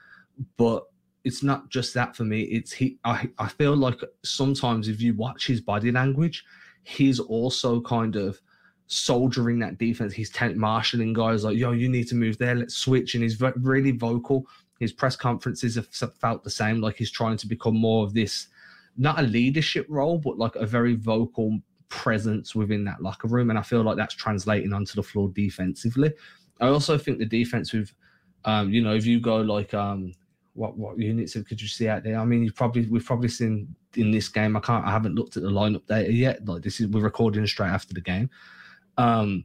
But 0.56 0.84
it's 1.24 1.42
not 1.42 1.68
just 1.70 1.92
that 1.94 2.14
for 2.14 2.22
me. 2.24 2.42
It's 2.42 2.72
he 2.72 2.98
I, 3.04 3.28
I 3.38 3.48
feel 3.48 3.74
like 3.74 4.00
sometimes 4.22 4.86
if 4.86 5.00
you 5.00 5.14
watch 5.14 5.46
his 5.46 5.60
body 5.60 5.90
language, 5.90 6.44
he's 6.84 7.18
also 7.18 7.80
kind 7.80 8.14
of 8.14 8.40
soldiering 8.86 9.58
that 9.58 9.76
defense. 9.78 10.12
He's 10.12 10.30
tent 10.30 10.56
marshalling 10.56 11.12
guys 11.12 11.42
like, 11.42 11.56
yo, 11.56 11.72
you 11.72 11.88
need 11.88 12.06
to 12.08 12.14
move 12.14 12.38
there. 12.38 12.54
Let's 12.54 12.76
switch. 12.76 13.14
And 13.14 13.24
he's 13.24 13.40
really 13.40 13.90
vocal. 13.90 14.46
His 14.78 14.92
press 14.92 15.16
conferences 15.16 15.74
have 15.74 15.88
felt 15.88 16.44
the 16.44 16.50
same. 16.50 16.80
Like 16.80 16.96
he's 16.96 17.10
trying 17.10 17.38
to 17.38 17.48
become 17.48 17.76
more 17.76 18.04
of 18.04 18.14
this, 18.14 18.46
not 18.96 19.18
a 19.18 19.22
leadership 19.22 19.86
role, 19.88 20.18
but 20.18 20.38
like 20.38 20.54
a 20.54 20.66
very 20.66 20.94
vocal 20.94 21.58
presence 21.88 22.54
within 22.54 22.84
that 22.84 23.02
locker 23.02 23.28
room. 23.28 23.50
And 23.50 23.58
I 23.58 23.62
feel 23.62 23.82
like 23.82 23.96
that's 23.96 24.14
translating 24.14 24.72
onto 24.72 24.94
the 24.94 25.02
floor 25.02 25.30
defensively. 25.34 26.12
I 26.60 26.68
also 26.68 26.96
think 26.98 27.18
the 27.18 27.26
defense 27.26 27.72
with, 27.72 27.92
um, 28.44 28.72
you 28.72 28.82
know, 28.82 28.94
if 28.94 29.06
you 29.06 29.20
go 29.20 29.36
like, 29.36 29.74
um, 29.74 30.12
what 30.56 30.76
what 30.78 30.98
units 30.98 31.34
could 31.34 31.60
you 31.60 31.68
see 31.68 31.88
out 31.88 32.02
there? 32.02 32.18
I 32.18 32.24
mean, 32.24 32.42
you 32.42 32.50
probably 32.50 32.86
we've 32.86 33.04
probably 33.04 33.28
seen 33.28 33.74
in 33.94 34.10
this 34.10 34.28
game. 34.28 34.56
I 34.56 34.60
can't. 34.60 34.86
I 34.86 34.90
haven't 34.90 35.14
looked 35.14 35.36
at 35.36 35.42
the 35.42 35.50
lineup 35.50 35.86
data 35.86 36.12
yet. 36.12 36.44
Like 36.46 36.62
this 36.62 36.80
is 36.80 36.88
we're 36.88 37.02
recording 37.02 37.46
straight 37.46 37.68
after 37.68 37.92
the 37.92 38.00
game. 38.00 38.30
Um, 38.96 39.44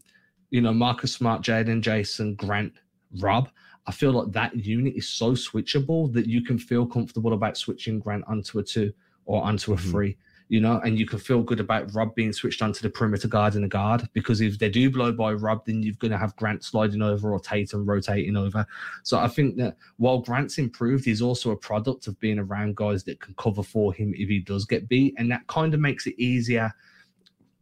you 0.50 0.62
know, 0.62 0.74
Marcus 0.74 1.14
Smart, 1.14 1.42
Jaylen, 1.42 1.82
Jayson, 1.82 2.36
Grant, 2.36 2.74
Rob. 3.20 3.50
I 3.88 3.92
feel 3.92 4.12
like 4.12 4.32
that 4.34 4.56
unit 4.56 4.94
is 4.96 5.10
so 5.10 5.32
switchable 5.32 6.12
that 6.14 6.28
you 6.28 6.44
can 6.44 6.58
feel 6.58 6.86
comfortable 6.86 7.34
about 7.34 7.58
switching 7.58 8.00
Grant 8.00 8.24
onto 8.28 8.60
a 8.60 8.64
two 8.64 8.94
or 9.26 9.44
onto 9.44 9.74
a 9.74 9.76
mm-hmm. 9.76 9.92
You 10.52 10.60
know, 10.60 10.82
and 10.84 11.00
you 11.00 11.06
can 11.06 11.18
feel 11.18 11.42
good 11.42 11.62
about 11.62 11.96
Rob 11.96 12.14
being 12.14 12.34
switched 12.34 12.62
onto 12.62 12.82
the 12.82 12.90
perimeter 12.90 13.30
guard 13.30 13.56
and 13.56 13.64
the 13.64 13.70
guard 13.70 14.10
because 14.12 14.42
if 14.42 14.60
they 14.60 14.68
do 14.68 14.92
blow 14.92 15.14
by 15.14 15.32
Rob, 15.32 15.66
then 15.66 15.82
you're 15.82 15.96
going 15.98 16.12
to 16.12 16.18
have 16.18 16.36
Grant 16.36 16.62
sliding 16.62 17.02
over 17.02 17.32
or 17.32 17.40
Tatum 17.40 17.86
rotating 17.86 18.36
over. 18.36 18.66
So 19.04 19.18
I 19.18 19.30
think 19.30 19.56
that 19.60 19.78
while 19.96 20.20
Grant's 20.20 20.58
improved, 20.58 21.06
he's 21.06 21.22
also 21.22 21.52
a 21.52 21.56
product 21.56 22.08
of 22.08 22.20
being 22.20 22.38
around 22.38 22.76
guys 22.76 23.06
that 23.06 23.22
can 23.22 23.34
cover 23.36 23.64
for 23.64 23.94
him 23.94 24.14
if 24.14 24.28
he 24.28 24.40
does 24.40 24.66
get 24.66 24.90
beat, 24.90 25.14
and 25.18 25.32
that 25.32 25.48
kind 25.48 25.74
of 25.74 25.80
makes 25.80 26.06
it 26.06 26.16
easier. 26.20 26.74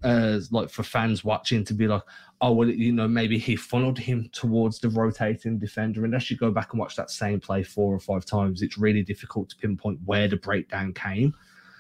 As 0.02 0.52
like 0.52 0.70
for 0.70 0.82
fans 0.82 1.24
watching 1.26 1.66
to 1.66 1.74
be 1.76 1.86
like, 1.86 2.02
oh 2.42 2.54
well, 2.54 2.70
you 2.70 2.94
know, 2.94 3.08
maybe 3.08 3.38
he 3.38 3.56
funneled 3.56 4.00
him 4.00 4.30
towards 4.32 4.80
the 4.80 4.90
rotating 4.90 5.60
defender. 5.60 6.06
Unless 6.06 6.32
you 6.32 6.38
go 6.38 6.50
back 6.50 6.72
and 6.72 6.80
watch 6.80 6.96
that 6.96 7.12
same 7.12 7.40
play 7.40 7.62
four 7.62 7.94
or 7.94 8.00
five 8.00 8.26
times, 8.26 8.64
it's 8.64 8.80
really 8.80 9.04
difficult 9.04 9.50
to 9.50 9.58
pinpoint 9.58 10.00
where 10.06 10.28
the 10.28 10.38
breakdown 10.38 10.94
came. 10.94 11.36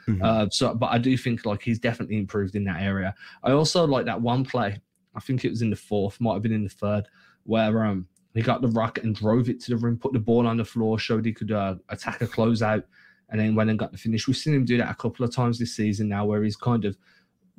Mm-hmm. 0.07 0.23
Uh, 0.23 0.49
so, 0.49 0.73
but 0.73 0.88
I 0.88 0.97
do 0.97 1.15
think 1.17 1.45
like 1.45 1.62
he's 1.62 1.79
definitely 1.79 2.17
improved 2.17 2.55
in 2.55 2.63
that 2.65 2.81
area. 2.81 3.13
I 3.43 3.51
also 3.51 3.85
like 3.85 4.05
that 4.05 4.21
one 4.21 4.43
play. 4.43 4.79
I 5.15 5.19
think 5.19 5.43
it 5.43 5.49
was 5.49 5.62
in 5.62 5.69
the 5.69 5.75
fourth, 5.75 6.19
might 6.21 6.33
have 6.33 6.43
been 6.43 6.53
in 6.53 6.63
the 6.63 6.69
third, 6.69 7.07
where 7.43 7.85
um 7.85 8.07
he 8.35 8.41
got 8.41 8.62
the 8.62 8.67
rock 8.69 8.99
and 8.99 9.15
drove 9.15 9.49
it 9.49 9.59
to 9.62 9.71
the 9.71 9.77
rim, 9.77 9.97
put 9.97 10.13
the 10.13 10.19
ball 10.19 10.47
on 10.47 10.57
the 10.57 10.65
floor, 10.65 10.99
showed 10.99 11.25
he 11.25 11.33
could 11.33 11.51
uh, 11.51 11.75
attack 11.89 12.21
a 12.21 12.27
closeout, 12.27 12.83
and 13.29 13.39
then 13.39 13.55
went 13.55 13.69
and 13.69 13.79
got 13.79 13.91
the 13.91 13.97
finish. 13.97 14.27
We've 14.27 14.38
seen 14.38 14.53
him 14.53 14.65
do 14.65 14.77
that 14.77 14.91
a 14.91 14.95
couple 14.95 15.25
of 15.25 15.33
times 15.33 15.57
this 15.57 15.75
season 15.75 16.09
now, 16.09 16.25
where 16.25 16.43
he's 16.43 16.55
kind 16.55 16.85
of 16.85 16.97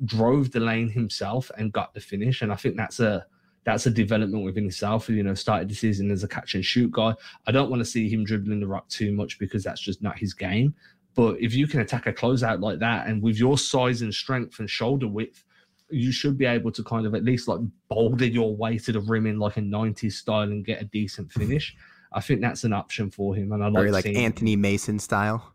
drove 0.05 0.51
the 0.51 0.59
lane 0.59 0.89
himself 0.89 1.51
and 1.57 1.73
got 1.73 1.93
the 1.93 1.99
finish. 1.99 2.41
And 2.41 2.51
I 2.51 2.55
think 2.55 2.77
that's 2.77 2.99
a 2.99 3.25
that's 3.63 3.85
a 3.85 3.91
development 3.91 4.43
within 4.43 4.63
himself. 4.63 5.09
You 5.09 5.23
know, 5.23 5.33
started 5.33 5.69
the 5.69 5.75
season 5.75 6.09
as 6.09 6.23
a 6.23 6.27
catch 6.27 6.55
and 6.55 6.65
shoot 6.65 6.91
guy. 6.91 7.13
I 7.47 7.51
don't 7.51 7.69
want 7.69 7.81
to 7.81 7.85
see 7.85 8.09
him 8.09 8.23
dribbling 8.23 8.61
the 8.61 8.67
rock 8.67 8.87
too 8.87 9.11
much 9.11 9.39
because 9.39 9.63
that's 9.63 9.81
just 9.81 10.01
not 10.01 10.17
his 10.17 10.33
game. 10.33 10.73
But 11.15 11.39
if 11.39 11.53
you 11.53 11.67
can 11.67 11.81
attack 11.81 12.07
a 12.07 12.13
closeout 12.13 12.61
like 12.61 12.79
that, 12.79 13.07
and 13.07 13.21
with 13.21 13.37
your 13.37 13.57
size 13.57 14.01
and 14.01 14.13
strength 14.13 14.59
and 14.59 14.69
shoulder 14.69 15.07
width, 15.07 15.43
you 15.89 16.11
should 16.11 16.37
be 16.37 16.45
able 16.45 16.71
to 16.71 16.83
kind 16.83 17.05
of 17.05 17.13
at 17.13 17.23
least 17.23 17.47
like 17.47 17.59
boulder 17.89 18.25
your 18.25 18.55
way 18.55 18.77
to 18.77 18.91
the 18.91 19.01
rim 19.01 19.27
in 19.27 19.37
like 19.37 19.57
a 19.57 19.61
90s 19.61 20.13
style 20.13 20.43
and 20.43 20.65
get 20.65 20.81
a 20.81 20.85
decent 20.85 21.31
finish. 21.31 21.75
I 22.13 22.21
think 22.21 22.41
that's 22.41 22.63
an 22.63 22.73
option 22.73 23.11
for 23.11 23.35
him. 23.35 23.51
And 23.51 23.63
I 23.63 23.67
like, 23.67 23.91
like 23.91 24.05
Anthony 24.05 24.55
Mason 24.55 24.99
style. 24.99 25.53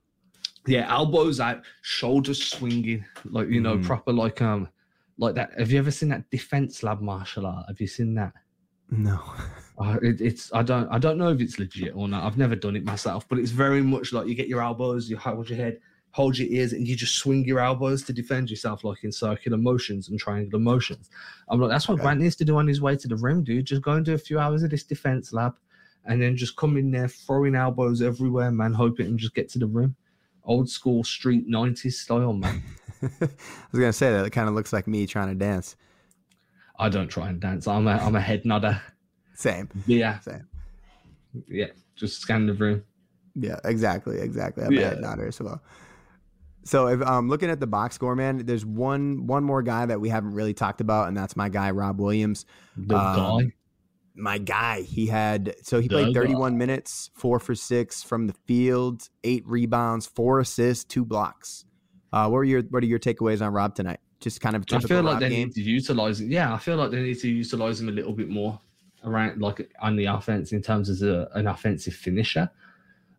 Yeah, 0.67 0.93
elbows 0.93 1.39
out, 1.39 1.63
shoulders 1.83 2.43
swinging, 2.43 3.05
like 3.25 3.49
you 3.49 3.61
know, 3.61 3.79
mm. 3.79 3.85
proper 3.85 4.13
like 4.13 4.43
um 4.43 4.69
like 5.19 5.35
that. 5.37 5.59
Have 5.59 5.71
you 5.71 5.79
ever 5.79 5.91
seen 5.91 6.09
that 6.11 6.29
defense 6.31 6.83
lab 6.83 7.01
martial 7.01 7.47
art? 7.47 7.67
Have 7.69 7.81
you 7.81 7.87
seen 7.87 8.15
that? 8.15 8.33
No. 8.91 9.21
Uh, 9.79 9.99
it, 10.01 10.23
it's 10.23 10.51
I 10.55 10.63
don't 10.63 10.89
I 10.89 10.97
don't 10.97 11.19
know 11.19 11.29
if 11.29 11.39
it's 11.39 11.59
legit 11.59 11.95
or 11.95 12.09
not. 12.09 12.25
I've 12.25 12.39
never 12.39 12.57
done 12.57 12.77
it 12.77 12.85
myself, 12.85 13.29
but 13.29 13.39
it's 13.39 13.51
very 13.51 13.83
much 13.83 14.11
like 14.11 14.27
you 14.27 14.35
get 14.35 14.49
your 14.49 14.63
elbows, 14.63 15.11
you 15.11 15.19
hold 15.19 15.51
your 15.51 15.59
head, 15.59 15.81
hold 16.13 16.39
your 16.39 16.49
ears, 16.49 16.73
and 16.73 16.89
you 16.89 16.97
just 16.97 17.17
swing 17.17 17.45
your 17.45 17.61
elbows 17.61 18.03
to 18.05 18.15
defend 18.15 18.49
yourself, 18.49 18.85
like 18.85 19.05
in 19.05 19.13
circular 19.13 19.59
motions 19.59 20.09
and 20.09 20.19
triangular 20.19 20.59
motions. 20.59 21.11
I'm 21.51 21.61
like, 21.61 21.69
that's 21.69 21.89
what 21.89 21.97
okay. 21.97 22.05
Grant 22.05 22.21
needs 22.23 22.37
to 22.37 22.45
do 22.47 22.57
on 22.57 22.67
his 22.67 22.81
way 22.81 22.97
to 22.97 23.07
the 23.07 23.17
rim, 23.17 23.45
dude. 23.45 23.67
Just 23.67 23.83
go 23.83 23.93
and 23.93 24.03
do 24.03 24.15
a 24.15 24.19
few 24.19 24.39
hours 24.39 24.63
of 24.63 24.71
this 24.71 24.83
defense 24.83 25.35
lab, 25.35 25.55
and 26.07 26.23
then 26.23 26.39
just 26.39 26.57
come 26.57 26.79
in 26.79 26.91
there 26.91 27.09
throwing 27.09 27.55
elbows 27.55 28.01
everywhere, 28.01 28.51
man. 28.51 28.73
Hope 28.73 28.99
it 28.99 29.09
and 29.09 29.19
just 29.19 29.35
get 29.35 29.51
to 29.51 29.59
the 29.59 29.67
rim. 29.67 29.95
Old 30.45 30.71
school 30.71 31.05
street 31.05 31.47
'90s 31.51 31.93
style, 31.93 32.33
man. 32.33 32.63
I 33.03 33.09
was 33.21 33.81
gonna 33.81 33.93
say 33.93 34.11
that 34.11 34.25
it 34.25 34.31
kind 34.31 34.49
of 34.49 34.55
looks 34.55 34.73
like 34.73 34.87
me 34.87 35.07
trying 35.07 35.29
to 35.29 35.35
dance. 35.35 35.77
I 36.79 36.89
don't 36.89 37.09
try 37.09 37.29
and 37.29 37.41
dance. 37.41 37.67
I'm 37.67 37.87
a 37.87 37.93
I'm 37.93 38.15
a 38.17 38.21
head 38.21 38.45
nodder. 38.45 38.81
Same. 39.35 39.69
Yeah. 39.87 40.19
Same. 40.21 40.47
Yeah. 41.49 41.67
Just 41.95 42.21
scan 42.21 42.47
the 42.47 42.55
room. 42.55 42.85
Yeah, 43.35 43.59
exactly, 43.65 44.19
exactly. 44.19 44.65
I'm 44.65 44.73
yeah. 44.73 44.81
a 44.81 44.89
head 44.91 45.01
nodder 45.01 45.29
as 45.29 45.41
well. 45.41 45.63
So 46.65 46.89
if 46.89 47.01
um 47.03 47.29
looking 47.29 47.51
at 47.51 47.61
the 47.61 47.67
box 47.67 47.95
score, 47.95 48.17
man, 48.17 48.45
there's 48.45 48.67
one 48.67 49.27
one 49.27 49.45
more 49.45 49.63
guy 49.63 49.87
that 49.87 50.01
we 50.01 50.09
haven't 50.09 50.33
really 50.33 50.55
talked 50.55 50.81
about, 50.81 51.09
and 51.09 51.17
that's 51.17 51.37
my 51.37 51.49
guy 51.49 51.71
Rob 51.71 52.01
Williams. 52.01 52.45
The 52.77 52.97
um, 52.97 53.17
guy. 53.17 53.53
My 54.19 54.39
guy. 54.39 54.83
He 54.83 55.07
had 55.07 55.55
so 55.63 55.81
he 55.81 55.89
the 55.89 55.95
played 55.95 56.15
31 56.15 56.53
guy. 56.53 56.57
minutes, 56.57 57.11
four 57.15 57.39
for 57.39 57.55
six 57.55 58.03
from 58.03 58.27
the 58.27 58.35
field, 58.47 59.09
eight 59.23 59.47
rebounds, 59.47 60.07
four 60.07 60.41
assists, 60.41 60.85
two 60.85 61.05
blocks. 61.05 61.65
Uh, 62.13 62.29
what 62.29 62.39
are 62.39 62.45
your 62.45 62.63
what 62.63 62.83
are 62.83 62.87
your 62.87 62.99
takeaways 62.99 63.45
on 63.45 63.53
Rob 63.53 63.75
tonight? 63.75 64.01
Just 64.21 64.41
kind 64.41 64.57
of. 64.57 64.65
I 64.73 64.81
feel 64.81 65.03
like 65.03 65.21
they 65.21 65.29
game. 65.29 65.49
need 65.49 65.55
to 65.55 65.63
utilize 65.63 66.21
it. 66.21 66.29
Yeah, 66.29 66.53
I 66.53 66.59
feel 66.59 66.77
like 66.77 66.91
they 66.91 67.03
need 67.03 67.19
to 67.21 67.29
utilize 67.29 67.81
him 67.81 67.89
a 67.89 67.93
little 67.93 68.13
bit 68.13 68.29
more 68.29 68.61
around, 69.05 69.41
like 69.41 69.71
on 69.81 69.97
the 69.97 70.07
offense 70.07 70.53
in 70.53 70.63
terms 70.63 70.89
of 70.89 71.09
a, 71.09 71.29
an 71.35 71.47
offensive 71.47 71.95
finisher. 71.95 72.51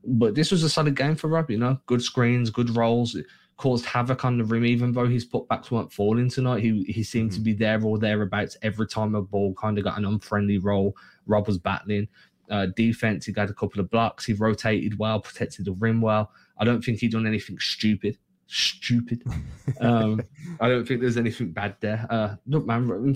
But 0.03 0.35
this 0.35 0.51
was 0.51 0.63
a 0.63 0.69
solid 0.69 0.95
game 0.95 1.15
for 1.15 1.27
Rob. 1.27 1.51
You 1.51 1.57
know, 1.57 1.79
good 1.85 2.01
screens, 2.01 2.49
good 2.49 2.75
rolls. 2.75 3.15
It 3.15 3.25
caused 3.57 3.85
havoc 3.85 4.25
on 4.25 4.37
the 4.37 4.43
rim. 4.43 4.65
Even 4.65 4.91
though 4.91 5.07
his 5.07 5.25
putbacks 5.25 5.71
weren't 5.71 5.91
falling 5.91 6.29
tonight, 6.29 6.63
he 6.63 6.83
he 6.83 7.03
seemed 7.03 7.31
mm-hmm. 7.31 7.37
to 7.37 7.43
be 7.43 7.53
there 7.53 7.83
or 7.83 7.97
thereabouts 7.97 8.57
every 8.61 8.87
time 8.87 9.15
a 9.15 9.21
ball 9.21 9.53
kind 9.53 9.77
of 9.77 9.83
got 9.83 9.97
an 9.97 10.05
unfriendly 10.05 10.57
roll. 10.57 10.95
Rob 11.25 11.47
was 11.47 11.57
battling. 11.57 12.07
Uh, 12.49 12.67
defense, 12.77 13.25
he 13.25 13.33
got 13.33 13.49
a 13.49 13.53
couple 13.53 13.81
of 13.81 13.89
blocks. 13.91 14.25
He 14.25 14.31
rotated 14.31 14.97
well, 14.97 15.19
protected 15.19 15.65
the 15.65 15.73
rim 15.73 15.99
well. 15.99 16.31
I 16.57 16.63
don't 16.63 16.81
think 16.81 16.99
he 16.99 17.09
done 17.09 17.27
anything 17.27 17.59
stupid 17.59 18.17
stupid. 18.47 19.23
Um, 19.81 20.23
I 20.59 20.69
don't 20.69 20.87
think 20.87 21.01
there's 21.01 21.17
anything 21.17 21.51
bad 21.51 21.75
there. 21.81 22.07
Uh, 22.09 22.35
look, 22.47 22.65
man, 22.65 23.13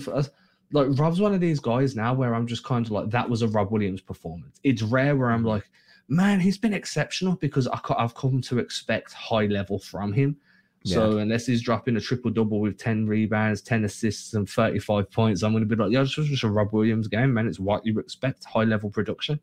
like 0.70 0.86
Rob's 0.90 1.18
one 1.18 1.34
of 1.34 1.40
these 1.40 1.58
guys 1.58 1.96
now 1.96 2.12
where 2.14 2.34
I'm 2.34 2.46
just 2.46 2.62
kind 2.62 2.84
of 2.84 2.92
like, 2.92 3.10
that 3.10 3.28
was 3.28 3.42
a 3.42 3.48
Rob 3.48 3.72
Williams 3.72 4.02
performance. 4.02 4.60
It's 4.62 4.82
rare 4.82 5.16
where 5.16 5.30
I'm 5.30 5.42
like, 5.42 5.64
man, 6.08 6.40
he's 6.40 6.58
been 6.58 6.74
exceptional 6.74 7.36
because 7.36 7.66
I, 7.68 7.80
have 7.98 8.14
come 8.14 8.42
to 8.42 8.58
expect 8.58 9.14
high 9.14 9.46
level 9.46 9.78
from 9.78 10.12
him. 10.12 10.36
So 10.84 11.16
yeah. 11.16 11.22
unless 11.22 11.46
he's 11.46 11.62
dropping 11.62 11.96
a 11.96 12.00
triple 12.00 12.30
double 12.30 12.60
with 12.60 12.76
10 12.76 13.06
rebounds, 13.06 13.62
10 13.62 13.84
assists, 13.84 14.34
and 14.34 14.48
35 14.48 15.10
points, 15.10 15.42
I'm 15.42 15.52
going 15.52 15.66
to 15.66 15.76
be 15.76 15.80
like, 15.80 15.92
yeah, 15.92 16.02
it's 16.02 16.14
just 16.14 16.42
a 16.42 16.50
Rob 16.50 16.72
Williams 16.72 17.08
game, 17.08 17.32
man. 17.32 17.46
It's 17.46 17.60
what 17.60 17.86
you 17.86 17.98
expect, 17.98 18.44
high 18.44 18.64
level 18.64 18.90
production. 18.90 19.40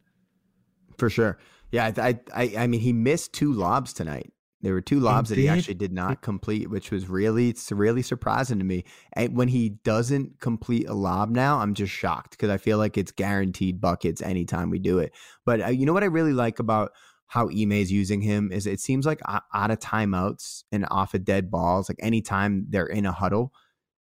For 0.98 1.10
sure. 1.10 1.38
Yeah, 1.72 1.92
I, 1.98 2.20
I, 2.34 2.54
I 2.58 2.68
mean, 2.68 2.82
he 2.82 2.94
missed 2.94 3.34
two 3.34 3.54
lobs 3.54 3.94
tonight. 3.94 4.32
There 4.62 4.74
were 4.74 4.82
two 4.82 5.00
lobs 5.00 5.30
that 5.30 5.38
he 5.38 5.48
actually 5.48 5.76
did 5.76 5.94
not 5.94 6.22
complete, 6.22 6.70
which 6.70 6.92
was 6.92 7.08
really 7.08 7.56
really 7.72 8.02
surprising 8.02 8.60
to 8.60 8.66
me. 8.66 8.84
And 9.14 9.36
when 9.36 9.48
he 9.48 9.70
doesn't 9.70 10.42
complete 10.42 10.90
a 10.90 10.94
lob 10.94 11.30
now, 11.30 11.60
I'm 11.60 11.74
just 11.74 11.94
shocked 11.94 12.32
because 12.32 12.50
I 12.50 12.58
feel 12.58 12.78
like 12.78 12.98
it's 12.98 13.12
guaranteed 13.12 13.80
buckets 13.80 14.22
anytime 14.22 14.70
we 14.70 14.80
do 14.80 15.00
it. 15.00 15.14
But 15.46 15.62
uh, 15.62 15.68
you 15.68 15.86
know 15.86 15.94
what 15.94 16.04
I 16.04 16.08
really 16.08 16.34
like 16.34 16.60
about 16.60 16.92
how 17.28 17.48
Ime 17.48 17.74
is 17.74 17.92
using 17.92 18.22
him 18.22 18.52
is 18.52 18.68
it 18.68 18.82
seems 18.82 19.06
like 19.06 19.22
out 19.28 19.72
of 19.72 19.80
timeouts 19.80 20.64
and 20.72 20.86
off 20.90 21.14
of 21.14 21.24
dead 21.24 21.50
balls, 21.50 21.88
like 21.88 22.00
anytime 22.02 22.66
they're 22.70 22.88
in 22.88 23.06
a 23.06 23.12
huddle, 23.12 23.54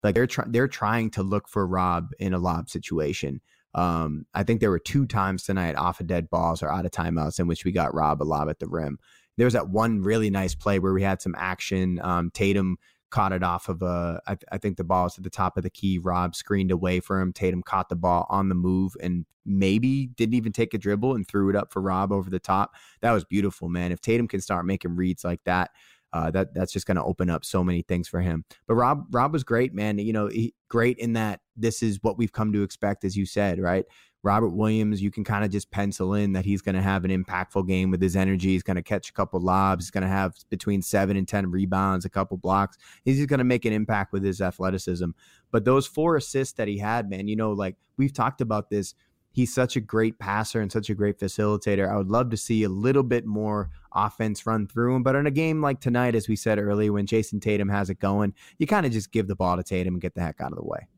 like 0.03 0.15
they're 0.15 0.27
trying 0.27 0.53
they're 0.53 0.69
trying 0.69 1.11
to 1.11 1.23
look 1.23 1.49
for 1.49 1.67
Rob 1.67 2.13
in 2.19 2.33
a 2.33 2.39
lob 2.39 2.71
situation. 2.71 3.43
Um, 3.75 4.25
I 4.33 4.43
think 4.43 4.61
there 4.61 4.71
were 4.71 4.79
two 4.79 5.05
times 5.05 5.43
tonight 5.43 5.77
off 5.77 6.01
of 6.01 6.07
dead 6.07 6.31
balls 6.31 6.63
or 6.63 6.73
out 6.73 6.87
of 6.87 6.93
timeouts 6.93 7.39
in 7.39 7.47
which 7.47 7.67
we 7.67 7.73
got 7.73 7.95
Rob 7.95 8.23
a 8.23 8.25
lob 8.25 8.49
at 8.49 8.59
the 8.59 8.69
rim 8.69 8.99
there 9.37 9.47
was 9.47 9.55
that 9.55 9.69
one 9.69 10.03
really 10.03 10.31
nice 10.31 10.55
play 10.55 10.79
where 10.79 10.93
we 10.93 11.03
had 11.03 11.21
some 11.21 11.35
action. 11.37 12.01
Um, 12.03 12.31
Tatum 12.33 12.79
caught 13.11 13.33
it 13.33 13.43
off 13.43 13.69
of 13.69 13.83
a. 13.83 14.21
I, 14.27 14.37
I 14.53 14.59
think 14.59 14.77
the 14.77 14.85
ball 14.85 15.05
was 15.05 15.19
at 15.19 15.25
the 15.25 15.31
top 15.31 15.57
of 15.57 15.63
the 15.63 15.71
key. 15.71 15.99
Rob 15.99 16.35
screened 16.35 16.71
away 16.71 17.01
for 17.01 17.21
him. 17.21 17.33
Tatum 17.33 17.63
caught 17.63 17.89
the 17.89 17.97
ball 17.97 18.27
on 18.29 18.49
the 18.49 18.55
move 18.55 18.97
and 19.01 19.27
maybe 19.45 20.09
didn't 20.09 20.35
even 20.35 20.53
take 20.53 20.75
a 20.75 20.79
dribble 20.79 21.15
and 21.15 21.27
threw 21.27 21.49
it 21.49 21.57
up 21.57 21.73
for 21.73 21.81
Rob 21.81 22.13
over 22.13 22.31
the 22.31 22.41
top. 22.41 22.75
That 23.01 23.13
was 23.13 23.25
beautiful, 23.25 23.69
man. 23.69 23.93
If 23.93 24.01
Tatum 24.01 24.29
can 24.29 24.41
start 24.41 24.67
making 24.67 24.97
reads 24.97 25.25
like 25.25 25.41
that, 25.45 25.71
uh, 26.13 26.31
that 26.31 26.55
that's 26.55 26.73
just 26.73 26.87
going 26.87 26.97
to 26.97 27.05
open 27.05 27.31
up 27.31 27.45
so 27.45 27.63
many 27.63 27.83
things 27.83 28.09
for 28.09 28.21
him. 28.21 28.45
But 28.67 28.75
Rob, 28.75 29.07
Rob 29.11 29.33
was 29.33 29.45
great, 29.45 29.75
man. 29.75 29.99
You 29.99 30.13
know, 30.13 30.29
he, 30.29 30.55
great 30.69 30.99
in 30.99 31.13
that 31.13 31.41
this 31.57 31.83
is 31.83 31.99
what 32.03 32.19
we've 32.19 32.33
come 32.33 32.53
to 32.53 32.63
expect, 32.63 33.05
as 33.05 33.17
you 33.17 33.27
said, 33.27 33.59
right? 33.59 33.85
Robert 34.27 34.49
Williams, 34.49 35.01
you 35.01 35.13
can 35.13 35.23
kind 35.23 35.45
of 35.45 35.53
just 35.53 35.71
pencil 35.71 36.15
in 36.15 36.33
that 36.33 36.45
he's 36.45 36.61
going 36.61 36.75
to 36.75 36.83
have 36.83 37.05
an 37.05 37.13
impactful 37.13 37.69
game 37.69 37.93
with 37.93 38.03
his 38.03 38.17
energy. 38.17 38.49
He's 38.49 38.65
going 38.65 38.75
to 38.75 38.83
catch 38.83 39.09
a 39.09 39.13
couple 39.13 39.41
lobs. 39.41 39.85
He's 39.85 39.93
going 39.93 40.03
to 40.03 40.09
have 40.09 40.35
between 40.51 40.83
seven 40.83 41.17
and 41.17 41.29
10 41.29 41.49
rebounds, 41.49 42.05
a 42.05 42.11
couple 42.11 42.37
blocks. 42.37 42.77
He's 43.05 43.19
just 43.19 43.29
going 43.29 43.39
to 43.39 43.45
make 43.45 43.65
an 43.65 43.73
impact 43.73 44.13
with 44.13 44.25
his 44.25 44.41
athleticism. 44.41 45.11
But 45.53 45.65
those 45.65 45.87
four 45.87 46.17
assists 46.17 46.55
that 46.55 46.67
he 46.67 46.77
had, 46.77 47.09
man, 47.09 47.29
you 47.29 47.37
know, 47.37 47.53
like 47.53 47.77
we've 47.99 48.13
talked 48.13 48.41
about 48.41 48.69
this. 48.69 48.95
He's 49.31 49.55
such 49.55 49.77
a 49.77 49.81
great 49.81 50.19
passer 50.19 50.61
and 50.61 50.73
such 50.73 50.91
a 50.91 50.95
great 50.95 51.21
facilitator. 51.21 51.89
I 51.89 51.97
would 51.97 52.09
love 52.09 52.31
to 52.31 52.37
see 52.37 52.65
a 52.65 52.69
little 52.69 53.05
bit 53.05 53.27
more 53.27 53.71
offense 53.95 54.45
run 54.45 54.67
through 54.67 54.97
him. 54.97 55.05
But 55.05 55.15
in 55.15 55.27
a 55.27 55.31
game 55.31 55.61
like 55.61 55.79
tonight, 55.79 56.17
as 56.17 56.27
we 56.27 56.35
said 56.35 56.59
earlier, 56.59 56.93
when 56.93 57.07
Jayson 57.07 57.41
Tatum 57.41 57.69
has 57.69 57.91
it 57.91 58.01
going, 58.01 58.35
you 58.59 58.67
kind 58.67 58.87
of 58.87 58.93
just 58.93 59.13
give 59.13 59.29
the 59.29 59.37
ball 59.37 59.57
to 59.57 59.63
Tatum 59.63 59.95
and 59.95 60.01
get 60.01 60.15
the 60.17 60.23
heck 60.23 60.41
out 60.41 60.53
of 60.53 60.59
the 60.59 60.65
way. 60.65 60.89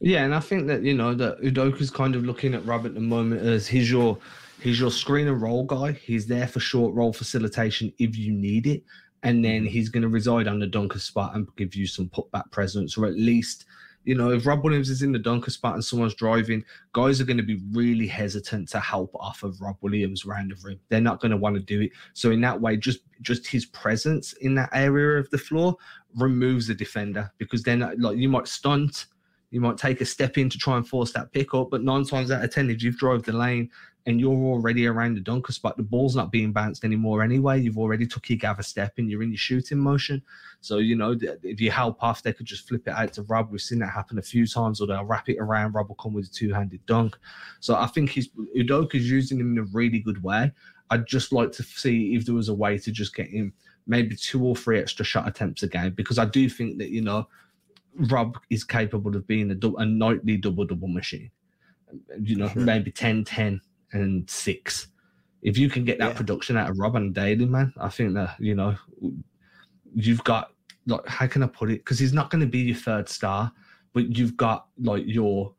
Yeah, 0.00 0.24
and 0.24 0.34
I 0.34 0.40
think 0.40 0.66
that 0.66 0.82
you 0.82 0.94
know 0.94 1.14
that 1.14 1.40
Udoka's 1.40 1.90
kind 1.90 2.14
of 2.16 2.24
looking 2.24 2.54
at 2.54 2.64
Rob 2.66 2.86
at 2.86 2.94
the 2.94 3.00
moment 3.00 3.42
as 3.42 3.66
he's 3.66 3.90
your 3.90 4.18
he's 4.60 4.80
your 4.80 4.90
screen 4.90 5.28
and 5.28 5.40
roll 5.40 5.64
guy. 5.64 5.92
He's 5.92 6.26
there 6.26 6.48
for 6.48 6.60
short 6.60 6.94
roll 6.94 7.12
facilitation 7.12 7.92
if 7.98 8.16
you 8.16 8.32
need 8.32 8.66
it, 8.66 8.82
and 9.22 9.44
then 9.44 9.62
mm-hmm. 9.62 9.66
he's 9.66 9.88
going 9.88 10.02
to 10.02 10.08
reside 10.08 10.48
on 10.48 10.58
the 10.58 10.66
dunker 10.66 10.98
spot 10.98 11.36
and 11.36 11.46
give 11.56 11.74
you 11.74 11.86
some 11.86 12.08
putback 12.08 12.50
presence, 12.50 12.98
or 12.98 13.06
at 13.06 13.14
least 13.14 13.66
you 14.04 14.16
know 14.16 14.30
if 14.32 14.46
Rob 14.46 14.64
Williams 14.64 14.90
is 14.90 15.02
in 15.02 15.12
the 15.12 15.18
dunker 15.18 15.52
spot 15.52 15.74
and 15.74 15.84
someone's 15.84 16.14
driving, 16.14 16.64
guys 16.92 17.20
are 17.20 17.24
going 17.24 17.36
to 17.36 17.44
be 17.44 17.62
really 17.70 18.08
hesitant 18.08 18.68
to 18.70 18.80
help 18.80 19.14
off 19.14 19.44
of 19.44 19.60
Rob 19.60 19.76
Williams 19.80 20.26
round 20.26 20.50
the 20.50 20.56
rim. 20.68 20.80
They're 20.88 21.00
not 21.00 21.20
going 21.20 21.30
to 21.30 21.36
want 21.36 21.54
to 21.54 21.62
do 21.62 21.82
it. 21.82 21.92
So 22.14 22.32
in 22.32 22.40
that 22.40 22.60
way, 22.60 22.76
just 22.76 22.98
just 23.22 23.46
his 23.46 23.66
presence 23.66 24.32
in 24.40 24.56
that 24.56 24.70
area 24.72 25.20
of 25.20 25.30
the 25.30 25.38
floor 25.38 25.76
removes 26.16 26.66
the 26.66 26.74
defender 26.74 27.30
because 27.38 27.62
then 27.62 27.88
like 27.98 28.16
you 28.16 28.28
might 28.28 28.48
stunt 28.48 29.06
you 29.54 29.60
might 29.60 29.78
take 29.78 30.00
a 30.00 30.04
step 30.04 30.36
in 30.36 30.50
to 30.50 30.58
try 30.58 30.76
and 30.76 30.86
force 30.86 31.12
that 31.12 31.30
pick 31.30 31.54
up, 31.54 31.70
but 31.70 31.84
nine 31.84 32.04
times 32.04 32.32
out 32.32 32.42
of 32.42 32.52
ten, 32.52 32.68
if 32.68 32.82
you've 32.82 32.98
drove 32.98 33.22
the 33.22 33.32
lane 33.32 33.70
and 34.04 34.20
you're 34.20 34.34
already 34.34 34.84
around 34.84 35.14
the 35.14 35.20
dunker 35.20 35.52
spot, 35.52 35.76
the 35.76 35.82
ball's 35.84 36.16
not 36.16 36.32
being 36.32 36.50
bounced 36.50 36.84
anymore 36.84 37.22
anyway. 37.22 37.60
You've 37.60 37.78
already 37.78 38.04
took 38.04 38.28
your 38.28 38.36
gather 38.36 38.64
step 38.64 38.94
and 38.98 39.08
you're 39.08 39.22
in 39.22 39.30
your 39.30 39.38
shooting 39.38 39.78
motion. 39.78 40.20
So, 40.60 40.78
you 40.78 40.96
know, 40.96 41.16
if 41.44 41.60
you 41.60 41.70
help 41.70 42.02
off, 42.02 42.20
they 42.20 42.32
could 42.32 42.46
just 42.46 42.66
flip 42.66 42.88
it 42.88 42.94
out 42.94 43.12
to 43.12 43.22
Rob. 43.22 43.52
We've 43.52 43.60
seen 43.60 43.78
that 43.78 43.90
happen 43.90 44.18
a 44.18 44.22
few 44.22 44.44
times, 44.44 44.80
or 44.80 44.88
they'll 44.88 45.04
wrap 45.04 45.28
it 45.28 45.38
around. 45.38 45.74
Rob 45.74 45.86
will 45.86 45.94
come 45.94 46.14
with 46.14 46.26
a 46.26 46.30
two 46.30 46.52
handed 46.52 46.84
dunk. 46.86 47.16
So 47.60 47.76
I 47.76 47.86
think 47.86 48.10
he's 48.10 48.30
Udoka's 48.58 49.08
using 49.08 49.38
him 49.38 49.56
in 49.56 49.62
a 49.62 49.68
really 49.72 50.00
good 50.00 50.20
way. 50.24 50.50
I'd 50.90 51.06
just 51.06 51.32
like 51.32 51.52
to 51.52 51.62
see 51.62 52.16
if 52.16 52.26
there 52.26 52.34
was 52.34 52.48
a 52.48 52.54
way 52.54 52.76
to 52.78 52.90
just 52.90 53.14
get 53.14 53.28
him 53.28 53.52
maybe 53.86 54.16
two 54.16 54.44
or 54.44 54.56
three 54.56 54.80
extra 54.80 55.04
shot 55.04 55.28
attempts 55.28 55.62
a 55.62 55.68
game 55.68 55.92
because 55.92 56.18
I 56.18 56.24
do 56.24 56.48
think 56.48 56.78
that, 56.78 56.90
you 56.90 57.02
know, 57.02 57.28
Rob 57.94 58.38
is 58.50 58.64
capable 58.64 59.14
of 59.16 59.26
being 59.26 59.50
a, 59.50 59.66
a 59.78 59.86
nightly 59.86 60.36
double 60.36 60.64
double 60.64 60.88
machine. 60.88 61.30
You 62.20 62.36
know, 62.36 62.48
sure. 62.48 62.62
maybe 62.62 62.90
10, 62.90 63.24
10, 63.24 63.60
and 63.92 64.28
six. 64.28 64.88
If 65.42 65.56
you 65.56 65.68
can 65.70 65.84
get 65.84 65.98
that 65.98 66.08
yeah. 66.08 66.16
production 66.16 66.56
out 66.56 66.70
of 66.70 66.78
Rob 66.78 66.96
and 66.96 67.14
daily, 67.14 67.46
man, 67.46 67.72
I 67.78 67.88
think 67.88 68.14
that, 68.14 68.36
you 68.40 68.54
know, 68.54 68.76
you've 69.94 70.24
got, 70.24 70.52
like, 70.86 71.06
how 71.06 71.26
can 71.26 71.42
I 71.42 71.46
put 71.46 71.70
it? 71.70 71.78
Because 71.78 71.98
he's 71.98 72.12
not 72.12 72.30
going 72.30 72.40
to 72.40 72.46
be 72.46 72.58
your 72.58 72.76
third 72.76 73.08
star, 73.08 73.52
but 73.92 74.16
you've 74.16 74.36
got, 74.36 74.66
like, 74.78 75.04
your 75.06 75.54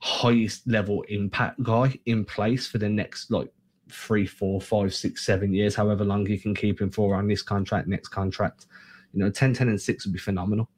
highest 0.00 0.68
level 0.68 1.02
impact 1.08 1.62
guy 1.62 1.98
in 2.06 2.24
place 2.24 2.66
for 2.66 2.78
the 2.78 2.88
next, 2.88 3.30
like, 3.30 3.50
three, 3.90 4.26
four, 4.26 4.60
five, 4.60 4.94
six, 4.94 5.24
seven 5.24 5.52
years, 5.52 5.74
however 5.74 6.04
long 6.04 6.26
you 6.26 6.38
can 6.38 6.54
keep 6.54 6.80
him 6.80 6.90
for 6.90 7.14
on 7.14 7.26
this 7.26 7.42
contract, 7.42 7.88
next 7.88 8.08
contract. 8.08 8.66
You 9.12 9.20
know, 9.20 9.30
10, 9.30 9.54
10, 9.54 9.68
and 9.68 9.80
6 9.80 10.06
would 10.06 10.12
be 10.12 10.18
phenomenal. 10.18 10.68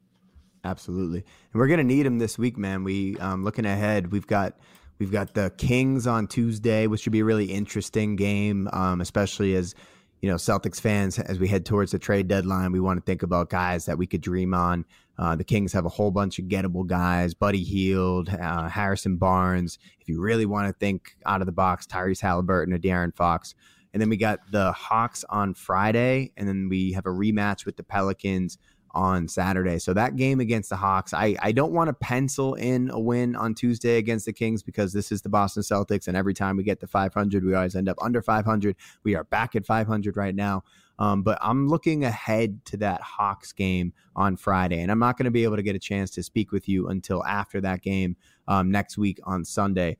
Absolutely, 0.67 1.19
and 1.19 1.59
we're 1.59 1.67
gonna 1.69 1.85
need 1.85 2.05
him 2.05 2.19
this 2.19 2.37
week, 2.37 2.57
man. 2.57 2.83
We 2.83 3.17
um, 3.19 3.45
looking 3.45 3.65
ahead. 3.65 4.11
We've 4.11 4.27
got 4.27 4.59
we've 4.99 5.13
got 5.13 5.33
the 5.33 5.49
Kings 5.57 6.05
on 6.05 6.27
Tuesday, 6.27 6.87
which 6.87 7.01
should 7.01 7.13
be 7.13 7.21
a 7.21 7.25
really 7.25 7.45
interesting 7.45 8.17
game, 8.17 8.67
um, 8.73 8.99
especially 8.99 9.55
as 9.55 9.75
you 10.21 10.29
know 10.29 10.35
Celtics 10.35 10.81
fans 10.81 11.19
as 11.19 11.39
we 11.39 11.47
head 11.47 11.65
towards 11.65 11.93
the 11.93 11.99
trade 11.99 12.27
deadline. 12.27 12.73
We 12.73 12.81
want 12.81 12.99
to 12.99 13.01
think 13.05 13.23
about 13.23 13.49
guys 13.49 13.85
that 13.85 13.97
we 13.97 14.07
could 14.07 14.19
dream 14.19 14.53
on. 14.53 14.83
Uh, 15.17 15.37
the 15.37 15.45
Kings 15.45 15.71
have 15.71 15.85
a 15.85 15.89
whole 15.89 16.11
bunch 16.11 16.37
of 16.37 16.45
gettable 16.45 16.85
guys: 16.85 17.33
Buddy 17.33 17.63
Hield, 17.63 18.27
uh, 18.27 18.67
Harrison 18.67 19.15
Barnes. 19.15 19.79
If 20.01 20.09
you 20.09 20.19
really 20.19 20.45
want 20.45 20.67
to 20.67 20.73
think 20.73 21.15
out 21.25 21.39
of 21.41 21.45
the 21.45 21.53
box, 21.53 21.87
Tyrese 21.87 22.19
Halliburton 22.19 22.73
or 22.73 22.77
De'Aaron 22.77 23.15
Fox. 23.15 23.55
And 23.93 24.01
then 24.01 24.09
we 24.09 24.17
got 24.17 24.51
the 24.51 24.73
Hawks 24.73 25.23
on 25.29 25.53
Friday, 25.53 26.33
and 26.35 26.45
then 26.45 26.67
we 26.67 26.91
have 26.91 27.05
a 27.05 27.09
rematch 27.09 27.65
with 27.65 27.77
the 27.77 27.83
Pelicans 27.83 28.57
on 28.91 29.27
Saturday. 29.27 29.79
So 29.79 29.93
that 29.93 30.15
game 30.15 30.39
against 30.39 30.69
the 30.69 30.75
Hawks, 30.75 31.13
I, 31.13 31.35
I 31.41 31.51
don't 31.51 31.71
want 31.71 31.89
to 31.89 31.93
pencil 31.93 32.55
in 32.55 32.89
a 32.91 32.99
win 32.99 33.35
on 33.35 33.53
Tuesday 33.53 33.97
against 33.97 34.25
the 34.25 34.33
Kings 34.33 34.63
because 34.63 34.93
this 34.93 35.11
is 35.11 35.21
the 35.21 35.29
Boston 35.29 35.63
Celtics. 35.63 36.07
And 36.07 36.17
every 36.17 36.33
time 36.33 36.57
we 36.57 36.63
get 36.63 36.79
to 36.81 36.87
500, 36.87 37.43
we 37.43 37.53
always 37.53 37.75
end 37.75 37.89
up 37.89 37.97
under 38.01 38.21
500. 38.21 38.75
We 39.03 39.15
are 39.15 39.23
back 39.23 39.55
at 39.55 39.65
500 39.65 40.17
right 40.17 40.35
now. 40.35 40.63
Um, 40.99 41.21
but 41.21 41.37
I'm 41.41 41.67
looking 41.67 42.03
ahead 42.03 42.65
to 42.65 42.77
that 42.77 43.01
Hawks 43.01 43.51
game 43.51 43.93
on 44.15 44.35
Friday. 44.35 44.81
And 44.81 44.91
I'm 44.91 44.99
not 44.99 45.17
going 45.17 45.25
to 45.25 45.31
be 45.31 45.43
able 45.43 45.57
to 45.57 45.63
get 45.63 45.75
a 45.75 45.79
chance 45.79 46.09
to 46.11 46.23
speak 46.23 46.51
with 46.51 46.67
you 46.67 46.87
until 46.87 47.23
after 47.25 47.61
that 47.61 47.81
game 47.81 48.15
um, 48.47 48.71
next 48.71 48.97
week 48.97 49.19
on 49.23 49.45
Sunday. 49.45 49.97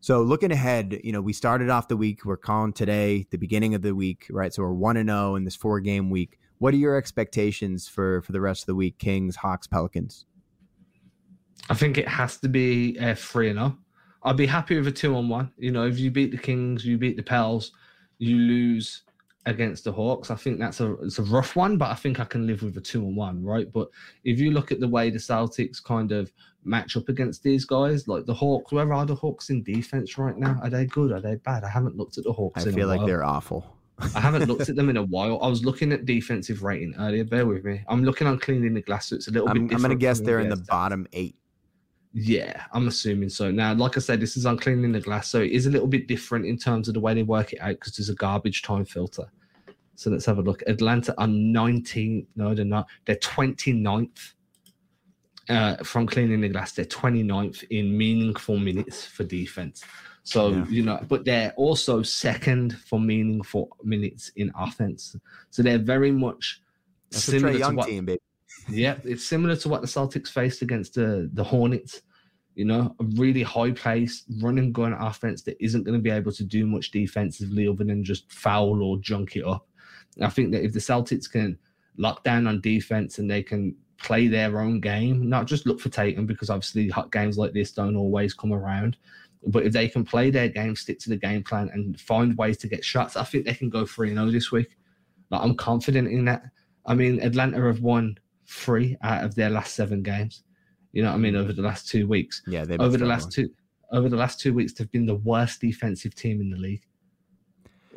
So 0.00 0.22
looking 0.22 0.52
ahead, 0.52 1.00
you 1.02 1.10
know, 1.10 1.20
we 1.20 1.32
started 1.32 1.70
off 1.70 1.88
the 1.88 1.96
week. 1.96 2.24
We're 2.24 2.36
calling 2.36 2.72
today 2.72 3.26
the 3.30 3.38
beginning 3.38 3.74
of 3.74 3.82
the 3.82 3.94
week, 3.94 4.26
right? 4.30 4.52
So 4.52 4.62
we're 4.62 4.72
one 4.72 4.96
and 4.96 5.08
zero 5.08 5.32
oh 5.32 5.34
in 5.36 5.44
this 5.44 5.56
four 5.56 5.80
game 5.80 6.10
week. 6.10 6.38
What 6.58 6.74
are 6.74 6.78
your 6.78 6.96
expectations 6.96 7.86
for 7.88 8.22
for 8.22 8.32
the 8.32 8.40
rest 8.40 8.62
of 8.62 8.66
the 8.66 8.74
week? 8.74 8.98
Kings, 8.98 9.36
Hawks, 9.36 9.66
Pelicans. 9.66 10.26
I 11.68 11.74
think 11.74 11.98
it 11.98 12.08
has 12.08 12.38
to 12.38 12.48
be 12.48 12.96
a 12.98 13.14
three 13.14 13.50
and 13.50 13.58
zero. 13.58 13.78
I'd 14.22 14.36
be 14.36 14.46
happy 14.46 14.76
with 14.76 14.86
a 14.88 14.92
two 14.92 15.14
on 15.16 15.28
one. 15.28 15.52
You 15.56 15.70
know, 15.70 15.86
if 15.86 15.98
you 15.98 16.10
beat 16.10 16.30
the 16.30 16.38
Kings, 16.38 16.84
you 16.84 16.98
beat 16.98 17.16
the 17.16 17.22
Pels, 17.22 17.72
you 18.18 18.36
lose 18.36 19.02
against 19.46 19.84
the 19.84 19.92
Hawks. 19.92 20.30
I 20.30 20.34
think 20.34 20.58
that's 20.58 20.80
a 20.80 20.94
it's 20.94 21.18
a 21.18 21.22
rough 21.22 21.54
one, 21.56 21.78
but 21.78 21.90
I 21.90 21.94
think 21.94 22.18
I 22.18 22.24
can 22.24 22.46
live 22.46 22.62
with 22.62 22.76
a 22.76 22.80
two 22.80 23.04
on 23.06 23.14
one, 23.14 23.44
right? 23.44 23.70
But 23.72 23.88
if 24.24 24.40
you 24.40 24.50
look 24.50 24.72
at 24.72 24.80
the 24.80 24.88
way 24.88 25.10
the 25.10 25.18
Celtics 25.18 25.82
kind 25.82 26.12
of 26.12 26.32
match 26.64 26.96
up 26.96 27.08
against 27.08 27.42
these 27.42 27.64
guys, 27.64 28.08
like 28.08 28.26
the 28.26 28.34
Hawks, 28.34 28.72
where 28.72 28.92
are 28.92 29.06
the 29.06 29.14
Hawks 29.14 29.50
in 29.50 29.62
defense 29.62 30.18
right 30.18 30.36
now? 30.36 30.58
Are 30.62 30.70
they 30.70 30.86
good? 30.86 31.12
Are 31.12 31.20
they 31.20 31.36
bad? 31.36 31.62
I 31.62 31.68
haven't 31.68 31.96
looked 31.96 32.18
at 32.18 32.24
the 32.24 32.32
Hawks. 32.32 32.66
I 32.66 32.72
feel 32.72 32.88
like 32.88 33.06
they're 33.06 33.24
awful. 33.24 33.75
I 33.98 34.20
haven't 34.20 34.46
looked 34.46 34.68
at 34.68 34.76
them 34.76 34.88
in 34.90 34.96
a 34.96 35.02
while. 35.02 35.38
I 35.42 35.48
was 35.48 35.64
looking 35.64 35.92
at 35.92 36.04
defensive 36.04 36.62
rating 36.62 36.94
earlier. 36.98 37.24
Bear 37.24 37.46
with 37.46 37.64
me. 37.64 37.82
I'm 37.88 38.04
looking 38.04 38.26
on 38.26 38.38
cleaning 38.38 38.74
the 38.74 38.82
glass, 38.82 39.08
so 39.08 39.16
it's 39.16 39.28
a 39.28 39.30
little 39.30 39.48
I'm, 39.48 39.66
bit. 39.66 39.74
I'm 39.74 39.80
going 39.80 39.90
to 39.90 39.96
guess 39.96 40.20
they're 40.20 40.40
in 40.40 40.50
the 40.50 40.56
bottom 40.56 41.06
eight. 41.12 41.36
Yeah, 42.12 42.64
I'm 42.72 42.88
assuming 42.88 43.28
so. 43.28 43.50
Now, 43.50 43.74
like 43.74 43.96
I 43.96 44.00
said, 44.00 44.20
this 44.20 44.36
is 44.36 44.46
on 44.46 44.58
cleaning 44.58 44.92
the 44.92 45.00
glass, 45.00 45.28
so 45.28 45.40
it 45.40 45.50
is 45.50 45.66
a 45.66 45.70
little 45.70 45.86
bit 45.86 46.08
different 46.08 46.46
in 46.46 46.56
terms 46.58 46.88
of 46.88 46.94
the 46.94 47.00
way 47.00 47.14
they 47.14 47.22
work 47.22 47.52
it 47.52 47.60
out 47.60 47.72
because 47.72 47.96
there's 47.96 48.08
a 48.08 48.14
garbage 48.14 48.62
time 48.62 48.84
filter. 48.84 49.30
So 49.96 50.10
let's 50.10 50.26
have 50.26 50.38
a 50.38 50.42
look. 50.42 50.62
Atlanta 50.66 51.14
are 51.18 51.26
19. 51.26 52.26
No, 52.36 52.54
they're 52.54 52.64
not. 52.64 52.86
They're 53.06 53.16
29th 53.16 54.32
uh, 55.48 55.76
from 55.84 56.06
cleaning 56.06 56.42
the 56.42 56.48
glass. 56.48 56.72
They're 56.72 56.84
29th 56.84 57.64
in 57.70 57.96
meaningful 57.96 58.58
minutes 58.58 59.06
for 59.06 59.24
defense. 59.24 59.82
So, 60.26 60.48
yeah. 60.48 60.66
you 60.68 60.82
know, 60.82 60.98
but 61.06 61.24
they're 61.24 61.52
also 61.56 62.02
second 62.02 62.76
for 62.78 62.98
meaningful 62.98 63.76
minutes 63.84 64.32
in 64.34 64.50
offense. 64.58 65.14
So 65.50 65.62
they're 65.62 65.78
very 65.78 66.10
much 66.10 66.60
That's 67.12 67.22
similar 67.22 67.56
young 67.56 67.76
what, 67.76 67.86
team, 67.86 68.06
baby. 68.06 68.20
yeah, 68.68 68.96
it's 69.04 69.24
similar 69.24 69.54
to 69.54 69.68
what 69.68 69.82
the 69.82 69.86
Celtics 69.86 70.26
faced 70.26 70.62
against 70.62 70.94
the, 70.94 71.30
the 71.32 71.44
Hornets. 71.44 72.02
You 72.56 72.64
know, 72.64 72.96
a 72.98 73.04
really 73.04 73.44
high 73.44 73.70
pace, 73.70 74.24
run 74.42 74.58
and 74.58 74.74
gun 74.74 74.94
offense 74.94 75.42
that 75.42 75.62
isn't 75.62 75.84
going 75.84 75.96
to 75.96 76.02
be 76.02 76.10
able 76.10 76.32
to 76.32 76.42
do 76.42 76.66
much 76.66 76.90
defensively 76.90 77.68
other 77.68 77.84
than 77.84 78.02
just 78.02 78.32
foul 78.32 78.82
or 78.82 78.98
junk 78.98 79.36
it 79.36 79.46
up. 79.46 79.68
I 80.20 80.28
think 80.28 80.50
that 80.52 80.64
if 80.64 80.72
the 80.72 80.80
Celtics 80.80 81.30
can 81.30 81.56
lock 81.98 82.24
down 82.24 82.48
on 82.48 82.60
defense 82.60 83.18
and 83.20 83.30
they 83.30 83.44
can 83.44 83.76
play 83.98 84.26
their 84.26 84.60
own 84.60 84.80
game, 84.80 85.28
not 85.28 85.46
just 85.46 85.66
look 85.66 85.78
for 85.78 85.88
Tatum 85.88 86.26
because 86.26 86.50
obviously 86.50 86.88
hot 86.88 87.12
games 87.12 87.38
like 87.38 87.52
this 87.52 87.70
don't 87.70 87.94
always 87.96 88.34
come 88.34 88.52
around. 88.52 88.96
But 89.46 89.64
if 89.64 89.72
they 89.72 89.88
can 89.88 90.04
play 90.04 90.30
their 90.30 90.48
game, 90.48 90.74
stick 90.76 90.98
to 91.00 91.10
the 91.10 91.16
game 91.16 91.42
plan, 91.42 91.70
and 91.72 91.98
find 92.00 92.36
ways 92.36 92.56
to 92.58 92.68
get 92.68 92.84
shots, 92.84 93.16
I 93.16 93.24
think 93.24 93.44
they 93.44 93.54
can 93.54 93.70
go 93.70 93.86
3 93.86 94.10
0 94.10 94.30
this 94.30 94.50
week. 94.50 94.76
Like, 95.30 95.42
I'm 95.42 95.56
confident 95.56 96.08
in 96.08 96.24
that. 96.26 96.42
I 96.84 96.94
mean, 96.94 97.20
Atlanta 97.20 97.60
have 97.66 97.80
won 97.80 98.18
three 98.46 98.96
out 99.02 99.24
of 99.24 99.34
their 99.34 99.50
last 99.50 99.74
seven 99.74 100.02
games. 100.02 100.44
You 100.92 101.02
know 101.02 101.10
what 101.10 101.16
I 101.16 101.18
mean? 101.18 101.36
Over 101.36 101.52
the 101.52 101.62
last 101.62 101.88
two 101.88 102.06
weeks. 102.06 102.42
Yeah, 102.46 102.64
they've 102.64 102.80
over 102.80 102.96
the 102.96 103.06
last 103.06 103.30
two 103.32 103.50
over 103.92 104.08
the 104.08 104.16
last 104.16 104.40
two 104.40 104.52
weeks, 104.52 104.72
they've 104.72 104.90
been 104.90 105.06
the 105.06 105.16
worst 105.16 105.60
defensive 105.60 106.14
team 106.14 106.40
in 106.40 106.50
the 106.50 106.56
league. 106.56 106.82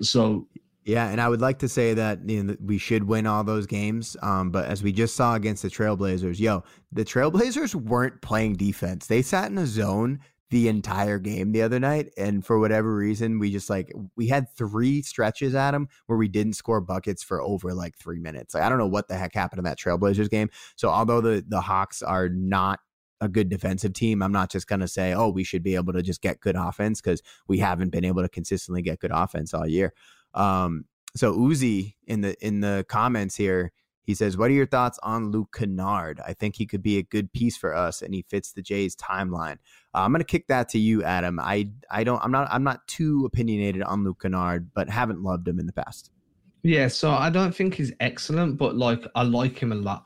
So 0.01 0.47
Yeah, 0.85 1.09
and 1.09 1.21
I 1.21 1.29
would 1.29 1.41
like 1.41 1.59
to 1.59 1.69
say 1.69 1.93
that 1.93 2.27
you 2.27 2.43
know, 2.43 2.57
we 2.63 2.77
should 2.77 3.03
win 3.03 3.25
all 3.25 3.43
those 3.43 3.65
games. 3.65 4.17
Um, 4.21 4.51
but 4.51 4.65
as 4.65 4.83
we 4.83 4.91
just 4.91 5.15
saw 5.15 5.35
against 5.35 5.63
the 5.63 5.69
Trailblazers, 5.69 6.39
yo, 6.39 6.63
the 6.91 7.05
Trailblazers 7.05 7.75
weren't 7.75 8.21
playing 8.21 8.55
defense. 8.55 9.07
They 9.07 9.21
sat 9.21 9.51
in 9.51 9.57
a 9.57 9.65
zone 9.65 10.19
the 10.51 10.67
entire 10.67 11.19
game 11.19 11.51
the 11.51 11.61
other 11.61 11.79
night, 11.79 12.11
and 12.17 12.45
for 12.45 12.59
whatever 12.59 12.95
reason, 12.95 13.39
we 13.39 13.51
just 13.51 13.69
like 13.69 13.91
we 14.15 14.27
had 14.27 14.49
three 14.55 15.01
stretches 15.01 15.53
at 15.55 15.71
them 15.71 15.87
where 16.07 16.17
we 16.17 16.27
didn't 16.27 16.53
score 16.53 16.81
buckets 16.81 17.23
for 17.23 17.41
over 17.41 17.73
like 17.73 17.97
three 17.97 18.19
minutes. 18.19 18.53
Like 18.53 18.63
I 18.63 18.69
don't 18.69 18.79
know 18.79 18.87
what 18.87 19.07
the 19.07 19.15
heck 19.15 19.33
happened 19.33 19.59
in 19.59 19.65
that 19.65 19.79
Trailblazers 19.79 20.29
game. 20.29 20.49
So 20.75 20.89
although 20.89 21.21
the 21.21 21.45
the 21.47 21.61
Hawks 21.61 22.01
are 22.01 22.29
not 22.29 22.79
a 23.21 23.27
good 23.27 23.49
defensive 23.49 23.93
team. 23.93 24.21
I'm 24.21 24.31
not 24.31 24.49
just 24.49 24.67
to 24.67 24.87
say, 24.87 25.13
oh, 25.13 25.29
we 25.29 25.43
should 25.43 25.63
be 25.63 25.75
able 25.75 25.93
to 25.93 26.01
just 26.01 26.21
get 26.21 26.39
good 26.39 26.55
offense 26.55 27.01
because 27.01 27.21
we 27.47 27.59
haven't 27.59 27.89
been 27.89 28.05
able 28.05 28.21
to 28.21 28.29
consistently 28.29 28.81
get 28.81 28.99
good 28.99 29.11
offense 29.13 29.53
all 29.53 29.67
year. 29.67 29.93
Um, 30.33 30.85
so 31.15 31.35
Uzi 31.35 31.95
in 32.07 32.21
the 32.21 32.35
in 32.45 32.61
the 32.61 32.85
comments 32.87 33.35
here, 33.35 33.71
he 34.09 34.15
says, 34.15 34.37
"What 34.37 34.49
are 34.49 34.55
your 34.55 34.65
thoughts 34.65 34.97
on 35.03 35.29
Luke 35.29 35.55
Kennard? 35.55 36.19
I 36.25 36.33
think 36.33 36.55
he 36.55 36.65
could 36.65 36.81
be 36.81 36.97
a 36.97 37.03
good 37.03 37.31
piece 37.31 37.55
for 37.55 37.75
us, 37.75 38.01
and 38.01 38.11
he 38.11 38.23
fits 38.23 38.51
the 38.51 38.63
Jays 38.63 38.95
timeline." 38.95 39.57
Uh, 39.93 39.99
I'm 39.99 40.11
to 40.15 40.23
kick 40.23 40.47
that 40.47 40.67
to 40.69 40.79
you, 40.79 41.03
Adam. 41.03 41.39
I 41.39 41.69
I 41.91 42.03
don't 42.03 42.19
I'm 42.23 42.31
not 42.31 42.47
I'm 42.49 42.63
not 42.63 42.87
too 42.87 43.23
opinionated 43.27 43.83
on 43.83 44.03
Luke 44.03 44.23
Kennard, 44.23 44.71
but 44.73 44.89
haven't 44.89 45.21
loved 45.21 45.47
him 45.47 45.59
in 45.59 45.67
the 45.67 45.73
past. 45.73 46.09
Yeah, 46.63 46.87
so 46.87 47.11
I 47.11 47.29
don't 47.29 47.53
think 47.53 47.75
he's 47.75 47.93
excellent, 47.99 48.57
but 48.57 48.75
like 48.75 49.05
I 49.13 49.21
like 49.21 49.59
him 49.59 49.71
a 49.71 49.75
lot. 49.75 50.05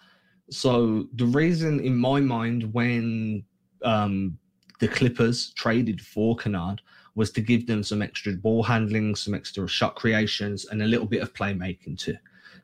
So 0.50 1.08
the 1.14 1.28
reason 1.28 1.80
in 1.80 1.96
my 1.96 2.20
mind 2.20 2.74
when 2.74 3.46
um, 3.86 4.38
the 4.82 4.90
Clippers 4.90 5.54
traded 5.54 6.02
for 6.02 6.36
Kennard 6.36 6.82
was 7.16 7.32
to 7.32 7.40
give 7.40 7.68
them 7.68 7.84
some 7.84 8.02
extra 8.02 8.34
ball 8.34 8.64
handling, 8.64 9.16
some 9.16 9.34
extra 9.34 9.66
shot 9.66 9.96
creations, 9.96 10.66
and 10.66 10.82
a 10.82 10.88
little 10.88 11.08
bit 11.08 11.22
of 11.22 11.34
playmaking 11.34 11.98
too. 11.98 12.18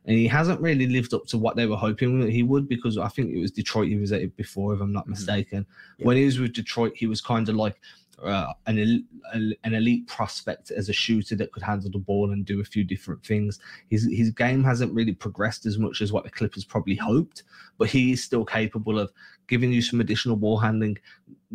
And 0.10 0.18
he 0.18 0.28
hasn't 0.28 0.60
really 0.60 0.88
lived 0.88 1.14
up 1.14 1.28
to 1.28 1.38
what 1.38 1.56
they 1.56 1.68
were 1.68 1.78
hoping 1.78 2.20
that 2.22 2.32
he 2.32 2.42
would 2.42 2.68
because 2.68 2.98
I 2.98 3.10
think 3.10 3.32
it 3.32 3.40
was 3.40 3.52
Detroit 3.52 3.90
he 3.90 3.98
was 3.98 4.12
at 4.12 4.36
before, 4.36 4.74
if 4.74 4.82
I'm 4.82 4.92
not 4.92 5.04
mm-hmm. 5.04 5.12
mistaken. 5.12 5.68
Yeah. 6.00 6.08
When 6.08 6.18
he 6.18 6.26
was 6.26 6.40
with 6.40 6.54
Detroit, 6.54 6.94
he 6.96 7.06
was 7.06 7.22
kind 7.22 7.48
of 7.48 7.56
like 7.56 7.80
uh, 8.24 8.52
an, 8.66 9.06
an 9.36 9.74
elite 9.76 10.08
prospect 10.08 10.72
as 10.72 10.90
a 10.90 10.94
shooter 10.94 11.36
that 11.36 11.52
could 11.52 11.62
handle 11.62 11.92
the 11.92 12.00
ball 12.00 12.32
and 12.32 12.44
do 12.44 12.60
a 12.60 12.64
few 12.64 12.84
different 12.84 13.24
things. 13.24 13.60
His 13.92 14.10
his 14.12 14.32
game 14.32 14.64
hasn't 14.64 14.96
really 14.96 15.14
progressed 15.14 15.68
as 15.68 15.78
much 15.78 16.02
as 16.02 16.12
what 16.12 16.24
the 16.24 16.32
Clippers 16.32 16.66
probably 16.66 16.96
hoped, 16.96 17.44
but 17.78 17.88
he 17.88 18.12
is 18.12 18.24
still 18.24 18.44
capable 18.44 18.98
of 18.98 19.12
giving 19.46 19.72
you 19.72 19.84
some 19.84 20.02
additional 20.02 20.38
ball 20.38 20.58
handling, 20.58 20.98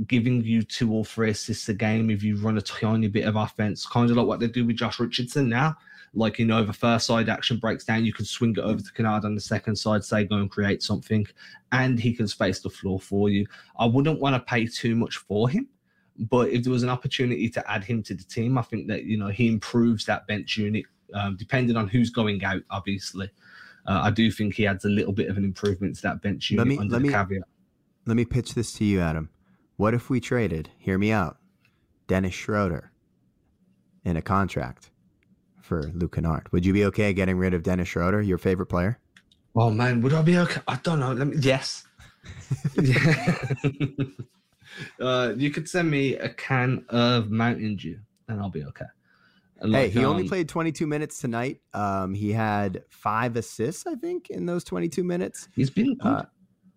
giving 0.06 0.44
you 0.44 0.62
two 0.62 0.92
or 0.92 1.04
three 1.04 1.30
assists 1.30 1.68
a 1.68 1.74
game 1.74 2.08
if 2.08 2.22
you 2.22 2.36
run 2.36 2.56
a 2.56 2.62
tiny 2.62 3.08
bit 3.08 3.26
of 3.26 3.34
offense, 3.34 3.84
kind 3.84 4.12
of 4.12 4.16
like 4.16 4.28
what 4.28 4.38
they 4.38 4.46
do 4.46 4.64
with 4.64 4.76
Josh 4.76 5.00
Richardson 5.00 5.48
now. 5.48 5.76
Like, 6.14 6.38
you 6.38 6.44
know, 6.44 6.62
the 6.64 6.72
first 6.72 7.06
side 7.06 7.28
action 7.28 7.58
breaks 7.58 7.84
down, 7.84 8.04
you 8.04 8.12
can 8.12 8.24
swing 8.24 8.54
it 8.56 8.58
over 8.58 8.80
to 8.80 8.92
Kennard 8.92 9.24
on 9.24 9.34
the 9.34 9.40
second 9.40 9.76
side, 9.76 10.04
say, 10.04 10.24
go 10.24 10.36
and 10.36 10.50
create 10.50 10.82
something, 10.82 11.26
and 11.72 11.98
he 11.98 12.14
can 12.14 12.28
space 12.28 12.60
the 12.60 12.70
floor 12.70 13.00
for 13.00 13.28
you. 13.28 13.46
I 13.78 13.86
wouldn't 13.86 14.20
want 14.20 14.34
to 14.34 14.40
pay 14.40 14.66
too 14.66 14.94
much 14.94 15.16
for 15.16 15.48
him 15.48 15.68
but 16.16 16.50
if 16.50 16.62
there 16.62 16.72
was 16.72 16.82
an 16.82 16.88
opportunity 16.88 17.48
to 17.50 17.70
add 17.70 17.84
him 17.84 18.02
to 18.04 18.14
the 18.14 18.22
team, 18.22 18.56
I 18.56 18.62
think 18.62 18.86
that 18.88 19.04
you 19.04 19.16
know 19.16 19.28
he 19.28 19.48
improves 19.48 20.04
that 20.06 20.26
bench 20.26 20.56
unit. 20.56 20.84
Um, 21.12 21.36
depending 21.36 21.76
on 21.76 21.88
who's 21.88 22.10
going 22.10 22.42
out, 22.44 22.62
obviously, 22.70 23.30
uh, 23.86 24.00
I 24.02 24.10
do 24.10 24.30
think 24.30 24.54
he 24.54 24.66
adds 24.66 24.84
a 24.84 24.88
little 24.88 25.12
bit 25.12 25.28
of 25.28 25.36
an 25.36 25.44
improvement 25.44 25.96
to 25.96 26.02
that 26.02 26.22
bench 26.22 26.50
unit. 26.50 26.66
Let 26.66 26.68
me, 26.68 26.78
under 26.78 26.92
let 26.92 26.98
the 27.02 27.08
me, 27.08 27.12
caveat. 27.12 27.42
Let 28.06 28.16
me 28.16 28.24
pitch 28.24 28.54
this 28.54 28.72
to 28.74 28.84
you, 28.84 29.00
Adam. 29.00 29.30
What 29.76 29.94
if 29.94 30.08
we 30.08 30.20
traded? 30.20 30.70
Hear 30.78 30.98
me 30.98 31.12
out. 31.12 31.38
Dennis 32.06 32.34
Schroeder 32.34 32.92
in 34.04 34.16
a 34.16 34.22
contract 34.22 34.90
for 35.64 35.90
Luke 35.94 36.14
Kennard. 36.14 36.52
Would 36.52 36.66
you 36.66 36.72
be 36.72 36.84
okay 36.86 37.12
getting 37.12 37.38
rid 37.38 37.54
of 37.54 37.62
Dennis 37.62 37.88
Schroeder, 37.88 38.20
your 38.20 38.38
favorite 38.38 38.66
player? 38.66 38.98
Oh 39.56 39.70
man, 39.70 40.02
would 40.02 40.12
I 40.12 40.22
be 40.22 40.38
okay? 40.38 40.60
I 40.68 40.76
don't 40.82 41.00
know. 41.00 41.12
Let 41.12 41.28
me. 41.28 41.36
Yes. 41.40 41.84
Uh, 45.00 45.34
you 45.36 45.50
could 45.50 45.68
send 45.68 45.90
me 45.90 46.14
a 46.16 46.28
can 46.28 46.84
of 46.88 47.30
Mountain 47.30 47.76
Dew, 47.76 47.98
and 48.28 48.40
I'll 48.40 48.50
be 48.50 48.64
okay. 48.64 48.86
And 49.58 49.74
hey, 49.74 49.84
like, 49.84 49.92
he 49.92 50.00
um, 50.00 50.06
only 50.06 50.28
played 50.28 50.48
22 50.48 50.86
minutes 50.86 51.18
tonight. 51.18 51.60
Um, 51.72 52.14
he 52.14 52.32
had 52.32 52.82
five 52.88 53.36
assists, 53.36 53.86
I 53.86 53.94
think, 53.94 54.30
in 54.30 54.46
those 54.46 54.64
22 54.64 55.04
minutes. 55.04 55.48
He's 55.54 55.70
been 55.70 55.94
good. 55.96 56.06
Uh, 56.06 56.24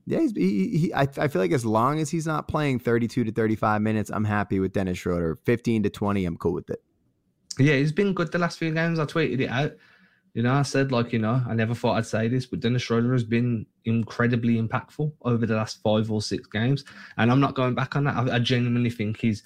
yeah, 0.05 0.19
he's, 0.19 0.31
he, 0.31 0.77
he, 0.77 0.93
I, 0.93 1.01
I 1.01 1.27
feel 1.27 1.41
like 1.41 1.51
as 1.51 1.65
long 1.65 1.99
as 1.99 2.09
he's 2.09 2.25
not 2.25 2.47
playing 2.47 2.79
32 2.79 3.25
to 3.25 3.31
35 3.31 3.81
minutes, 3.81 4.09
I'm 4.09 4.23
happy 4.23 4.59
with 4.59 4.71
Dennis 4.71 4.99
Schroeder. 4.99 5.35
15 5.35 5.83
to 5.83 5.89
20, 5.89 6.25
I'm 6.25 6.37
cool 6.37 6.53
with 6.53 6.69
it. 6.69 6.81
Yeah, 7.59 7.75
he's 7.75 7.91
been 7.91 8.13
good 8.13 8.31
the 8.31 8.37
last 8.37 8.59
few 8.59 8.71
games. 8.71 8.99
I 8.99 9.05
tweeted 9.05 9.41
it 9.41 9.49
out. 9.49 9.73
You 10.33 10.43
know, 10.43 10.53
I 10.53 10.61
said, 10.61 10.91
like, 10.91 11.13
you 11.13 11.19
know, 11.19 11.41
I 11.47 11.55
never 11.55 11.73
thought 11.73 11.97
I'd 11.97 12.05
say 12.05 12.27
this, 12.27 12.45
but 12.45 12.59
Dennis 12.59 12.83
Schroeder 12.83 13.11
has 13.13 13.23
been 13.23 13.65
incredibly 13.85 14.61
impactful 14.61 15.11
over 15.23 15.47
the 15.47 15.55
last 15.55 15.81
five 15.81 16.11
or 16.11 16.21
six 16.21 16.47
games. 16.47 16.83
And 17.17 17.31
I'm 17.31 17.39
not 17.39 17.55
going 17.55 17.73
back 17.73 17.95
on 17.95 18.03
that. 18.03 18.15
I, 18.15 18.35
I 18.35 18.39
genuinely 18.39 18.91
think 18.91 19.19
he's 19.19 19.41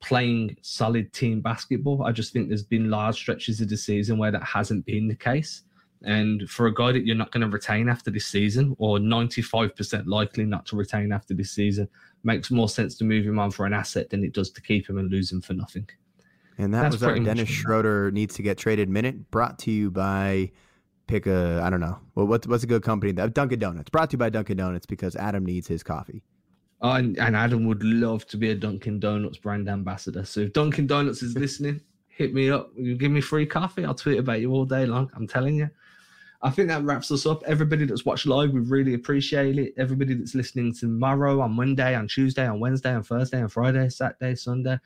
playing 0.00 0.56
solid 0.60 1.12
team 1.12 1.40
basketball. 1.40 2.02
I 2.02 2.10
just 2.10 2.32
think 2.32 2.48
there's 2.48 2.64
been 2.64 2.90
large 2.90 3.14
stretches 3.14 3.60
of 3.60 3.68
the 3.68 3.76
season 3.76 4.18
where 4.18 4.32
that 4.32 4.42
hasn't 4.42 4.84
been 4.84 5.06
the 5.06 5.14
case. 5.14 5.62
And 6.04 6.50
for 6.50 6.66
a 6.66 6.74
guy 6.74 6.90
that 6.90 7.06
you're 7.06 7.14
not 7.14 7.30
going 7.30 7.42
to 7.42 7.48
retain 7.48 7.88
after 7.88 8.10
this 8.10 8.26
season, 8.26 8.74
or 8.78 8.98
95% 8.98 10.02
likely 10.06 10.44
not 10.44 10.66
to 10.66 10.76
retain 10.76 11.12
after 11.12 11.34
this 11.34 11.52
season, 11.52 11.88
makes 12.24 12.50
more 12.50 12.68
sense 12.68 12.96
to 12.96 13.04
move 13.04 13.24
him 13.24 13.38
on 13.38 13.52
for 13.52 13.66
an 13.66 13.72
asset 13.72 14.10
than 14.10 14.24
it 14.24 14.32
does 14.32 14.50
to 14.50 14.60
keep 14.60 14.88
him 14.88 14.98
and 14.98 15.10
lose 15.10 15.30
him 15.30 15.40
for 15.40 15.54
nothing. 15.54 15.88
And 16.58 16.72
that 16.74 16.82
That's 16.82 16.94
was 16.96 17.02
our 17.02 17.18
Dennis 17.18 17.48
Schroeder 17.48 18.10
needs 18.10 18.34
to 18.34 18.42
get 18.42 18.58
traded 18.58 18.88
minute 18.88 19.30
brought 19.30 19.58
to 19.60 19.70
you 19.70 19.90
by 19.90 20.50
pick 21.06 21.26
a 21.26 21.60
I 21.62 21.70
don't 21.70 21.80
know. 21.80 21.98
Well 22.14 22.26
what's 22.26 22.46
what's 22.46 22.64
a 22.64 22.66
good 22.66 22.82
company 22.82 23.12
Dunkin' 23.12 23.58
Donuts. 23.58 23.90
Brought 23.90 24.10
to 24.10 24.14
you 24.14 24.18
by 24.18 24.30
Dunkin' 24.30 24.56
Donuts 24.56 24.86
because 24.86 25.16
Adam 25.16 25.44
needs 25.44 25.66
his 25.66 25.82
coffee. 25.82 26.22
Oh, 26.80 26.92
and, 26.92 27.16
and 27.18 27.36
Adam 27.36 27.66
would 27.66 27.82
love 27.84 28.26
to 28.26 28.36
be 28.36 28.50
a 28.50 28.54
Dunkin' 28.54 28.98
Donuts 28.98 29.38
brand 29.38 29.68
ambassador. 29.68 30.24
So 30.24 30.40
if 30.40 30.52
Dunkin' 30.52 30.86
Donuts 30.86 31.22
is 31.22 31.36
listening, 31.38 31.80
hit 32.08 32.34
me 32.34 32.50
up. 32.50 32.70
You 32.76 32.96
give 32.96 33.12
me 33.12 33.20
free 33.20 33.46
coffee. 33.46 33.84
I'll 33.84 33.94
tweet 33.94 34.18
about 34.18 34.40
you 34.40 34.52
all 34.52 34.64
day 34.64 34.86
long. 34.86 35.10
I'm 35.14 35.26
telling 35.26 35.56
you. 35.56 35.70
I 36.44 36.50
think 36.50 36.68
that 36.68 36.82
wraps 36.82 37.12
us 37.12 37.24
up. 37.24 37.44
Everybody 37.46 37.84
that's 37.84 38.04
watched 38.04 38.26
live, 38.26 38.50
we 38.50 38.60
really 38.60 38.94
appreciate 38.94 39.58
it. 39.58 39.74
Everybody 39.78 40.14
that's 40.14 40.34
listening 40.34 40.74
tomorrow, 40.74 41.40
on 41.40 41.52
Monday, 41.52 41.94
on 41.94 42.08
Tuesday, 42.08 42.48
on 42.48 42.58
Wednesday, 42.58 42.92
on 42.92 43.04
Thursday, 43.04 43.40
on 43.40 43.48
Friday, 43.48 43.88
Saturday, 43.88 44.34
Sunday. 44.34 44.78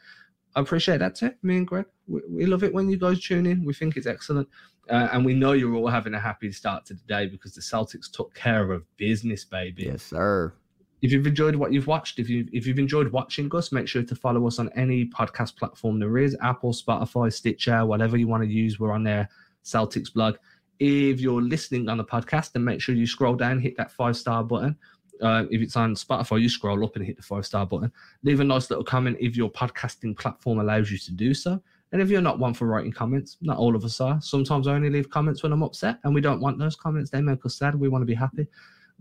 I 0.57 0.61
appreciate 0.61 0.99
that 0.99 1.15
too. 1.15 1.33
Me 1.43 1.59
and 1.59 1.67
Greg, 1.67 1.85
we, 2.09 2.23
we, 2.29 2.47
love 2.47 2.65
it 2.65 2.73
when 2.73 2.89
you 2.89 2.97
guys 2.97 3.21
tune 3.21 3.45
in. 3.45 3.63
We 3.63 3.75
think 3.75 3.97
it's 3.97 4.07
excellent. 4.07 4.49
Uh, 4.89 5.09
and 5.13 5.25
we 5.25 5.35
know 5.35 5.53
you're 5.53 5.75
all 5.75 5.89
having 5.89 6.15
a 6.15 6.21
happy 6.21 6.51
start 6.51 6.87
to 6.87 6.95
the 6.95 7.03
day 7.07 7.27
because 7.27 7.55
the 7.55 7.61
Celtics 7.61 8.11
took 8.11 8.35
care 8.35 8.73
of 8.73 8.85
business, 8.97 9.45
baby. 9.45 9.83
Yes, 9.85 10.03
sir. 10.03 10.55
If 11.03 11.13
you've 11.13 11.27
enjoyed 11.27 11.57
what 11.57 11.75
you've 11.75 11.87
watched, 11.87 12.19
if 12.19 12.31
you 12.31 12.49
if 12.53 12.67
you've 12.67 12.79
enjoyed 12.79 13.13
watching 13.13 13.55
us, 13.55 13.71
make 13.71 13.87
sure 13.87 14.03
to 14.03 14.17
follow 14.17 14.47
us 14.47 14.59
on 14.59 14.71
any 14.75 15.05
podcast 15.07 15.57
platform 15.57 15.99
there 15.99 16.17
is, 16.17 16.35
Apple, 16.41 16.73
Spotify, 16.73 17.31
Stitcher, 17.31 17.85
whatever 17.85 18.17
you 18.17 18.27
want 18.27 18.43
to 18.43 18.49
use. 18.49 18.81
We're 18.81 18.93
on 18.93 19.05
there, 19.05 19.29
Celtics 19.63 20.13
blog. 20.13 20.37
If 20.79 21.21
you're 21.21 21.43
listening 21.43 21.91
on 21.91 21.99
the 21.99 22.05
podcast, 22.05 22.53
then 22.53 22.65
make 22.65 22.81
sure 22.81 22.95
you 22.95 23.07
scroll 23.07 23.35
down, 23.35 23.61
hit 23.61 23.77
that 23.77 23.91
five 23.91 24.17
star 24.17 24.43
button. 24.43 24.77
Uh, 25.23 25.45
if 25.51 25.61
it's 25.63 25.77
on 25.77 25.95
Spotify, 25.95 26.41
you 26.41 26.49
scroll 26.49 26.85
up 26.85 26.97
and 26.97 27.05
hit 27.05 27.17
the 27.17 27.23
five 27.23 27.47
star 27.47 27.67
button. 27.67 27.93
Leave 28.23 28.41
a 28.41 28.45
nice 28.45 28.69
little 28.71 28.85
comment 28.85 29.17
if 29.21 29.37
your 29.37 29.51
podcasting 29.51 30.17
platform 30.17 30.59
allows 30.59 30.91
you 30.91 30.99
to 30.99 31.13
do 31.13 31.35
so. 31.35 31.61
And 31.93 32.03
if 32.03 32.11
you're 32.11 32.21
not 32.21 32.39
one 32.39 32.53
for 32.53 32.67
writing 32.67 32.93
comments, 32.93 33.37
not 33.41 33.59
all 33.59 33.77
of 33.77 33.85
us 33.85 34.01
are. 34.01 34.21
Sometimes 34.21 34.67
I 34.67 34.75
only 34.75 34.91
leave 34.91 35.09
comments 35.09 35.43
when 35.43 35.53
I'm 35.53 35.63
upset, 35.63 35.99
and 36.05 36.15
we 36.15 36.21
don't 36.21 36.41
want 36.41 36.59
those 36.59 36.77
comments. 36.77 37.11
They 37.11 37.23
make 37.23 37.47
us 37.47 37.57
sad. 37.57 37.75
We 37.75 37.89
want 37.89 38.03
to 38.03 38.07
be 38.07 38.15
happy. 38.15 38.47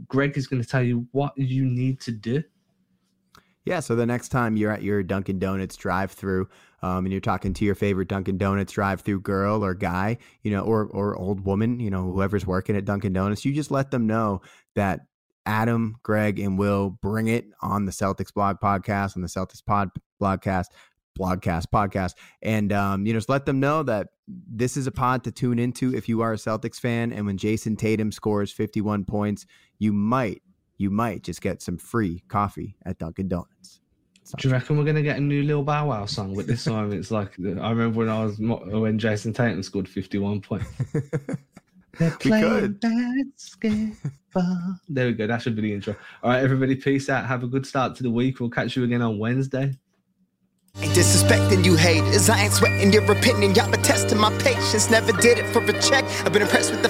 Greg 0.08 0.38
is 0.38 0.48
going 0.48 0.62
to 0.62 0.68
tell 0.68 0.84
you 0.84 1.08
what 1.12 1.38
you 1.38 1.66
need 1.66 2.00
to 2.02 2.12
do. 2.12 2.44
Yeah, 3.66 3.80
so 3.80 3.96
the 3.96 4.06
next 4.06 4.30
time 4.30 4.56
you're 4.56 4.72
at 4.72 4.84
your 4.84 5.02
Dunkin' 5.02 5.40
Donuts 5.40 5.76
drive-through, 5.76 6.48
um, 6.84 7.06
and 7.06 7.12
you're 7.12 7.20
talking 7.20 7.52
to 7.56 7.66
your 7.66 7.74
favorite 7.74 8.08
Dunkin' 8.08 8.38
Donuts 8.38 8.74
drive-through 8.74 9.22
girl 9.22 9.66
or 9.66 9.74
guy, 9.74 10.20
you 10.44 10.52
know, 10.52 10.62
or 10.62 10.86
or 10.86 11.18
old 11.18 11.44
woman, 11.44 11.80
you 11.80 11.90
know, 11.90 12.04
whoever's 12.04 12.46
working 12.46 12.76
at 12.76 12.86
Dunkin' 12.86 13.14
Donuts, 13.14 13.44
you 13.44 13.54
just 13.54 13.72
let 13.72 13.90
them 13.90 14.06
know 14.06 14.44
that 14.76 15.08
Adam, 15.46 15.98
Greg, 16.04 16.40
and 16.40 16.58
Will 16.58 16.90
bring 16.90 17.28
it 17.28 17.46
on 17.62 17.86
the 17.86 17.92
Celtics 17.92 18.34
blog 18.34 18.58
podcast, 18.60 19.16
on 19.16 19.22
the 19.22 19.28
Celtics 19.28 19.64
pod 19.64 19.90
blogcast, 20.22 20.68
blogcast 21.18 21.66
podcast, 21.74 22.14
and 22.42 22.72
um, 22.74 23.06
you 23.06 23.14
know, 23.14 23.18
just 23.20 23.30
let 23.30 23.46
them 23.46 23.60
know 23.60 23.84
that 23.84 24.10
this 24.28 24.76
is 24.76 24.88
a 24.88 24.92
pod 24.92 25.24
to 25.24 25.32
tune 25.32 25.60
into 25.60 25.96
if 25.96 26.10
you 26.10 26.22
are 26.22 26.34
a 26.34 26.38
Celtics 26.38 26.80
fan. 26.80 27.12
And 27.12 27.26
when 27.26 27.38
Jayson 27.38 27.78
Tatum 27.78 28.12
scores 28.12 28.52
51 28.52 29.06
points, 29.06 29.46
you 29.78 29.94
might, 29.94 30.42
you 30.78 30.90
might 30.90 31.24
just 31.24 31.42
get 31.42 31.62
some 31.62 31.78
free 31.78 32.24
coffee 32.28 32.76
at 32.86 32.98
Dunkin' 32.98 33.28
Donuts. 33.28 33.82
Do 34.40 34.48
you 34.48 34.52
reckon 34.52 34.76
we're 34.76 34.86
gonna 34.86 35.04
get 35.04 35.18
a 35.18 35.22
new 35.22 35.44
Lil 35.44 35.62
Bow 35.62 35.90
Wow 35.90 36.08
song 36.08 36.34
with 36.34 36.48
this 36.48 36.64
time? 36.64 36.92
It's 36.92 37.12
like 37.12 37.34
I 37.40 37.70
remember 37.70 38.00
when 38.00 38.10
I 38.10 38.26
was 38.26 38.40
when 38.40 38.98
Jayson 38.98 39.34
Tatum 39.34 39.62
scored 39.62 39.88
51 39.88 40.42
points. 40.42 40.68
They're 41.98 42.18
playing 42.20 42.74
basketball. 42.74 44.12
there 44.90 45.08
we 45.08 45.14
go. 45.14 45.28
That 45.28 45.42
should 45.42 45.56
be 45.56 45.62
the 45.62 45.74
intro. 45.74 45.96
All 46.24 46.32
right, 46.32 46.44
everybody, 46.44 46.76
peace 46.76 47.10
out. 47.10 47.26
Have 47.26 47.44
a 47.44 47.48
good 47.48 47.66
start 47.66 47.96
to 47.96 48.04
the 48.04 48.12
week. 48.12 48.40
We'll 48.40 48.50
catch 48.50 48.76
you 48.76 48.84
again 48.84 49.02
on 49.02 49.18
Wednesday. 49.18 49.74
Ain't 50.82 50.94
disrespecting 50.94 51.64
you 51.64 51.76
haters. 51.76 52.30
I 52.30 52.44
ain't 52.44 52.54
sweating 52.54 52.92
your 52.92 53.10
opinion. 53.10 53.56
Y'all 53.56 53.72
been 53.72 53.82
testing 53.82 54.18
my 54.18 54.36
patience. 54.40 54.90
Never 54.90 55.14
did 55.14 55.38
it 55.38 55.46
for 55.54 55.64
a 55.64 55.82
check. 55.82 56.04
I've 56.26 56.34
been 56.34 56.42
impressed 56.42 56.72
with 56.72 56.84
the 56.84 56.90